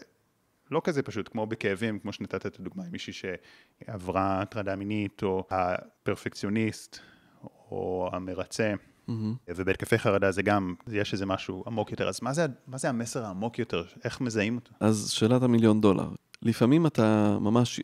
לא 0.72 0.82
כזה 0.84 1.02
פשוט, 1.02 1.30
כמו 1.32 1.46
בכאבים, 1.46 2.00
כמו 2.00 2.14
שנתת 2.14 2.46
את 2.46 2.60
הדוגמה 2.60 2.84
עם 2.84 2.92
מישהי 2.92 3.14
שעברה 3.14 4.42
הטרדה 4.42 4.76
מינית, 4.76 5.24
או 5.24 5.48
הפרפקציוניסט, 5.50 7.00
או 7.44 8.10
המרצה. 8.14 8.74
מהמם. 9.08 9.36
ובהתקפי 9.48 9.98
חרדה 9.98 10.32
זה 10.32 10.42
גם, 10.42 10.76
יש 10.92 11.14
איזה 11.14 11.26
משהו 11.26 11.64
עמוק 11.68 11.92
יותר. 11.92 12.10
אז 12.10 12.20
מה 12.22 12.34
זה, 12.34 12.46
מה 12.68 12.78
זה 12.78 12.90
המסר 12.90 13.26
העמוק 13.26 13.60
יותר? 13.60 13.84
איך 14.04 14.22
מזהים 14.22 14.56
אותו? 14.56 14.72
אז 14.80 15.10
שאלת 15.12 15.44
המיליון 15.44 15.82
דולר. 15.82 16.10
לפעמים 16.42 16.86
אתה 16.88 17.38
ממש, 17.42 17.82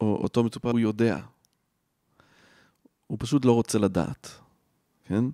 או 0.00 0.16
אותו 0.22 0.44
מטופל, 0.44 0.68
הוא 0.68 0.80
יודע. 0.80 1.18
הוא 3.06 3.18
פשוט 3.20 3.44
לא 3.44 3.52
רוצה 3.52 3.78
לדעת, 3.78 4.30
כן? 5.04 5.24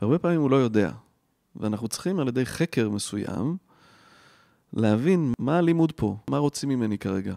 והרבה 0.00 0.18
פעמים 0.18 0.40
הוא 0.40 0.50
לא 0.50 0.56
יודע. 0.56 0.92
ואנחנו 1.56 1.88
צריכים 1.88 2.20
על 2.20 2.28
ידי 2.28 2.46
חקר 2.46 2.90
מסוים 2.90 3.56
להבין 4.72 5.32
מה 5.38 5.58
הלימוד 5.58 5.92
פה, 5.92 6.16
מה 6.30 6.38
רוצים 6.38 6.68
ממני 6.68 6.98
כרגע, 6.98 7.34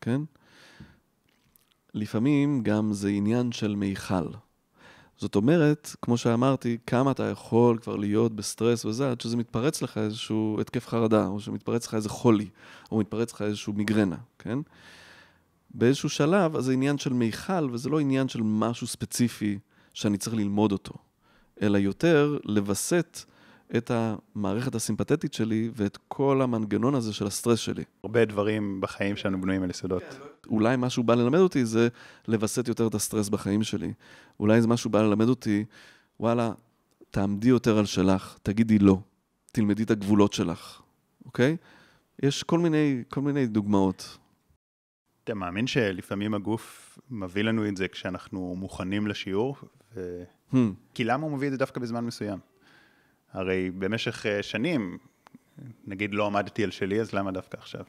כן? 0.00 0.20
לפעמים 1.94 2.62
גם 2.62 2.92
זה 2.92 3.08
עניין 3.08 3.52
של 3.52 3.76
מיכל. 3.76 4.26
זאת 5.16 5.36
אומרת, 5.36 5.96
כמו 6.02 6.16
שאמרתי, 6.16 6.78
כמה 6.86 7.10
אתה 7.10 7.22
יכול 7.22 7.78
כבר 7.78 7.96
להיות 7.96 8.32
בסטרס 8.32 8.84
וזה, 8.84 9.10
עד 9.10 9.20
שזה 9.20 9.36
מתפרץ 9.36 9.82
לך 9.82 9.98
איזשהו 9.98 10.58
התקף 10.60 10.88
חרדה, 10.88 11.26
או 11.26 11.40
שמתפרץ 11.40 11.86
לך 11.86 11.94
איזה 11.94 12.08
חולי, 12.08 12.48
או 12.92 12.98
מתפרץ 12.98 13.32
לך 13.32 13.42
איזשהו 13.42 13.72
מיגרנה, 13.72 14.16
כן? 14.38 14.58
באיזשהו 15.74 16.08
שלב, 16.08 16.56
אז 16.56 16.64
זה 16.64 16.72
עניין 16.72 16.98
של 16.98 17.12
מיכל, 17.12 17.70
וזה 17.72 17.88
לא 17.88 18.00
עניין 18.00 18.28
של 18.28 18.40
משהו 18.42 18.86
ספציפי 18.86 19.58
שאני 19.94 20.18
צריך 20.18 20.36
ללמוד 20.36 20.72
אותו, 20.72 20.94
אלא 21.62 21.78
יותר 21.78 22.38
לווסת 22.44 23.18
את 23.76 23.90
המערכת 23.94 24.74
הסימפתטית 24.74 25.34
שלי 25.34 25.70
ואת 25.74 25.98
כל 26.08 26.42
המנגנון 26.42 26.94
הזה 26.94 27.12
של 27.12 27.26
הסטרס 27.26 27.58
שלי. 27.58 27.84
הרבה 28.04 28.24
דברים 28.24 28.80
בחיים 28.80 29.16
שלנו 29.16 29.40
בנויים 29.40 29.62
על 29.62 29.70
יסודות. 29.70 30.02
אולי 30.46 30.76
משהו 30.78 31.02
בא 31.02 31.14
ללמד 31.14 31.38
אותי 31.38 31.64
זה 31.64 31.88
לווסת 32.28 32.68
יותר 32.68 32.86
את 32.86 32.94
הסטרס 32.94 33.28
בחיים 33.28 33.62
שלי. 33.62 33.92
אולי 34.40 34.56
איזה 34.56 34.68
משהו 34.68 34.90
בא 34.90 35.02
ללמד 35.02 35.28
אותי, 35.28 35.64
וואלה, 36.20 36.52
תעמדי 37.10 37.48
יותר 37.48 37.78
על 37.78 37.86
שלך, 37.86 38.38
תגידי 38.42 38.78
לא, 38.78 38.98
תלמדי 39.52 39.82
את 39.82 39.90
הגבולות 39.90 40.32
שלך, 40.32 40.82
אוקיי? 41.26 41.56
יש 42.22 42.42
כל 42.42 42.58
מיני, 42.58 43.02
כל 43.08 43.20
מיני 43.20 43.46
דוגמאות. 43.46 44.18
אתה 45.24 45.34
מאמין 45.34 45.66
שלפעמים 45.66 46.34
הגוף 46.34 46.98
מביא 47.10 47.42
לנו 47.42 47.68
את 47.68 47.76
זה 47.76 47.88
כשאנחנו 47.88 48.54
מוכנים 48.58 49.06
לשיעור? 49.06 49.56
ו... 49.94 50.22
Hmm. 50.52 50.56
כי 50.94 51.04
למה 51.04 51.24
הוא 51.24 51.32
מביא 51.32 51.46
את 51.46 51.52
זה 51.52 51.58
דווקא 51.58 51.80
בזמן 51.80 52.04
מסוים? 52.04 52.38
הרי 53.32 53.70
במשך 53.70 54.26
אה, 54.26 54.42
שנים, 54.42 54.98
נגיד 55.86 56.14
לא 56.14 56.26
עמדתי 56.26 56.64
על 56.64 56.70
שלי, 56.70 57.00
אז 57.00 57.12
למה 57.12 57.30
דווקא 57.30 57.56
עכשיו? 57.56 57.84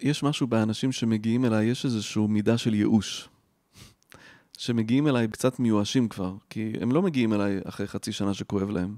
יש 0.00 0.22
משהו 0.22 0.46
באנשים 0.46 0.92
שמגיעים 0.92 1.44
אליי, 1.44 1.66
יש 1.66 1.84
איזושהי 1.84 2.26
מידה 2.28 2.58
של 2.58 2.74
ייאוש. 2.74 3.28
שמגיעים 4.58 5.08
אליי 5.08 5.28
קצת 5.28 5.58
מיואשים 5.60 6.08
כבר, 6.08 6.34
כי 6.50 6.72
הם 6.80 6.92
לא 6.92 7.02
מגיעים 7.02 7.32
אליי 7.32 7.60
אחרי 7.64 7.86
חצי 7.86 8.12
שנה 8.12 8.34
שכואב 8.34 8.70
להם. 8.70 8.96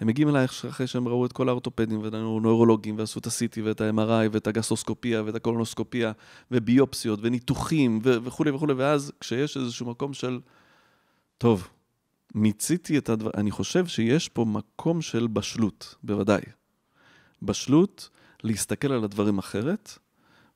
הם 0.00 0.06
מגיעים 0.06 0.28
אליי 0.28 0.44
אחרי 0.44 0.86
שהם 0.86 1.08
ראו 1.08 1.26
את 1.26 1.32
כל 1.32 1.48
האורתופדים 1.48 2.02
והנוירולוגים 2.02 2.98
ועשו 2.98 3.20
את 3.20 3.26
ה-CT 3.26 3.60
ואת 3.64 3.80
ה-MRI 3.80 4.28
ואת 4.32 4.46
הגסטרוסקופיה 4.46 5.22
ואת 5.22 5.34
הקולונוסקופיה 5.34 6.12
וביופסיות 6.50 7.18
וניתוחים 7.22 8.00
וכולי 8.02 8.50
וכולי, 8.50 8.72
ואז 8.72 9.12
כשיש 9.20 9.56
איזשהו 9.56 9.86
מקום 9.86 10.12
של, 10.12 10.40
טוב, 11.38 11.68
מיציתי 12.34 12.98
את 12.98 13.08
הדבר, 13.08 13.30
אני 13.36 13.50
חושב 13.50 13.86
שיש 13.86 14.28
פה 14.28 14.44
מקום 14.44 15.02
של 15.02 15.26
בשלות, 15.26 15.94
בוודאי. 16.02 16.42
בשלות 17.42 18.08
להסתכל 18.42 18.92
על 18.92 19.04
הדברים 19.04 19.38
אחרת, 19.38 19.98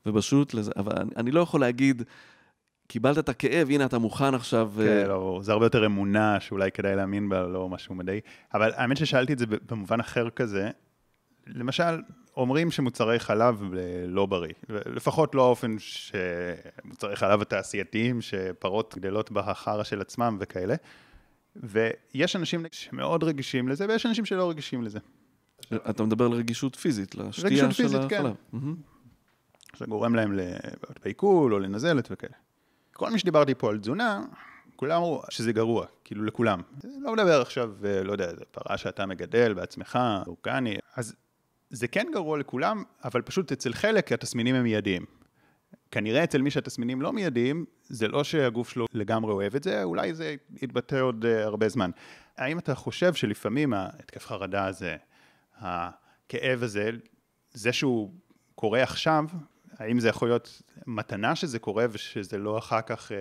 ובשלות 0.06 0.54
לזה, 0.54 0.72
אבל 0.76 0.92
אני, 0.96 1.10
אני 1.16 1.30
לא 1.30 1.40
יכול 1.40 1.60
להגיד, 1.60 2.02
קיבלת 2.86 3.18
את 3.18 3.28
הכאב, 3.28 3.70
הנה 3.70 3.84
אתה 3.84 3.98
מוכן 3.98 4.34
עכשיו. 4.34 4.72
כן, 4.76 5.06
לא, 5.08 5.40
זה 5.42 5.52
הרבה 5.52 5.66
יותר 5.66 5.86
אמונה 5.86 6.40
שאולי 6.40 6.72
כדאי 6.72 6.96
להאמין 6.96 7.28
בה, 7.28 7.42
לא 7.46 7.68
משהו 7.68 7.94
מדעי. 7.94 8.20
אבל 8.54 8.72
האמת 8.74 8.96
ששאלתי 8.96 9.32
את 9.32 9.38
זה 9.38 9.46
במובן 9.46 10.00
אחר 10.00 10.30
כזה. 10.30 10.70
למשל, 11.46 12.00
אומרים 12.36 12.70
שמוצרי 12.70 13.18
חלב 13.18 13.62
לא 14.08 14.26
בריא. 14.26 14.52
לפחות 14.68 15.34
לא 15.34 15.42
האופן 15.42 15.76
שמוצרי 15.78 17.16
חלב 17.16 17.42
התעשייתיים, 17.42 18.20
שפרות 18.20 18.94
גדלות 18.98 19.30
בחרא 19.30 19.84
של 19.84 20.00
עצמם 20.00 20.36
וכאלה. 20.40 20.74
ויש 21.56 22.36
אנשים 22.36 22.64
שמאוד 22.72 23.24
רגישים 23.24 23.68
לזה, 23.68 23.86
ויש 23.88 24.06
אנשים 24.06 24.24
שלא 24.24 24.50
רגישים 24.50 24.82
לזה. 24.82 24.98
אתה 25.90 26.02
מדבר 26.02 26.24
על 26.24 26.32
רגישות 26.32 26.76
פיזית, 26.76 27.14
לשתייה 27.14 27.72
של 27.72 27.82
פיזית, 27.82 28.00
כן. 28.08 28.16
החלב. 28.16 28.34
כן. 28.52 28.58
זה 29.78 29.84
גורם 29.84 30.14
להם 30.14 30.32
לבעיות 30.32 31.00
בעיכול 31.04 31.54
או 31.54 31.58
לנזלת 31.58 32.08
וכאלה. 32.10 32.34
כל 32.92 33.10
מי 33.10 33.18
שדיברתי 33.18 33.54
פה 33.54 33.70
על 33.70 33.78
תזונה, 33.78 34.24
כולם 34.76 34.96
אמרו 34.96 35.22
שזה 35.30 35.52
גרוע, 35.52 35.86
כאילו 36.04 36.24
לכולם. 36.24 36.60
לא 36.84 37.12
מדבר 37.12 37.40
עכשיו, 37.40 37.72
לא 38.04 38.12
יודע, 38.12 38.34
זה 38.34 38.44
פרה 38.50 38.78
שאתה 38.78 39.06
מגדל 39.06 39.54
בעצמך, 39.54 39.98
אורגני, 40.26 40.76
אז 40.96 41.14
זה 41.70 41.88
כן 41.88 42.06
גרוע 42.12 42.38
לכולם, 42.38 42.82
אבל 43.04 43.22
פשוט 43.22 43.52
אצל 43.52 43.72
חלק 43.72 44.12
התסמינים 44.12 44.54
הם 44.54 44.62
מיידיים. 44.62 45.04
כנראה 45.90 46.24
אצל 46.24 46.42
מי 46.42 46.50
שהתסמינים 46.50 47.02
לא 47.02 47.12
מיידיים, 47.12 47.64
זה 47.88 48.08
לא 48.08 48.24
שהגוף 48.24 48.68
שלו 48.68 48.86
לגמרי 48.92 49.32
אוהב 49.32 49.56
את 49.56 49.62
זה, 49.62 49.82
אולי 49.82 50.14
זה 50.14 50.34
יתבטא 50.62 50.96
עוד 50.96 51.24
uh, 51.24 51.28
הרבה 51.28 51.68
זמן. 51.68 51.90
האם 52.36 52.58
אתה 52.58 52.74
חושב 52.74 53.14
שלפעמים 53.14 53.72
ההתקף 53.72 54.26
חרדה 54.26 54.66
הזה, 54.66 54.96
הכאב 55.58 56.62
הזה, 56.62 56.90
זה 57.52 57.72
שהוא 57.72 58.10
קורה 58.54 58.82
עכשיו, 58.82 59.24
האם 59.78 60.00
זה 60.00 60.08
יכול 60.08 60.28
להיות 60.28 60.62
מתנה 60.86 61.36
שזה 61.36 61.58
קורה 61.58 61.86
ושזה 61.90 62.38
לא 62.38 62.58
אחר 62.58 62.80
כך 62.80 63.10
uh, 63.10 63.14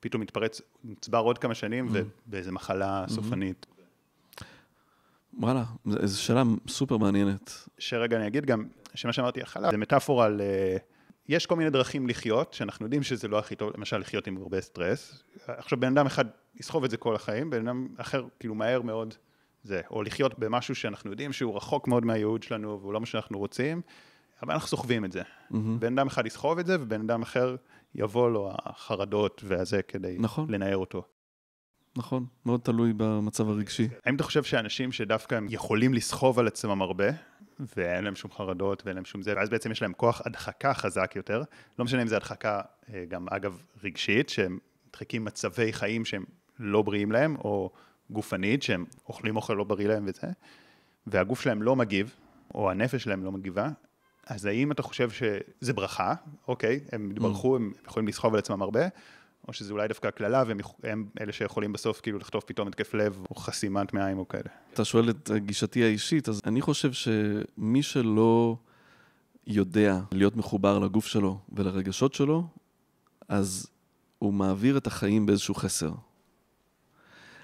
פתאום 0.00 0.22
מתפרץ, 0.22 0.60
נצבר 0.84 1.18
עוד 1.18 1.38
כמה 1.38 1.54
שנים 1.54 1.88
mm-hmm. 1.88 2.26
ובאיזה 2.26 2.52
מחלה 2.52 3.04
סופנית? 3.08 3.66
וואלה, 5.38 5.64
זו 5.84 6.22
שאלה 6.22 6.42
סופר 6.68 6.96
מעניינת. 6.96 7.68
שרגע 7.78 8.16
אני 8.16 8.26
אגיד 8.26 8.46
גם, 8.46 8.64
שמה 8.94 9.12
שאמרתי, 9.12 9.42
החלב 9.42 9.70
זה 9.70 9.76
מטאפורה 9.76 10.28
ל... 10.28 10.40
יש 11.28 11.46
כל 11.46 11.56
מיני 11.56 11.70
דרכים 11.70 12.08
לחיות, 12.08 12.52
שאנחנו 12.52 12.86
יודעים 12.86 13.02
שזה 13.02 13.28
לא 13.28 13.38
הכי 13.38 13.56
טוב, 13.56 13.70
למשל 13.76 13.98
לחיות 13.98 14.26
עם 14.26 14.36
הרבה 14.36 14.60
סטרס. 14.60 15.22
עכשיו, 15.46 15.80
בן 15.80 15.92
אדם 15.92 16.06
אחד 16.06 16.24
יסחוב 16.56 16.84
את 16.84 16.90
זה 16.90 16.96
כל 16.96 17.14
החיים, 17.14 17.50
בן 17.50 17.68
אדם 17.68 17.88
אחר, 17.96 18.24
כאילו, 18.40 18.54
מהר 18.54 18.82
מאוד 18.82 19.14
זה, 19.62 19.80
או 19.90 20.02
לחיות 20.02 20.38
במשהו 20.38 20.74
שאנחנו 20.74 21.10
יודעים 21.10 21.32
שהוא 21.32 21.56
רחוק 21.56 21.88
מאוד 21.88 22.04
מהייעוד 22.04 22.42
שלנו, 22.42 22.80
והוא 22.80 22.92
לא 22.92 23.00
מה 23.00 23.06
שאנחנו 23.06 23.38
רוצים, 23.38 23.80
אבל 24.42 24.52
אנחנו 24.52 24.68
סוחבים 24.68 25.04
את 25.04 25.12
זה. 25.12 25.22
Mm-hmm. 25.22 25.54
בן 25.78 25.98
אדם 25.98 26.06
אחד 26.06 26.26
יסחוב 26.26 26.58
את 26.58 26.66
זה, 26.66 26.76
ובן 26.80 27.00
אדם 27.00 27.22
אחר 27.22 27.56
יבוא 27.94 28.30
לו 28.30 28.52
החרדות 28.64 29.42
והזה 29.44 29.82
כדי 29.82 30.16
נכון. 30.18 30.50
לנער 30.50 30.76
אותו. 30.76 31.02
נכון, 31.96 32.26
מאוד 32.46 32.60
תלוי 32.60 32.92
במצב 32.96 33.48
הרגשי. 33.48 33.88
האם 34.04 34.16
אתה 34.16 34.24
חושב 34.24 34.42
שאנשים 34.42 34.92
שדווקא 34.92 35.34
הם 35.34 35.46
יכולים 35.50 35.94
לסחוב 35.94 36.38
על 36.38 36.46
עצמם 36.46 36.82
הרבה, 36.82 37.04
ואין 37.76 38.04
להם 38.04 38.16
שום 38.16 38.30
חרדות 38.30 38.82
ואין 38.84 38.96
להם 38.96 39.04
שום 39.04 39.22
זה, 39.22 39.34
ואז 39.36 39.50
בעצם 39.50 39.72
יש 39.72 39.82
להם 39.82 39.92
כוח 39.92 40.22
הדחקה 40.24 40.74
חזק 40.74 41.12
יותר, 41.16 41.42
לא 41.78 41.84
משנה 41.84 42.02
אם 42.02 42.06
זה 42.06 42.16
הדחקה 42.16 42.60
אה, 42.94 43.04
גם 43.08 43.26
אגב 43.30 43.62
רגשית, 43.84 44.28
שהם 44.28 44.58
מדחקים 44.88 45.24
מצבי 45.24 45.72
חיים 45.72 46.04
שהם 46.04 46.24
לא 46.58 46.82
בריאים 46.82 47.12
להם, 47.12 47.36
או 47.36 47.70
גופנית, 48.10 48.62
שהם 48.62 48.84
אוכלים 49.08 49.36
אוכל 49.36 49.54
לא 49.54 49.64
בריא 49.64 49.88
להם 49.88 50.04
וזה, 50.08 50.26
והגוף 51.06 51.40
שלהם 51.40 51.62
לא 51.62 51.76
מגיב, 51.76 52.14
או 52.54 52.70
הנפש 52.70 53.02
שלהם 53.02 53.24
לא 53.24 53.32
מגיבה, 53.32 53.68
אז 54.26 54.44
האם 54.44 54.72
אתה 54.72 54.82
חושב 54.82 55.10
שזה 55.10 55.72
ברכה, 55.72 56.14
אוקיי, 56.48 56.80
הם 56.92 57.10
התברכו, 57.10 57.56
הם 57.56 57.72
יכולים 57.86 58.08
לסחוב 58.08 58.34
על 58.34 58.38
עצמם 58.38 58.62
הרבה, 58.62 58.80
או 59.48 59.52
שזה 59.52 59.72
אולי 59.72 59.88
דווקא 59.88 60.08
הקללה, 60.08 60.42
והם 60.82 61.06
אלה 61.20 61.32
שיכולים 61.32 61.72
בסוף 61.72 62.00
כאילו 62.00 62.18
לכתוב 62.18 62.42
פתאום 62.46 62.68
התקף 62.68 62.94
לב, 62.94 63.24
או 63.30 63.34
חסימת 63.34 63.94
מעיים 63.94 64.18
או 64.18 64.28
כאלה. 64.28 64.48
אתה 64.72 64.84
שואל 64.84 65.10
את 65.10 65.30
גישתי 65.36 65.84
האישית, 65.84 66.28
אז 66.28 66.40
אני 66.46 66.60
חושב 66.60 66.92
שמי 66.92 67.82
שלא 67.82 68.56
יודע 69.46 70.00
להיות 70.12 70.36
מחובר 70.36 70.78
לגוף 70.78 71.06
שלו 71.06 71.38
ולרגשות 71.52 72.14
שלו, 72.14 72.46
אז 73.28 73.66
הוא 74.18 74.34
מעביר 74.34 74.76
את 74.76 74.86
החיים 74.86 75.26
באיזשהו 75.26 75.54
חסר. 75.54 75.92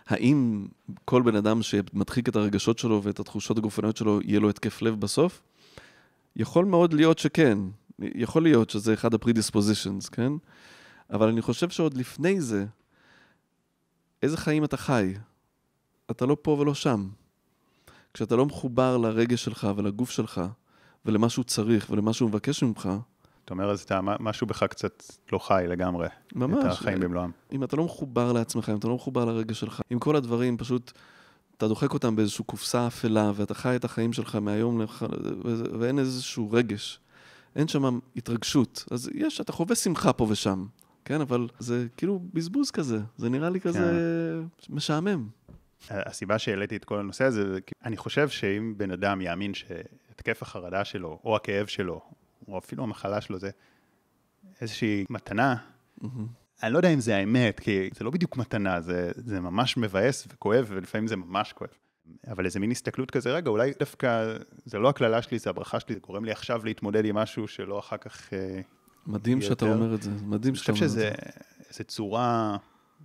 האם 0.06 0.66
כל 1.04 1.22
בן 1.22 1.36
אדם 1.36 1.62
שמדחיק 1.62 2.28
את 2.28 2.36
הרגשות 2.36 2.78
שלו 2.78 3.02
ואת 3.02 3.20
התחושות 3.20 3.58
הגופניות 3.58 3.96
שלו, 3.96 4.20
יהיה 4.24 4.40
לו 4.40 4.50
התקף 4.50 4.82
לב 4.82 5.00
בסוף? 5.00 5.42
יכול 6.36 6.64
מאוד 6.64 6.92
להיות 6.92 7.18
שכן. 7.18 7.58
יכול 7.98 8.42
להיות 8.42 8.70
שזה 8.70 8.94
אחד 8.94 9.14
ה-predispositions, 9.14 10.10
כן? 10.12 10.32
אבל 11.12 11.28
אני 11.28 11.42
חושב 11.42 11.70
שעוד 11.70 11.94
לפני 11.94 12.40
זה, 12.40 12.66
איזה 14.22 14.36
חיים 14.36 14.64
אתה 14.64 14.76
חי? 14.76 15.14
אתה 16.10 16.26
לא 16.26 16.36
פה 16.42 16.50
ולא 16.50 16.74
שם. 16.74 17.08
כשאתה 18.14 18.36
לא 18.36 18.46
מחובר 18.46 18.96
לרגש 18.96 19.44
שלך 19.44 19.68
ולגוף 19.76 20.10
שלך, 20.10 20.40
ולמה 21.06 21.28
שהוא 21.28 21.44
צריך 21.44 21.90
ולמה 21.90 22.12
שהוא 22.12 22.28
מבקש 22.28 22.62
ממך, 22.62 22.88
אתה 23.44 23.54
אומר, 23.54 23.70
אז 23.70 23.80
אתה, 23.80 24.00
משהו 24.02 24.46
בך 24.46 24.62
קצת 24.62 25.02
לא 25.32 25.38
חי 25.38 25.64
לגמרי. 25.68 26.08
ממש. 26.34 26.64
את 26.64 26.70
החיים 26.70 27.00
במלואם. 27.00 27.30
אם 27.52 27.64
אתה 27.64 27.76
לא 27.76 27.84
מחובר 27.84 28.32
לעצמך, 28.32 28.68
אם 28.68 28.76
אתה 28.76 28.88
לא 28.88 28.94
מחובר 28.94 29.24
לרגש 29.24 29.60
שלך, 29.60 29.82
אם 29.92 29.98
כל 29.98 30.16
הדברים 30.16 30.56
פשוט, 30.56 30.92
אתה 31.56 31.68
דוחק 31.68 31.94
אותם 31.94 32.16
באיזושהי 32.16 32.44
קופסה 32.44 32.86
אפלה, 32.86 33.32
ואתה 33.34 33.54
חי 33.54 33.76
את 33.76 33.84
החיים 33.84 34.12
שלך 34.12 34.34
מהיום, 34.34 34.82
לח... 34.82 35.02
ואין 35.80 35.98
איזשהו 35.98 36.52
רגש, 36.52 37.00
אין 37.56 37.68
שם 37.68 37.98
התרגשות. 38.16 38.84
אז 38.90 39.10
יש, 39.14 39.40
אתה 39.40 39.52
חווה 39.52 39.76
שמחה 39.76 40.12
פה 40.12 40.26
ושם, 40.28 40.66
כן, 41.04 41.20
אבל 41.20 41.48
זה 41.58 41.86
כאילו 41.96 42.20
בזבוז 42.32 42.70
כזה, 42.70 42.98
זה 43.16 43.28
נראה 43.28 43.50
לי 43.50 43.60
כזה 43.60 43.78
כן. 44.58 44.74
משעמם. 44.74 45.28
הסיבה 45.90 46.38
שהעליתי 46.38 46.76
את 46.76 46.84
כל 46.84 46.98
הנושא 46.98 47.24
הזה, 47.24 47.58
אני 47.84 47.96
חושב 47.96 48.28
שאם 48.28 48.74
בן 48.76 48.90
אדם 48.90 49.20
יאמין 49.20 49.54
שהתקף 49.54 50.42
החרדה 50.42 50.84
שלו, 50.84 51.20
או 51.24 51.36
הכאב 51.36 51.66
שלו, 51.66 52.00
או 52.48 52.58
אפילו 52.58 52.82
המחלה 52.82 53.20
שלו, 53.20 53.38
זה 53.38 53.50
איזושהי 54.60 55.04
מתנה, 55.10 55.56
mm-hmm. 56.00 56.06
אני 56.62 56.72
לא 56.72 56.78
יודע 56.78 56.88
אם 56.88 57.00
זה 57.00 57.16
האמת, 57.16 57.60
כי 57.60 57.90
זה 57.94 58.04
לא 58.04 58.10
בדיוק 58.10 58.36
מתנה, 58.36 58.80
זה, 58.80 59.10
זה 59.16 59.40
ממש 59.40 59.76
מבאס 59.76 60.26
וכואב, 60.32 60.66
ולפעמים 60.68 61.06
זה 61.06 61.16
ממש 61.16 61.52
כואב. 61.52 61.70
אבל 62.26 62.44
איזה 62.44 62.60
מין 62.60 62.70
הסתכלות 62.70 63.10
כזה, 63.10 63.32
רגע, 63.32 63.50
אולי 63.50 63.72
דווקא 63.78 64.36
זה 64.64 64.78
לא 64.78 64.88
הקללה 64.88 65.22
שלי, 65.22 65.38
זה 65.38 65.50
הברכה 65.50 65.80
שלי, 65.80 65.94
זה 65.94 66.00
גורם 66.00 66.24
לי 66.24 66.32
עכשיו 66.32 66.64
להתמודד 66.64 67.04
עם 67.04 67.16
משהו 67.16 67.48
שלא 67.48 67.78
אחר 67.78 67.96
כך... 67.96 68.32
אה, 68.32 68.60
מדהים 69.06 69.40
שאתה 69.40 69.66
יותר. 69.66 69.74
אומר 69.74 69.94
את 69.94 70.02
זה, 70.02 70.10
מדהים 70.26 70.54
שאתה 70.54 70.72
אני 70.72 70.78
חושב 70.80 70.86
אומר 70.86 71.10
את 71.10 71.14
שזה 71.14 71.24
זה. 71.24 71.68
איזו 71.70 71.84
צורה 71.84 72.56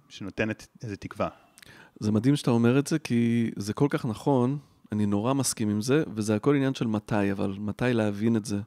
שנותנת 0.10 0.68
איזו 0.84 0.96
תקווה. 1.00 1.30
זה 2.00 2.12
מדהים 2.12 2.36
שאתה 2.36 2.52
אומר 2.52 2.80
את 2.80 2.88
זה, 2.88 3.00
כי 3.00 3.52
זה 3.56 3.74
כל 3.74 3.88
כך 3.90 4.06
נכון, 4.06 4.58
אני 4.92 5.06
נורא 5.06 5.34
מסכים 5.34 5.70
עם 5.70 5.82
זה, 5.82 6.04
וזה 6.14 6.36
הכל 6.36 6.56
עניין 6.56 6.74
של 6.74 6.88
מתי, 6.88 7.32
אבל 7.32 7.56
מתי 7.60 7.94
להבין 7.94 8.36
את 8.36 8.46
זה. 8.46 8.60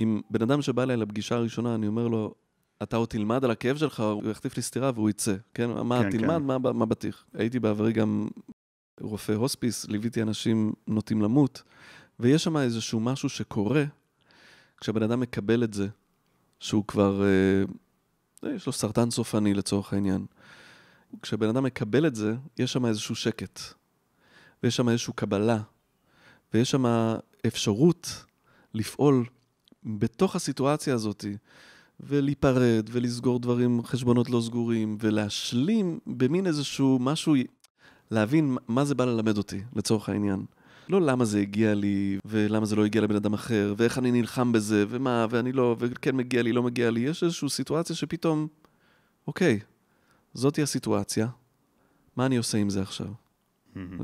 אם 0.00 0.20
בן 0.30 0.42
אדם 0.42 0.62
שבא 0.62 0.82
אליי 0.82 0.96
לפגישה 0.96 1.34
הראשונה, 1.34 1.74
אני 1.74 1.86
אומר 1.86 2.08
לו, 2.08 2.34
אתה 2.82 2.96
עוד 2.96 3.08
תלמד 3.08 3.44
על 3.44 3.50
הכאב 3.50 3.76
שלך, 3.76 4.00
הוא 4.00 4.30
יחטיף 4.30 4.56
לי 4.56 4.62
סטירה 4.62 4.90
והוא 4.94 5.10
יצא. 5.10 5.34
כן? 5.54 5.70
מה, 5.70 6.02
כן, 6.02 6.10
תלמד, 6.10 6.36
כן. 6.36 6.42
מה, 6.42 6.58
מה 6.58 6.86
בטיח? 6.86 7.24
הייתי 7.34 7.60
בעברי 7.60 7.92
גם 7.92 8.28
רופא 9.00 9.32
הוספיס, 9.32 9.88
ליוויתי 9.88 10.22
אנשים 10.22 10.72
נוטים 10.86 11.22
למות, 11.22 11.62
ויש 12.20 12.44
שם 12.44 12.56
איזשהו 12.56 13.00
משהו 13.00 13.28
שקורה 13.28 13.84
כשהבן 14.80 15.02
אדם 15.02 15.20
מקבל 15.20 15.64
את 15.64 15.74
זה, 15.74 15.88
שהוא 16.60 16.84
כבר, 16.86 17.22
אה, 18.44 18.50
יש 18.54 18.66
לו 18.66 18.72
סרטן 18.72 19.10
סופני 19.10 19.54
לצורך 19.54 19.92
העניין. 19.92 20.26
כשבן 21.22 21.48
אדם 21.48 21.62
מקבל 21.62 22.06
את 22.06 22.14
זה, 22.14 22.34
יש 22.58 22.72
שם 22.72 22.86
איזשהו 22.86 23.14
שקט, 23.14 23.60
ויש 24.62 24.76
שם 24.76 24.88
איזושהי 24.88 25.12
קבלה, 25.16 25.58
ויש 26.54 26.70
שם 26.70 26.84
אפשרות 27.46 28.24
לפעול 28.74 29.24
בתוך 29.84 30.36
הסיטואציה 30.36 30.94
הזאת, 30.94 31.24
ולהיפרד, 32.00 32.90
ולסגור 32.92 33.38
דברים, 33.40 33.84
חשבונות 33.84 34.30
לא 34.30 34.40
סגורים, 34.40 34.98
ולהשלים 35.00 35.98
במין 36.06 36.46
איזשהו 36.46 36.98
משהו, 37.00 37.34
להבין 38.10 38.56
מה 38.68 38.84
זה 38.84 38.94
בא 38.94 39.04
ללמד 39.04 39.38
אותי, 39.38 39.62
לצורך 39.76 40.08
העניין. 40.08 40.44
לא 40.88 41.00
למה 41.00 41.24
זה 41.24 41.40
הגיע 41.40 41.74
לי, 41.74 42.18
ולמה 42.24 42.66
זה 42.66 42.76
לא 42.76 42.84
הגיע 42.84 43.02
לבן 43.02 43.16
אדם 43.16 43.34
אחר, 43.34 43.74
ואיך 43.76 43.98
אני 43.98 44.12
נלחם 44.12 44.52
בזה, 44.52 44.84
ומה, 44.88 45.26
ואני 45.30 45.52
לא, 45.52 45.76
וכן 45.78 46.16
מגיע 46.16 46.42
לי, 46.42 46.52
לא 46.52 46.62
מגיע 46.62 46.90
לי. 46.90 47.00
יש 47.00 47.22
איזושהי 47.22 47.48
סיטואציה 47.48 47.96
שפתאום, 47.96 48.46
אוקיי, 49.26 49.60
זאתי 50.34 50.62
הסיטואציה, 50.62 51.28
מה 52.16 52.26
אני 52.26 52.36
עושה 52.36 52.58
עם 52.58 52.70
זה 52.70 52.82
עכשיו? 52.82 53.08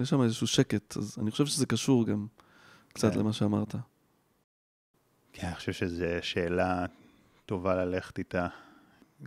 יש 0.02 0.10
שם 0.10 0.22
איזשהו 0.22 0.46
שקט, 0.46 0.96
אז 0.96 1.16
אני 1.22 1.30
חושב 1.30 1.46
שזה 1.46 1.66
קשור 1.66 2.06
גם 2.06 2.26
קצת 2.88 3.12
כן. 3.12 3.18
למה 3.18 3.32
שאמרת. 3.32 3.74
כן, 5.32 5.46
אני 5.46 5.54
חושב 5.54 5.72
שזו 5.72 6.04
שאלה 6.22 6.86
טובה 7.46 7.84
ללכת 7.84 8.18
איתה. 8.18 8.46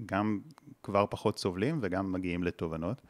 גם 0.05 0.39
כבר 0.83 1.05
פחות 1.09 1.39
סובלים 1.39 1.79
וגם 1.81 2.11
מגיעים 2.11 2.43
לתובנות. 2.43 3.01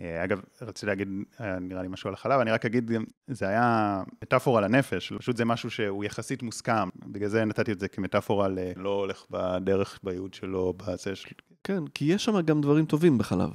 אה, 0.00 0.24
אגב, 0.24 0.40
רציתי 0.62 0.86
להגיד, 0.86 1.08
אה, 1.40 1.58
נראה 1.58 1.82
לי 1.82 1.88
משהו 1.88 2.08
על 2.08 2.14
החלב, 2.14 2.40
אני 2.40 2.50
רק 2.50 2.64
אגיד, 2.64 2.90
זה 3.28 3.48
היה 3.48 4.02
מטאפורה 4.22 4.60
לנפש, 4.60 5.12
פשוט 5.18 5.36
זה 5.36 5.44
משהו 5.44 5.70
שהוא 5.70 6.04
יחסית 6.04 6.42
מוסכם, 6.42 6.88
בגלל 7.06 7.28
זה 7.28 7.44
נתתי 7.44 7.72
את 7.72 7.80
זה 7.80 7.88
כמטאפורה 7.88 8.48
ללא 8.48 8.94
הולך 8.94 9.24
בדרך, 9.30 9.98
בייעוד 10.02 10.34
שלו, 10.34 10.74
בזה 10.76 11.16
של... 11.16 11.28
כן, 11.64 11.86
כי 11.94 12.04
יש 12.04 12.24
שם 12.24 12.40
גם 12.40 12.60
דברים 12.60 12.86
טובים 12.86 13.18
בחלב. 13.18 13.50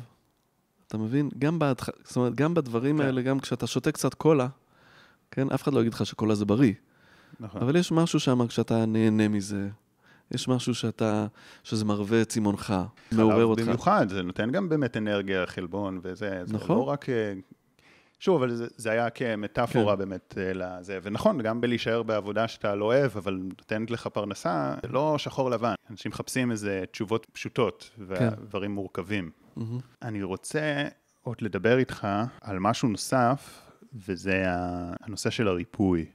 אתה 0.87 0.97
מבין? 0.97 1.29
גם, 1.39 1.59
בהתח... 1.59 1.89
זאת 2.03 2.15
אומרת, 2.15 2.35
גם 2.35 2.53
בדברים 2.53 2.97
כן. 2.97 3.05
האלה, 3.05 3.21
גם 3.21 3.39
כשאתה 3.39 3.67
שותה 3.67 3.91
קצת 3.91 4.13
קולה, 4.13 4.47
כן, 5.31 5.51
אף 5.51 5.63
אחד 5.63 5.73
לא 5.73 5.79
יגיד 5.79 5.93
לך 5.93 6.05
שקולה 6.05 6.35
זה 6.35 6.45
בריא. 6.45 6.73
נכון. 7.39 7.61
אבל 7.61 7.75
יש 7.75 7.91
משהו 7.91 8.19
שם 8.19 8.47
כשאתה 8.47 8.85
נהנה 8.85 9.27
מזה, 9.27 9.69
יש 10.31 10.47
משהו 10.47 10.75
שאתה, 10.75 11.27
שזה 11.63 11.85
מרווה 11.85 12.21
את 12.21 12.29
צמאונך, 12.29 12.73
מעורר 13.11 13.45
אותך. 13.45 13.61
במיוחד, 13.61 14.09
זה 14.09 14.21
נותן 14.21 14.51
גם 14.51 14.69
באמת 14.69 14.97
אנרגיה, 14.97 15.45
חלבון 15.45 15.99
וזה, 16.03 16.41
זה 16.43 16.53
נכון. 16.53 16.77
לא 16.77 16.83
רק... 16.83 17.09
אה, 17.09 17.33
שוב, 18.19 18.43
אבל 18.43 18.55
זה, 18.55 18.67
זה 18.77 18.91
היה 18.91 19.09
כמטאפורה 19.09 19.93
כן. 19.93 19.99
באמת 19.99 20.37
אה, 20.37 20.51
לזה, 20.53 20.99
ונכון, 21.03 21.41
גם 21.41 21.61
בלהישאר 21.61 22.03
בעבודה 22.03 22.47
שאתה 22.47 22.75
לא 22.75 22.85
אוהב, 22.85 23.17
אבל 23.17 23.33
נותנת 23.33 23.91
לך 23.91 24.07
פרנסה, 24.07 24.75
זה 24.81 24.87
לא 24.87 25.17
שחור 25.17 25.49
לבן. 25.49 25.73
אנשים 25.89 26.09
מחפשים 26.09 26.51
איזה 26.51 26.83
תשובות 26.91 27.27
פשוטות, 27.31 27.89
כן. 27.97 28.03
ודברים 28.07 28.71
מורכבים. 28.71 29.31
מהמם. 29.55 29.79
אני 30.01 30.23
רוצה 30.23 30.83
עוד 31.21 31.37
לדבר 31.41 31.77
איתך 31.77 32.07
על 32.41 32.59
משהו 32.59 32.89
נוסף, 32.89 33.61
וזה 33.93 34.43
הנושא 35.01 35.29
של 35.29 35.47
הריפוי. 35.47 36.05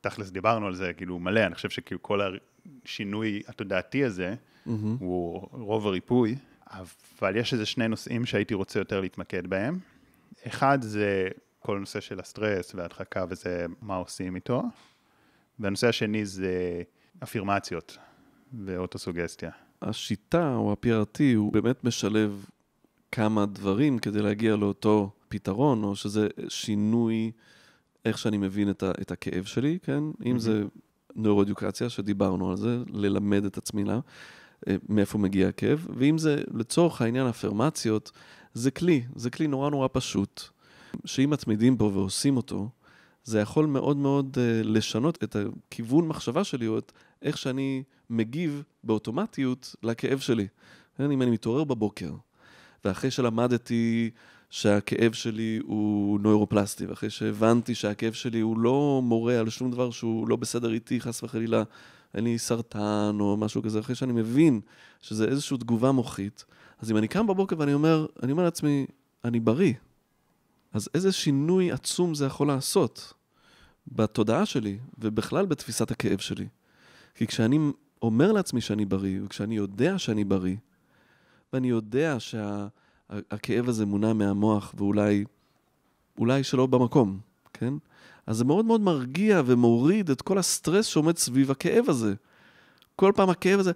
תכלס 0.00 0.30
דיברנו 0.30 0.66
על 0.66 0.74
זה 0.74 0.92
כאילו 0.92 1.18
מלא, 1.18 1.46
אני 1.46 1.54
חושב 1.54 1.70
שכאילו 1.70 2.02
כל 2.02 2.20
השינוי 2.84 3.42
התודעתי 3.48 4.04
הזה, 4.04 4.34
מהמם. 4.66 4.96
הוא 5.00 5.48
רוב 5.50 5.86
הריפוי, 5.86 6.36
אבל 6.70 7.36
יש 7.36 7.52
איזה 7.52 7.66
שני 7.66 7.88
נושאים 7.88 8.26
שהייתי 8.26 8.54
רוצה 8.54 8.78
יותר 8.78 9.00
להתמקד 9.00 9.46
בהם. 9.46 9.78
אחד 10.46 10.78
זה 10.82 11.28
כל 11.60 11.76
הנושא 11.76 12.00
של 12.00 12.20
הסטרס 12.20 12.74
וההדחקה 12.74 13.24
וזה 13.28 13.66
מה 13.82 13.96
עושים 13.96 14.36
איתו, 14.36 14.62
והנושא 15.58 15.88
השני 15.88 16.26
זה 16.26 16.82
אפירמציות 17.22 17.98
ואוטוסוגסטיה. 18.64 19.50
השיטה 19.82 20.54
או 20.54 20.72
ה-PRT 20.72 21.18
הוא 21.36 21.52
באמת 21.52 21.84
משלב 21.84 22.46
כמה 23.12 23.46
דברים 23.46 23.98
כדי 23.98 24.22
להגיע 24.22 24.56
לאותו 24.56 25.10
פתרון, 25.28 25.84
או 25.84 25.96
שזה 25.96 26.28
שינוי 26.48 27.32
איך 28.04 28.18
שאני 28.18 28.36
מבין 28.38 28.70
את, 28.70 28.82
ה- 28.82 28.92
את 29.00 29.10
הכאב 29.10 29.44
שלי, 29.44 29.78
כן? 29.82 30.02
אם 30.26 30.38
זה 30.38 30.64
נוירואדיוקציה, 31.16 31.88
שדיברנו 31.88 32.50
על 32.50 32.56
זה, 32.56 32.78
ללמד 32.92 33.44
את 33.44 33.58
עצמי 33.58 33.84
לה, 33.84 34.00
אה, 34.68 34.76
מאיפה 34.88 35.18
מגיע 35.18 35.48
הכאב, 35.48 35.86
ואם 35.96 36.18
זה 36.18 36.42
לצורך 36.54 37.02
העניין 37.02 37.26
אפרמציות, 37.26 38.12
זה 38.54 38.70
כלי, 38.70 39.02
זה 39.16 39.30
כלי 39.30 39.46
נורא 39.46 39.70
נורא 39.70 39.88
פשוט, 39.92 40.42
שאם 41.04 41.30
מתמידים 41.30 41.78
בו 41.78 41.92
ועושים 41.94 42.36
אותו, 42.36 42.68
זה 43.24 43.40
יכול 43.40 43.66
מאוד 43.66 43.96
מאוד 43.96 44.38
אה, 44.40 44.62
לשנות 44.62 45.24
את 45.24 45.36
הכיוון 45.36 46.08
מחשבה 46.08 46.44
שלי, 46.44 46.66
או 46.66 46.78
את 46.78 46.92
איך 47.22 47.38
שאני 47.38 47.82
מגיב 48.10 48.62
באוטומטיות 48.84 49.76
לכאב 49.82 50.18
שלי. 50.18 50.46
כן, 50.96 51.10
אם 51.10 51.22
אני 51.22 51.30
מתעורר 51.30 51.64
בבוקר, 51.64 52.10
ואחרי 52.84 53.10
שלמדתי 53.10 54.10
שהכאב 54.54 55.12
שלי 55.12 55.60
הוא 55.64 56.20
נוירופלסטי, 56.20 56.86
ואחרי 56.86 57.10
שהבנתי 57.10 57.74
שהכאב 57.74 58.12
שלי 58.12 58.40
הוא 58.40 58.58
לא 58.58 59.00
מורה 59.04 59.38
על 59.38 59.50
שום 59.50 59.70
דבר 59.70 59.90
שהוא 59.90 60.28
לא 60.28 60.36
בסדר 60.36 60.72
איתי, 60.72 61.00
חס 61.00 61.22
וחלילה, 61.22 61.62
אין 62.14 62.24
לי 62.24 62.38
סרטן 62.38 63.16
או 63.20 63.36
משהו 63.36 63.62
כזה, 63.62 63.80
אחרי 63.80 63.94
שאני 63.94 64.12
מבין 64.12 64.60
שזה 65.00 65.24
איזושהי 65.24 65.58
תגובה 65.58 65.92
מוחית, 65.92 66.44
אז 66.78 66.90
אם 66.90 66.96
אני 66.96 67.08
קם 67.08 67.26
בבוקר 67.26 67.56
ואני 67.58 67.74
אומר, 67.74 68.06
אני 68.22 68.32
אומר 68.32 68.44
לעצמי, 68.44 68.86
אני 69.24 69.40
בריא, 69.40 69.72
אז 70.72 70.88
איזה 70.94 71.12
שינוי 71.12 71.72
עצום 71.72 72.14
זה 72.14 72.26
יכול 72.26 72.46
לעשות 72.46 73.12
בתודעה 73.88 74.46
שלי, 74.46 74.78
ובכלל 74.98 75.46
בתפיסת 75.46 75.90
הכאב 75.90 76.18
שלי. 76.18 76.46
כי 77.14 77.26
כשאני 77.26 77.58
אומר 78.02 78.32
לעצמי 78.32 78.60
שאני 78.60 78.84
בריא, 78.84 79.20
וכשאני 79.24 79.56
יודע 79.56 79.98
שאני 79.98 80.24
בריא, 80.24 80.56
ואני 81.52 81.68
יודע 81.68 82.20
שהכאב 83.12 83.68
הזה 83.68 83.86
מונע 83.86 84.12
מהמוח, 84.12 84.74
ואולי 84.76 85.24
אולי 86.18 86.44
שלא 86.44 86.66
במקום, 86.66 87.18
כן? 87.52 87.74
אז 88.26 88.36
זה 88.36 88.44
מאוד 88.44 88.64
מאוד 88.64 88.80
מרגיע 88.80 89.42
ומוריד 89.46 90.10
את 90.10 90.22
כל 90.22 90.38
הסטרס 90.38 90.86
שעומד 90.86 91.18
סביב 91.18 91.50
הכאב 91.50 91.84
הזה. 91.88 92.14
כל 92.96 93.12
פעם 93.16 93.30
הכאב 93.30 93.60
הזה, 93.60 93.72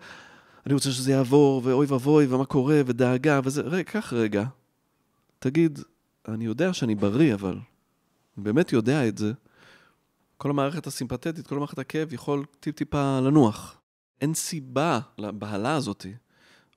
אני 0.67 0.75
רוצה 0.75 0.91
שזה 0.91 1.13
יעבור, 1.13 1.63
ואוי 1.65 1.87
ואבוי, 1.87 2.27
ומה 2.27 2.45
קורה, 2.45 2.81
ודאגה, 2.87 3.41
וזה... 3.45 3.63
רגע, 3.63 3.83
קח 3.83 4.13
רגע. 4.13 4.45
תגיד, 5.39 5.79
אני 6.29 6.45
יודע 6.45 6.73
שאני 6.73 6.95
בריא, 6.95 7.35
אבל 7.35 7.53
אני 8.37 8.45
באמת 8.45 8.73
יודע 8.73 9.09
את 9.09 9.19
זה. 9.19 9.33
כל 10.37 10.51
המערכת 10.51 10.87
הסימפתטית, 10.87 11.47
כל 11.47 11.55
המערכת 11.55 11.79
הכאב 11.79 12.13
יכול 12.13 12.45
טיפ-טיפה 12.61 13.21
לנוח. 13.21 13.81
אין 14.21 14.35
סיבה 14.35 15.01
לבהלה 15.19 15.75
הזאת. 15.75 16.07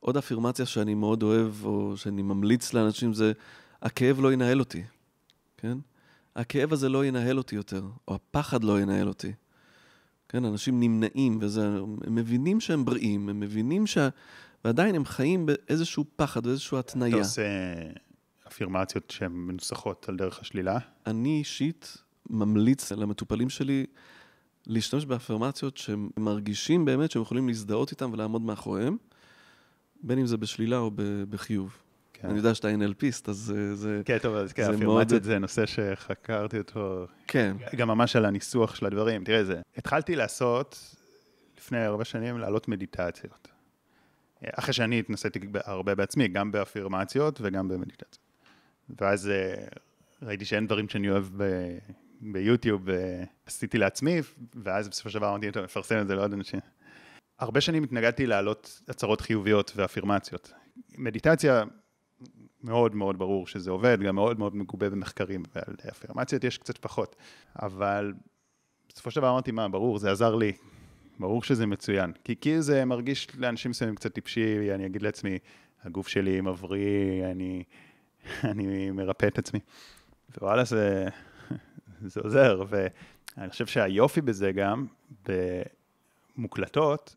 עוד 0.01 0.17
אפירמציה 0.17 0.65
שאני 0.65 0.93
מאוד 0.93 1.23
אוהב, 1.23 1.65
או 1.65 1.97
שאני 1.97 2.21
ממליץ 2.21 2.73
לאנשים, 2.73 3.13
זה 3.13 3.31
הכאב 3.81 4.19
לא 4.19 4.33
ינהל 4.33 4.59
אותי, 4.59 4.83
כן? 5.57 5.77
הכאב 6.35 6.73
הזה 6.73 6.89
לא 6.89 7.05
ינהל 7.05 7.37
אותי 7.37 7.55
יותר, 7.55 7.83
או 8.07 8.15
הפחד 8.15 8.63
לא 8.63 8.81
ינהל 8.81 9.07
אותי. 9.07 9.31
כן, 10.29 10.45
אנשים 10.45 10.79
נמנעים, 10.79 11.37
וזה, 11.41 11.67
הם 12.07 12.15
מבינים 12.15 12.59
שהם 12.59 12.85
בריאים, 12.85 13.29
הם 13.29 13.39
מבינים 13.39 13.87
ש... 13.87 13.97
ועדיין 14.65 14.95
הם 14.95 15.05
חיים 15.05 15.45
באיזשהו 15.45 16.05
פחד, 16.15 16.47
באיזושהי 16.47 16.79
אתה 16.79 16.89
התניה. 16.91 17.17
עושה 17.17 17.41
אפירמציות 18.47 19.11
שהן 19.11 19.31
מנוסחות 19.31 20.09
על 20.09 20.17
דרך 20.17 20.39
השלילה? 20.39 20.77
אני 21.07 21.39
אישית 21.39 21.97
ממליץ 22.29 22.91
למטופלים 22.91 23.49
שלי 23.49 23.85
להשתמש 24.67 25.05
באפרמציות 25.05 25.77
שהם 25.77 26.09
מרגישים 26.17 26.85
באמת 26.85 27.11
שהם 27.11 27.21
יכולים 27.21 27.47
להזדהות 27.47 27.91
איתם 27.91 28.13
ולעמוד 28.13 28.41
מאחוריהם, 28.41 28.97
בין 30.03 30.19
אם 30.19 30.25
זה 30.25 30.37
בשלילה 30.37 30.77
או 30.77 30.91
בחיוב. 31.29 31.77
כן. 32.13 32.27
אני 32.27 32.37
יודע 32.37 32.55
שאתה 32.55 32.67
NLPיסט, 32.67 33.29
אז 33.29 33.35
זה... 33.35 33.75
זה 33.75 34.01
כן, 34.05 34.17
טוב, 34.17 34.35
אז 34.35 34.53
כן, 34.53 34.63
אפירמציות 34.73 35.11
מאוד- 35.11 35.23
זה 35.23 35.39
נושא 35.39 35.65
שחקרתי 35.65 36.57
אותו 36.57 37.07
כן, 37.27 37.57
גם 37.77 37.87
ממש 37.87 38.15
על 38.15 38.25
הניסוח 38.25 38.75
של 38.75 38.85
הדברים. 38.85 39.23
תראה, 39.23 39.43
זה, 39.43 39.61
התחלתי 39.77 40.15
לעשות 40.15 40.95
לפני 41.57 41.77
הרבה 41.77 42.05
שנים, 42.05 42.37
לעלות 42.39 42.67
מדיטציות. 42.67 43.47
אחרי 44.45 44.73
שאני 44.73 44.99
התנסיתי 44.99 45.39
הרבה 45.65 45.95
בעצמי, 45.95 46.27
גם 46.27 46.51
באפירמציות 46.51 47.39
וגם 47.41 47.67
במדיטציות. 47.67 48.17
ואז 49.01 49.29
אה, 49.29 49.63
ראיתי 50.21 50.45
שאין 50.45 50.67
דברים 50.67 50.89
שאני 50.89 51.09
אוהב 51.09 51.25
ב... 51.37 51.43
ביוטיוב, 52.21 52.89
אה, 52.89 53.23
עשיתי 53.45 53.77
לעצמי, 53.77 54.19
ואז 54.63 54.89
בסופו 54.89 55.09
של 55.09 55.19
דבר 55.19 55.29
אמרתי, 55.29 55.51
טוב, 55.51 55.63
מפרסם 55.63 56.01
את 56.01 56.07
זה 56.07 56.15
לעוד 56.15 56.33
אנשים. 56.33 56.59
הרבה 57.41 57.61
שנים 57.61 57.83
התנגדתי 57.83 58.25
להעלות 58.25 58.81
הצהרות 58.87 59.21
חיוביות 59.21 59.71
ואפירמציות. 59.75 60.53
מדיטציה, 60.97 61.63
מאוד 62.63 62.95
מאוד 62.95 63.19
ברור 63.19 63.47
שזה 63.47 63.71
עובד, 63.71 64.01
גם 64.01 64.15
מאוד 64.15 64.39
מאוד 64.39 64.55
מגובה 64.55 64.89
במחקרים, 64.89 65.43
ועל 65.55 65.75
אפירמציות 65.89 66.43
יש 66.43 66.57
קצת 66.57 66.77
פחות. 66.77 67.15
אבל 67.61 68.13
בסופו 68.89 69.11
של 69.11 69.21
דבר 69.21 69.29
אמרתי, 69.29 69.51
מה, 69.51 69.69
ברור, 69.69 69.99
זה 69.99 70.11
עזר 70.11 70.35
לי. 70.35 70.51
ברור 71.19 71.43
שזה 71.43 71.65
מצוין. 71.65 72.11
כי 72.23 72.35
כי 72.41 72.61
זה 72.61 72.85
מרגיש 72.85 73.27
לאנשים 73.37 73.71
מסוימים 73.71 73.95
קצת 73.95 74.13
טיפשי, 74.13 74.73
אני 74.75 74.85
אגיד 74.85 75.01
לעצמי, 75.01 75.37
הגוף 75.83 76.07
שלי 76.07 76.41
מבריא, 76.41 77.25
אני, 77.31 77.63
אני 78.51 78.91
מרפא 78.91 79.25
את 79.25 79.37
עצמי. 79.37 79.59
ווואלה, 80.37 80.63
זה, 80.63 81.07
זה 82.01 82.21
עוזר. 82.23 82.63
ואני 82.69 83.49
חושב 83.49 83.65
שהיופי 83.65 84.21
בזה 84.21 84.51
גם, 84.51 84.85
במוקלטות, 86.37 87.15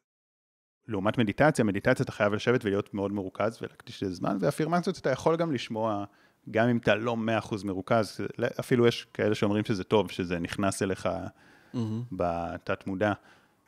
לעומת 0.88 1.18
מדיטציה, 1.18 1.64
מדיטציה 1.64 2.04
אתה 2.04 2.12
חייב 2.12 2.34
לשבת 2.34 2.64
ולהיות 2.64 2.94
מאוד 2.94 3.12
מרוכז 3.12 3.58
ולהקדיש 3.62 4.02
לזה 4.02 4.14
זמן, 4.14 4.36
ואפירמציות 4.40 4.98
אתה 4.98 5.10
יכול 5.10 5.36
גם 5.36 5.52
לשמוע, 5.52 6.04
גם 6.50 6.68
אם 6.68 6.76
אתה 6.76 6.94
לא 6.94 7.16
100% 7.42 7.54
מרוכז, 7.64 8.20
אפילו 8.60 8.86
יש 8.86 9.06
כאלה 9.14 9.34
שאומרים 9.34 9.64
שזה 9.64 9.84
טוב, 9.84 10.10
שזה 10.10 10.38
נכנס 10.38 10.82
אליך 10.82 11.06
mm-hmm. 11.06 11.78
בתת 12.12 12.86
מודע. 12.86 13.12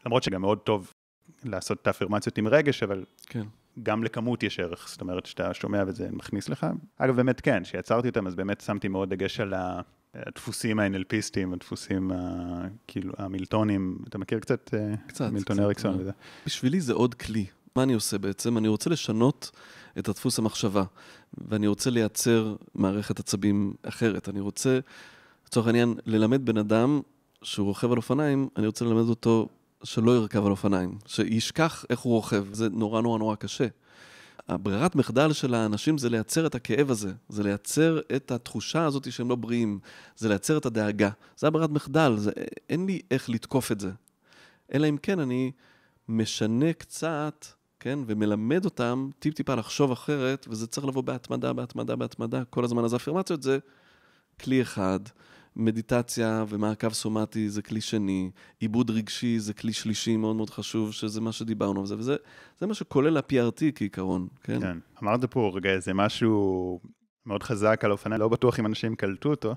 למרות 0.07 0.23
שגם 0.23 0.41
מאוד 0.41 0.59
טוב 0.59 0.93
לעשות 1.45 1.79
את 1.83 1.87
האפירמציות 1.87 2.39
עם 2.39 2.49
רגש, 2.49 2.83
אבל 2.83 3.05
כן. 3.27 3.45
גם 3.83 4.05
לכמות 4.05 4.43
יש 4.43 4.61
ערך, 4.61 4.89
זאת 4.89 5.01
אומרת 5.01 5.27
שאתה 5.27 5.55
שומע 5.55 5.83
וזה 5.87 6.09
מכניס 6.12 6.49
לך. 6.49 6.67
אגב, 6.99 7.17
באמת 7.17 7.41
כן, 7.41 7.62
כשיצרתי 7.62 8.09
אותם, 8.09 8.27
אז 8.27 8.35
באמת 8.35 8.61
שמתי 8.61 8.89
מאוד 8.89 9.11
דגש 9.11 9.41
על 9.41 9.55
הדפוסים 10.27 10.79
האנלפיסטיים, 10.79 11.53
הדפוסים 11.53 12.11
כאילו 12.87 13.12
המילטונים, 13.19 13.99
אתה 14.09 14.19
מכיר 14.19 14.39
קצת? 14.39 14.75
אה, 14.75 14.95
קצת. 15.07 15.31
מילטון 15.33 15.61
אריקסון 15.61 15.95
אה. 15.95 16.01
וזה. 16.01 16.11
בשבילי 16.47 16.81
זה 16.81 16.93
עוד 16.93 17.14
כלי. 17.14 17.47
מה 17.77 17.83
אני 17.83 17.93
עושה 17.93 18.19
בעצם? 18.19 18.59
אני 18.59 18.69
רוצה 18.69 18.91
לשנות 18.91 19.51
את 19.99 20.09
הדפוס 20.09 20.39
המחשבה, 20.39 20.85
ואני 21.49 21.67
רוצה 21.67 21.91
לייצר 21.91 22.57
מערכת 22.75 23.21
עצבים 23.21 23.75
אחרת. 23.83 24.29
אני 24.29 24.41
רוצה, 24.41 24.79
לצורך 25.47 25.67
העניין, 25.67 25.95
ללמד 26.07 26.47
בן 26.47 26.59
אדם 26.59 27.01
שהוא 27.43 27.67
רוכב 27.67 27.93
על 27.93 27.97
אופניים, 27.97 28.49
אני 28.57 28.67
רוצה 28.67 28.85
ללמד 28.85 29.09
אותו 29.09 29.49
שלא 29.85 30.17
ירכב 30.17 30.47
על 30.47 30.51
אופניים, 30.51 30.99
שישכח 31.07 31.85
איך 31.91 32.01
הוא 32.01 32.12
רוכב, 32.12 32.47
זה 32.53 32.69
נורא 32.69 33.01
נורא 33.01 33.19
נורא 33.19 33.35
קשה. 33.35 33.67
הברירת 34.49 34.97
מחדל 34.97 35.33
של 35.33 35.55
האנשים 35.55 35.99
זה 35.99 36.11
לייצר 36.11 36.47
את 36.47 36.55
הכאב 36.55 36.91
הזה, 36.91 37.13
זה 37.29 37.43
לייצר 37.43 38.01
את 38.17 38.31
התחושה 38.31 38.85
הזאת 38.85 39.13
שהם 39.13 39.29
לא 39.29 39.37
בריאים, 39.37 39.79
זה 40.17 40.29
לייצר 40.29 40.59
את 40.59 40.67
הדאגה. 40.67 41.11
זה 41.37 41.47
הברירת 41.47 41.71
מחדל, 41.71 42.15
זה, 42.17 42.31
אין 42.69 42.87
לי 42.87 43.01
איך 43.11 43.31
לתקוף 43.31 43.73
את 43.73 43.81
זה. 43.81 43.91
אלא 44.75 44.89
אם 44.89 44.97
כן 45.03 45.19
אני 45.21 45.53
משנה 46.09 46.73
קצת, 46.73 47.47
כן, 47.81 47.99
ומלמד 48.07 48.65
אותם 48.65 49.11
טיפ-טיפה 49.19 49.55
לחשוב 49.55 49.93
אחרת, 49.93 50.47
וזה 50.51 50.67
צריך 50.67 50.87
לבוא 50.87 51.03
בהתמדה, 51.03 51.53
בהתמדה, 51.53 51.97
בהתמדה, 51.97 52.45
כל 52.45 52.65
הזמן. 52.65 52.85
אז 52.85 52.95
אפירמציות 52.95 53.43
זה 53.43 53.59
כלי 54.41 54.63
אחד. 54.63 55.01
מדיטציה 55.57 56.45
ומעקב 56.49 56.93
סומטי 56.93 57.49
זה 57.49 57.63
כלי 57.63 57.81
שני, 57.81 58.31
עיבוד 58.61 58.91
רגשי 58.91 59.39
זה 59.39 59.55
כלי 59.55 59.73
שלישי 59.73 60.17
מאוד 60.17 60.37
מאוד 60.37 60.51
חשוב, 60.51 60.93
שזה 60.93 61.21
מה 61.21 61.33
שדיברנו 61.33 61.81
על 61.81 61.87
זה, 61.87 61.97
וזה 61.97 62.17
מה 62.61 62.75
שכולל 62.75 63.17
ה-PRT 63.17 63.61
כעיקרון, 63.75 64.29
כן? 64.43 64.61
כן. 64.61 64.79
אמרת 65.03 65.25
פה 65.25 65.53
רגע 65.55 65.71
איזה 65.71 65.95
משהו 65.95 66.81
מאוד 67.27 67.43
חזק 67.43 67.81
על 67.85 67.93
אופניים, 67.93 68.21
לא 68.21 68.29
בטוח 68.29 68.61
אם 68.61 68.67
אנשים 68.67 68.97
קלטו 68.97 69.31
אותו. 69.31 69.55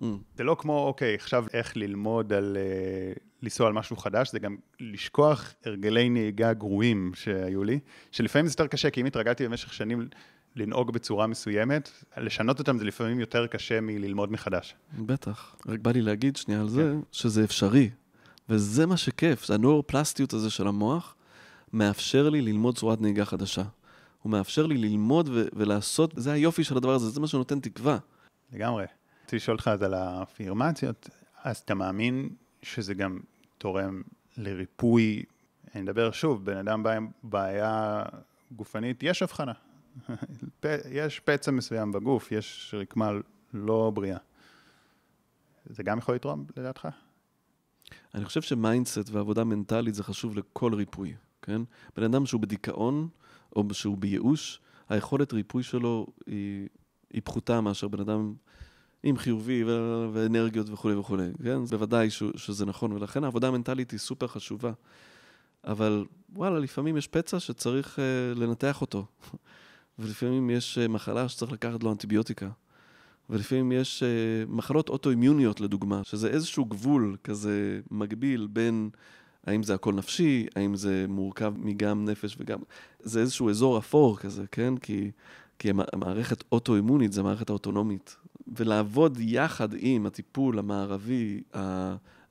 Mm. 0.00 0.04
זה 0.34 0.44
לא 0.44 0.56
כמו, 0.58 0.86
אוקיי, 0.86 1.14
עכשיו 1.14 1.44
איך 1.52 1.76
ללמוד 1.76 2.32
על 2.32 2.56
uh, 2.56 3.20
לנסוע 3.42 3.66
על 3.66 3.72
משהו 3.72 3.96
חדש, 3.96 4.32
זה 4.32 4.38
גם 4.38 4.56
לשכוח 4.80 5.54
הרגלי 5.64 6.08
נהיגה 6.08 6.52
גרועים 6.52 7.12
שהיו 7.14 7.64
לי, 7.64 7.80
שלפעמים 8.10 8.46
זה 8.46 8.52
יותר 8.52 8.66
קשה, 8.66 8.90
כי 8.90 9.00
אם 9.00 9.06
התרגלתי 9.06 9.44
במשך 9.44 9.72
שנים 9.72 10.08
לנהוג 10.56 10.92
בצורה 10.92 11.26
מסוימת, 11.26 11.90
לשנות 12.16 12.58
אותם 12.58 12.78
זה 12.78 12.84
לפעמים 12.84 13.20
יותר 13.20 13.46
קשה 13.46 13.80
מללמוד 13.80 14.32
מחדש. 14.32 14.74
בטח. 14.98 15.56
רק 15.66 15.80
בא 15.80 15.90
לי 15.90 16.02
להגיד 16.02 16.36
שנייה 16.36 16.60
על 16.60 16.68
זה, 16.68 16.92
כן. 16.94 17.00
שזה 17.12 17.44
אפשרי. 17.44 17.90
וזה 18.48 18.86
מה 18.86 18.96
שכיף, 18.96 19.50
הנאורפלסטיות 19.50 20.32
הזה 20.32 20.50
של 20.50 20.66
המוח 20.66 21.14
מאפשר 21.72 22.28
לי 22.28 22.40
ללמוד 22.40 22.78
צורת 22.78 23.00
נהיגה 23.00 23.24
חדשה. 23.24 23.62
הוא 24.22 24.32
מאפשר 24.32 24.66
לי 24.66 24.78
ללמוד 24.78 25.28
ו- 25.28 25.46
ולעשות, 25.52 26.14
זה 26.16 26.32
היופי 26.32 26.64
של 26.64 26.76
הדבר 26.76 26.94
הזה, 26.94 27.10
זה 27.10 27.20
מה 27.20 27.26
שנותן 27.26 27.60
תקווה. 27.60 27.98
לגמרי. 28.52 28.84
רציתי 29.20 29.36
לשאול 29.36 29.56
אותך 29.56 29.68
אז 29.68 29.82
על 29.82 29.94
האפירמציות, 29.94 31.08
אז 31.44 31.56
אתה 31.56 31.74
מאמין 31.74 32.28
שזה 32.62 32.94
גם 32.94 33.20
תורם 33.58 34.02
לריפוי, 34.36 35.22
אני 35.74 35.82
מדבר 35.82 36.10
שוב, 36.10 36.44
בן 36.44 36.56
אדם 36.56 36.82
בא 36.82 36.90
עם 36.90 37.08
בעיה 37.22 38.02
גופנית, 38.52 39.02
יש 39.02 39.22
אבחנה, 39.22 39.52
יש 40.90 41.20
פצע 41.20 41.50
מסוים 41.50 41.92
בגוף, 41.92 42.32
יש 42.32 42.74
רקמה 42.78 43.10
לא 43.54 43.92
בריאה. 43.94 44.18
זה 45.66 45.82
גם 45.82 45.98
יכול 45.98 46.14
לתרום 46.14 46.44
לדעתך? 46.56 46.88
אני 48.14 48.24
חושב 48.24 48.42
ש 48.42 48.57
mindset 48.57 49.10
ועבודה 49.10 49.44
מנטלית 49.44 49.94
זה 49.94 50.04
חשוב 50.04 50.38
לכל 50.38 50.74
ריפוי, 50.74 51.14
כן? 51.42 51.62
בן 51.96 52.02
אדם 52.02 52.26
שהוא 52.26 52.40
בדיכאון 52.40 53.08
או 53.56 53.64
שהוא 53.74 53.98
בייאוש, 53.98 54.60
היכולת 54.88 55.32
ריפוי 55.32 55.62
שלו 55.62 56.06
היא, 56.26 56.68
היא 57.12 57.22
פחותה 57.24 57.60
מאשר 57.60 57.88
בן 57.88 58.00
אדם 58.00 58.34
עם 59.02 59.16
חיובי 59.16 59.64
ו- 59.64 60.08
ואנרגיות 60.12 60.70
וכולי 60.70 60.94
וכולי, 60.94 61.28
כן? 61.44 61.64
בוודאי 61.64 62.10
ש- 62.10 62.22
שזה 62.36 62.66
נכון, 62.66 62.92
ולכן 62.92 63.24
העבודה 63.24 63.48
המנטלית 63.48 63.90
היא 63.90 63.98
סופר 64.00 64.26
חשובה. 64.26 64.72
אבל 65.64 66.04
וואלה, 66.32 66.58
לפעמים 66.58 66.96
יש 66.96 67.08
פצע 67.08 67.40
שצריך 67.40 67.98
uh, 67.98 68.38
לנתח 68.38 68.80
אותו. 68.80 69.06
ולפעמים 70.00 70.50
יש 70.50 70.78
אה, 70.78 70.88
מחלה 70.88 71.28
שצריך 71.28 71.52
לקחת 71.52 71.82
לו 71.82 71.92
אנטיביוטיקה. 71.92 72.48
ולפעמים 73.30 73.72
יש 73.72 74.02
אה, 74.02 74.08
מחלות 74.48 74.88
אוטואימיוניות 74.88 75.60
לדוגמה, 75.60 76.04
שזה 76.04 76.28
איזשהו 76.28 76.64
גבול 76.64 77.16
כזה 77.24 77.80
מגביל 77.90 78.48
בין 78.50 78.90
האם 79.46 79.62
זה 79.62 79.74
הכל 79.74 79.94
נפשי, 79.94 80.46
האם 80.56 80.76
זה 80.76 81.06
מורכב 81.08 81.54
מגם 81.56 82.04
נפש 82.04 82.36
וגם... 82.40 82.58
זה 83.00 83.20
איזשהו 83.20 83.50
אזור 83.50 83.78
אפור 83.78 84.18
כזה, 84.18 84.44
כן? 84.52 84.76
כי, 84.76 85.10
כי 85.58 85.70
המערכת 85.92 86.44
אוטואימונית 86.52 87.12
זה 87.12 87.22
מערכת 87.22 87.50
האוטונומית. 87.50 88.16
ולעבוד 88.56 89.18
יחד 89.20 89.68
עם 89.78 90.06
הטיפול 90.06 90.58
המערבי 90.58 91.40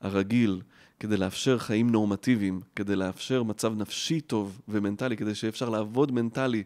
הרגיל, 0.00 0.60
כדי 1.00 1.16
לאפשר 1.16 1.58
חיים 1.58 1.90
נורמטיביים, 1.90 2.60
כדי 2.76 2.96
לאפשר 2.96 3.42
מצב 3.42 3.74
נפשי 3.76 4.20
טוב 4.20 4.60
ומנטלי, 4.68 5.16
כדי 5.16 5.34
שיהיה 5.34 5.48
אפשר 5.48 5.68
לעבוד 5.68 6.12
מנטלי 6.12 6.62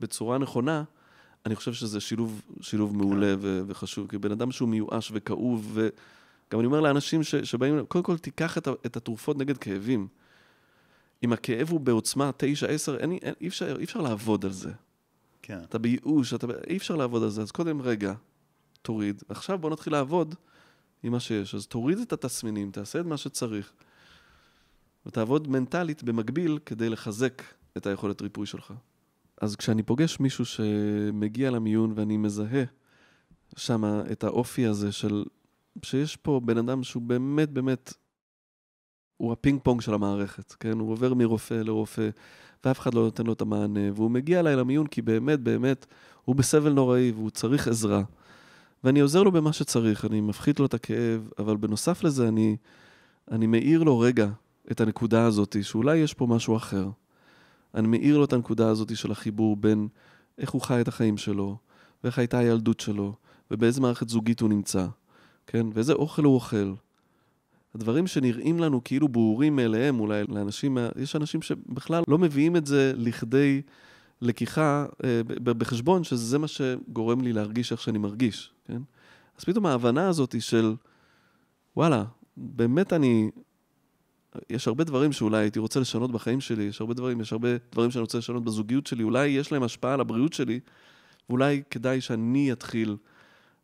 בצורה 0.00 0.38
נכונה, 0.38 0.84
אני 1.46 1.56
חושב 1.56 1.72
שזה 1.72 2.00
שילוב, 2.00 2.42
שילוב 2.60 2.96
מעולה 2.96 3.26
כן. 3.34 3.38
ו- 3.40 3.62
וחשוב. 3.66 4.08
כי 4.08 4.18
בן 4.18 4.32
אדם 4.32 4.52
שהוא 4.52 4.68
מיואש 4.68 5.10
וכאוב, 5.14 5.70
וגם 5.74 6.60
אני 6.60 6.66
אומר 6.66 6.80
לאנשים 6.80 7.22
ש- 7.22 7.34
שבאים, 7.34 7.86
קודם 7.86 8.04
כל 8.04 8.18
תיקח 8.18 8.58
את, 8.58 8.66
ה- 8.66 8.72
את 8.86 8.96
התרופות 8.96 9.38
נגד 9.38 9.58
כאבים. 9.58 10.08
אם 11.24 11.32
הכאב 11.32 11.70
הוא 11.70 11.80
בעוצמה 11.80 12.30
9-10, 12.30 12.42
אין, 12.98 13.12
אין, 13.12 13.34
אי, 13.40 13.48
אפשר, 13.48 13.76
אי 13.78 13.84
אפשר 13.84 14.00
לעבוד 14.00 14.44
על 14.44 14.52
זה. 14.52 14.72
כן. 15.42 15.58
אתה 15.68 15.78
בייאוש, 15.78 16.34
אתה, 16.34 16.46
אי 16.70 16.76
אפשר 16.76 16.96
לעבוד 16.96 17.22
על 17.22 17.28
זה. 17.30 17.42
אז 17.42 17.50
קודם, 17.50 17.82
רגע, 17.82 18.14
תוריד. 18.82 19.22
עכשיו 19.28 19.58
בוא 19.58 19.70
נתחיל 19.70 19.92
לעבוד 19.92 20.34
עם 21.02 21.12
מה 21.12 21.20
שיש. 21.20 21.54
אז 21.54 21.66
תוריד 21.66 21.98
את 21.98 22.12
התסמינים, 22.12 22.70
תעשה 22.70 23.00
את 23.00 23.06
מה 23.06 23.16
שצריך, 23.16 23.72
ותעבוד 25.06 25.48
מנטלית 25.48 26.02
במקביל 26.02 26.58
כדי 26.66 26.88
לחזק 26.88 27.42
את 27.76 27.86
היכולת 27.86 28.22
ריפוי 28.22 28.46
שלך. 28.46 28.72
אז 29.40 29.56
כשאני 29.56 29.82
פוגש 29.82 30.20
מישהו 30.20 30.44
שמגיע 30.44 31.50
למיון 31.50 31.92
ואני 31.94 32.16
מזהה 32.16 32.64
שם 33.56 33.84
את 34.12 34.24
האופי 34.24 34.66
הזה 34.66 34.92
של... 34.92 35.24
שיש 35.82 36.16
פה 36.16 36.40
בן 36.44 36.58
אדם 36.58 36.82
שהוא 36.82 37.02
באמת 37.02 37.50
באמת... 37.50 37.92
הוא 39.16 39.32
הפינג 39.32 39.60
פונג 39.62 39.80
של 39.80 39.94
המערכת, 39.94 40.52
כן? 40.52 40.78
הוא 40.78 40.90
עובר 40.92 41.14
מרופא 41.14 41.54
לרופא, 41.54 42.08
ואף 42.64 42.80
אחד 42.80 42.94
לא 42.94 43.02
נותן 43.02 43.26
לו 43.26 43.32
את 43.32 43.40
המענה, 43.40 43.92
והוא 43.94 44.10
מגיע 44.10 44.40
אליי 44.40 44.56
למיון 44.56 44.86
כי 44.86 45.02
באמת 45.02 45.40
באמת 45.40 45.86
הוא 46.24 46.36
בסבל 46.36 46.72
נוראי 46.72 47.10
והוא 47.10 47.30
צריך 47.30 47.68
עזרה. 47.68 48.02
ואני 48.84 49.00
עוזר 49.00 49.22
לו 49.22 49.32
במה 49.32 49.52
שצריך, 49.52 50.04
אני 50.04 50.20
מפחית 50.20 50.60
לו 50.60 50.66
את 50.66 50.74
הכאב, 50.74 51.30
אבל 51.38 51.56
בנוסף 51.56 52.04
לזה 52.04 52.28
אני, 52.28 52.56
אני 53.30 53.46
מאיר 53.46 53.82
לו 53.82 53.98
רגע 53.98 54.28
את 54.70 54.80
הנקודה 54.80 55.24
הזאת, 55.24 55.56
שאולי 55.62 55.96
יש 55.96 56.14
פה 56.14 56.26
משהו 56.26 56.56
אחר. 56.56 56.88
אני 57.76 57.88
מאיר 57.88 58.18
לו 58.18 58.24
את 58.24 58.32
הנקודה 58.32 58.68
הזאת 58.68 58.96
של 58.96 59.12
החיבור 59.12 59.56
בין 59.56 59.88
איך 60.38 60.50
הוא 60.50 60.62
חי 60.62 60.80
את 60.80 60.88
החיים 60.88 61.16
שלו, 61.16 61.56
ואיך 62.04 62.18
הייתה 62.18 62.38
הילדות 62.38 62.80
שלו, 62.80 63.14
ובאיזה 63.50 63.80
מערכת 63.80 64.08
זוגית 64.08 64.40
הוא 64.40 64.48
נמצא, 64.48 64.86
כן? 65.46 65.66
ואיזה 65.72 65.92
אוכל 65.92 66.24
הוא 66.24 66.34
אוכל. 66.34 66.74
הדברים 67.74 68.06
שנראים 68.06 68.60
לנו 68.60 68.84
כאילו 68.84 69.08
ברורים 69.08 69.56
מאליהם 69.56 70.00
אולי 70.00 70.24
לאנשים, 70.28 70.78
יש 70.96 71.16
אנשים 71.16 71.42
שבכלל 71.42 72.02
לא 72.08 72.18
מביאים 72.18 72.56
את 72.56 72.66
זה 72.66 72.92
לכדי 72.96 73.62
לקיחה 74.22 74.86
אה, 75.04 75.20
בחשבון 75.44 76.04
שזה 76.04 76.38
מה 76.38 76.48
שגורם 76.48 77.20
לי 77.20 77.32
להרגיש 77.32 77.72
איך 77.72 77.80
שאני 77.80 77.98
מרגיש, 77.98 78.52
כן? 78.64 78.82
אז 79.38 79.44
פתאום 79.44 79.66
ההבנה 79.66 80.08
הזאת 80.08 80.42
של, 80.42 80.74
וואלה, 81.76 82.04
באמת 82.36 82.92
אני... 82.92 83.30
יש 84.50 84.68
הרבה 84.68 84.84
דברים 84.84 85.12
שאולי 85.12 85.38
הייתי 85.38 85.58
רוצה 85.58 85.80
לשנות 85.80 86.12
בחיים 86.12 86.40
שלי, 86.40 86.62
יש 86.62 86.80
הרבה 86.80 86.94
דברים, 86.94 87.20
יש 87.20 87.32
הרבה 87.32 87.48
דברים 87.72 87.90
שאני 87.90 88.00
רוצה 88.00 88.18
לשנות 88.18 88.44
בזוגיות 88.44 88.86
שלי, 88.86 89.02
אולי 89.02 89.26
יש 89.28 89.52
להם 89.52 89.62
השפעה 89.62 89.94
על 89.94 90.00
הבריאות 90.00 90.32
שלי, 90.32 90.60
ואולי 91.28 91.62
כדאי 91.70 92.00
שאני 92.00 92.52
אתחיל 92.52 92.96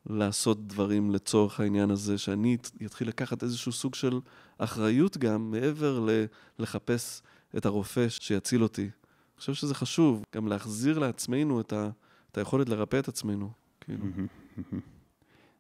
לעשות 0.07 0.67
דברים 0.67 1.11
לצורך 1.11 1.61
העניין 1.61 1.91
הזה, 1.91 2.19
שאני 2.19 2.57
אתחיל 2.85 3.09
לקחת 3.09 3.43
איזשהו 3.43 3.73
סוג 3.73 3.95
של 3.95 4.21
אחריות 4.59 5.17
גם, 5.17 5.51
מעבר 5.51 6.01
ל- 6.01 6.25
לחפש 6.59 7.23
את 7.57 7.67
הרופא 7.67 8.09
שיציל 8.09 8.63
אותי. 8.63 8.83
אני 8.83 9.39
חושב 9.39 9.55
שזה 9.55 9.75
חשוב, 9.75 10.25
גם 10.35 10.49
להחזיר 10.49 10.99
לעצמנו 10.99 11.61
את, 11.61 11.73
ה, 11.73 11.91
את 12.31 12.39
היכולת 12.39 12.69
לרפא 12.69 12.99
את 12.99 13.09
עצמנו. 13.09 13.51
כאילו. 13.81 14.05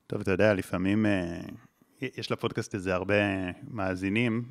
טוב, 0.06 0.20
אתה 0.20 0.30
יודע, 0.30 0.54
לפעמים 0.54 1.06
אה, 1.06 1.40
יש 2.16 2.30
לפודקאסט 2.30 2.74
הזה 2.74 2.94
הרבה 2.94 3.14
מאזינים, 3.70 4.44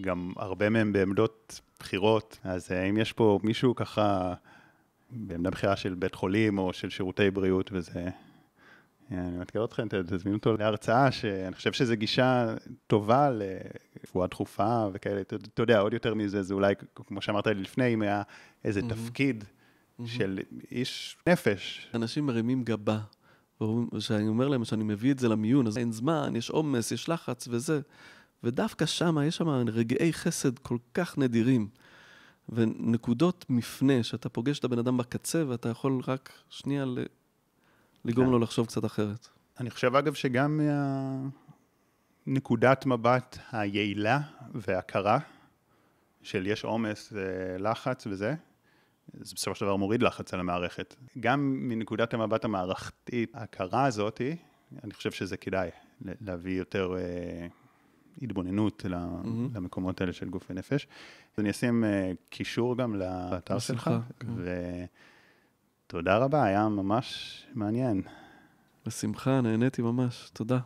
גם 0.00 0.32
הרבה 0.36 0.70
מהם 0.70 0.92
בעמדות 0.92 1.60
בחירות, 1.78 2.38
אז 2.44 2.72
אה, 2.72 2.82
אם 2.84 2.96
יש 2.96 3.12
פה 3.12 3.40
מישהו 3.42 3.74
ככה 3.74 4.34
בעמדה 5.10 5.50
בחירה 5.50 5.76
של 5.76 5.94
בית 5.94 6.14
חולים 6.14 6.58
או 6.58 6.72
של 6.72 6.90
שירותי 6.90 7.30
בריאות 7.30 7.70
וזה... 7.72 8.08
אה, 9.12 9.18
אני 9.18 9.36
מאתגר 9.38 9.64
אתכם, 9.64 9.88
תזמינו 9.88 10.36
אותו 10.36 10.56
להרצאה, 10.56 11.12
שאני 11.12 11.54
חושב 11.54 11.72
שזו 11.72 11.94
גישה 11.96 12.54
טובה 12.86 13.30
לרפואה 13.30 14.26
דחופה 14.26 14.86
וכאלה. 14.92 15.20
אתה 15.20 15.62
יודע, 15.62 15.78
עוד 15.78 15.92
יותר 15.92 16.14
מזה, 16.14 16.42
זה 16.42 16.54
אולי, 16.54 16.74
כמו 16.94 17.22
שאמרת 17.22 17.46
לי 17.46 17.54
לפני, 17.54 17.94
אם 17.94 18.02
היה 18.02 18.22
איזה. 18.64 18.80
תפקיד 18.88 19.44
של 20.06 20.38
איש 20.70 21.16
נפש, 21.26 21.88
אנשים 21.94 22.26
מרימים 22.26 22.64
גבה, 22.64 22.98
וכשאני 23.92 24.28
אומר 24.28 24.48
להם 24.48 24.64
שאני 24.64 24.84
מביא 24.84 25.12
את 25.12 25.18
זה 25.18 25.28
למיון, 25.28 25.66
אז 25.66 25.78
אין 25.78 25.92
זמן, 25.92 26.36
יש 26.36 26.50
עומס, 26.50 26.92
יש 26.92 27.08
לחץ 27.08 27.48
וזה. 27.50 27.80
ודווקא 28.44 28.86
שם, 28.86 29.18
יש 29.24 29.36
שם 29.36 29.48
רגעי 29.48 30.12
חסד 30.12 30.58
כל 30.58 30.76
כך 30.94 31.18
נדירים, 31.18 31.68
ונקודות 32.48 33.44
מפנה, 33.48 34.02
שאתה 34.02 34.28
פוגש 34.28 34.58
את 34.58 34.64
הבן 34.64 34.78
אדם 34.78 34.96
בקצה, 34.96 35.44
ואתה 35.48 35.68
יכול 35.68 36.00
רק 36.06 36.32
שנייה 36.48 36.84
ל... 36.84 36.98
לגרום 38.04 38.26
כן. 38.26 38.32
לו 38.32 38.38
לחשוב 38.38 38.66
קצת 38.66 38.84
אחרת. 38.84 39.28
אני 39.60 39.70
חושב, 39.70 39.96
אגב, 39.96 40.14
שגם 40.14 40.60
נקודת 42.26 42.86
מבט 42.86 43.38
היעילה 43.52 44.20
והקרה 44.54 45.18
של 46.22 46.46
יש 46.46 46.64
עומס, 46.64 47.12
אה, 47.12 47.58
לחץ 47.58 48.06
וזה, 48.06 48.34
זה 49.12 49.34
בסופו 49.34 49.54
של 49.54 49.64
דבר 49.64 49.76
מוריד 49.76 50.02
לחץ 50.02 50.34
על 50.34 50.40
המערכת. 50.40 50.94
גם 51.20 51.68
מנקודת 51.68 52.14
המבט 52.14 52.44
המערכתית, 52.44 53.30
הקרה 53.34 53.84
הזאת, 53.84 54.20
אני 54.84 54.94
חושב 54.94 55.10
שזה 55.10 55.36
כדאי 55.36 55.70
להביא 56.20 56.58
יותר 56.58 56.96
אה, 56.96 57.46
התבוננות 58.22 58.86
מהמם. 58.86 59.48
למקומות 59.54 60.00
האלה 60.00 60.12
של 60.12 60.28
גוף 60.28 60.46
ונפש. 60.50 60.86
אז 61.34 61.40
אני 61.40 61.50
אשים 61.50 61.84
אה, 61.84 62.12
קישור 62.28 62.76
גם 62.76 62.94
לאתר 62.94 63.58
שלך, 63.58 63.90
כן. 64.20 64.28
ותודה 65.86 66.18
רבה, 66.18 66.44
היה 66.44 66.68
ממש 66.68 67.38
מעניין. 67.54 68.02
בשמחה, 68.86 69.40
נהניתי 69.40 69.82
ממש, 69.82 70.30
תודה. 70.32 70.58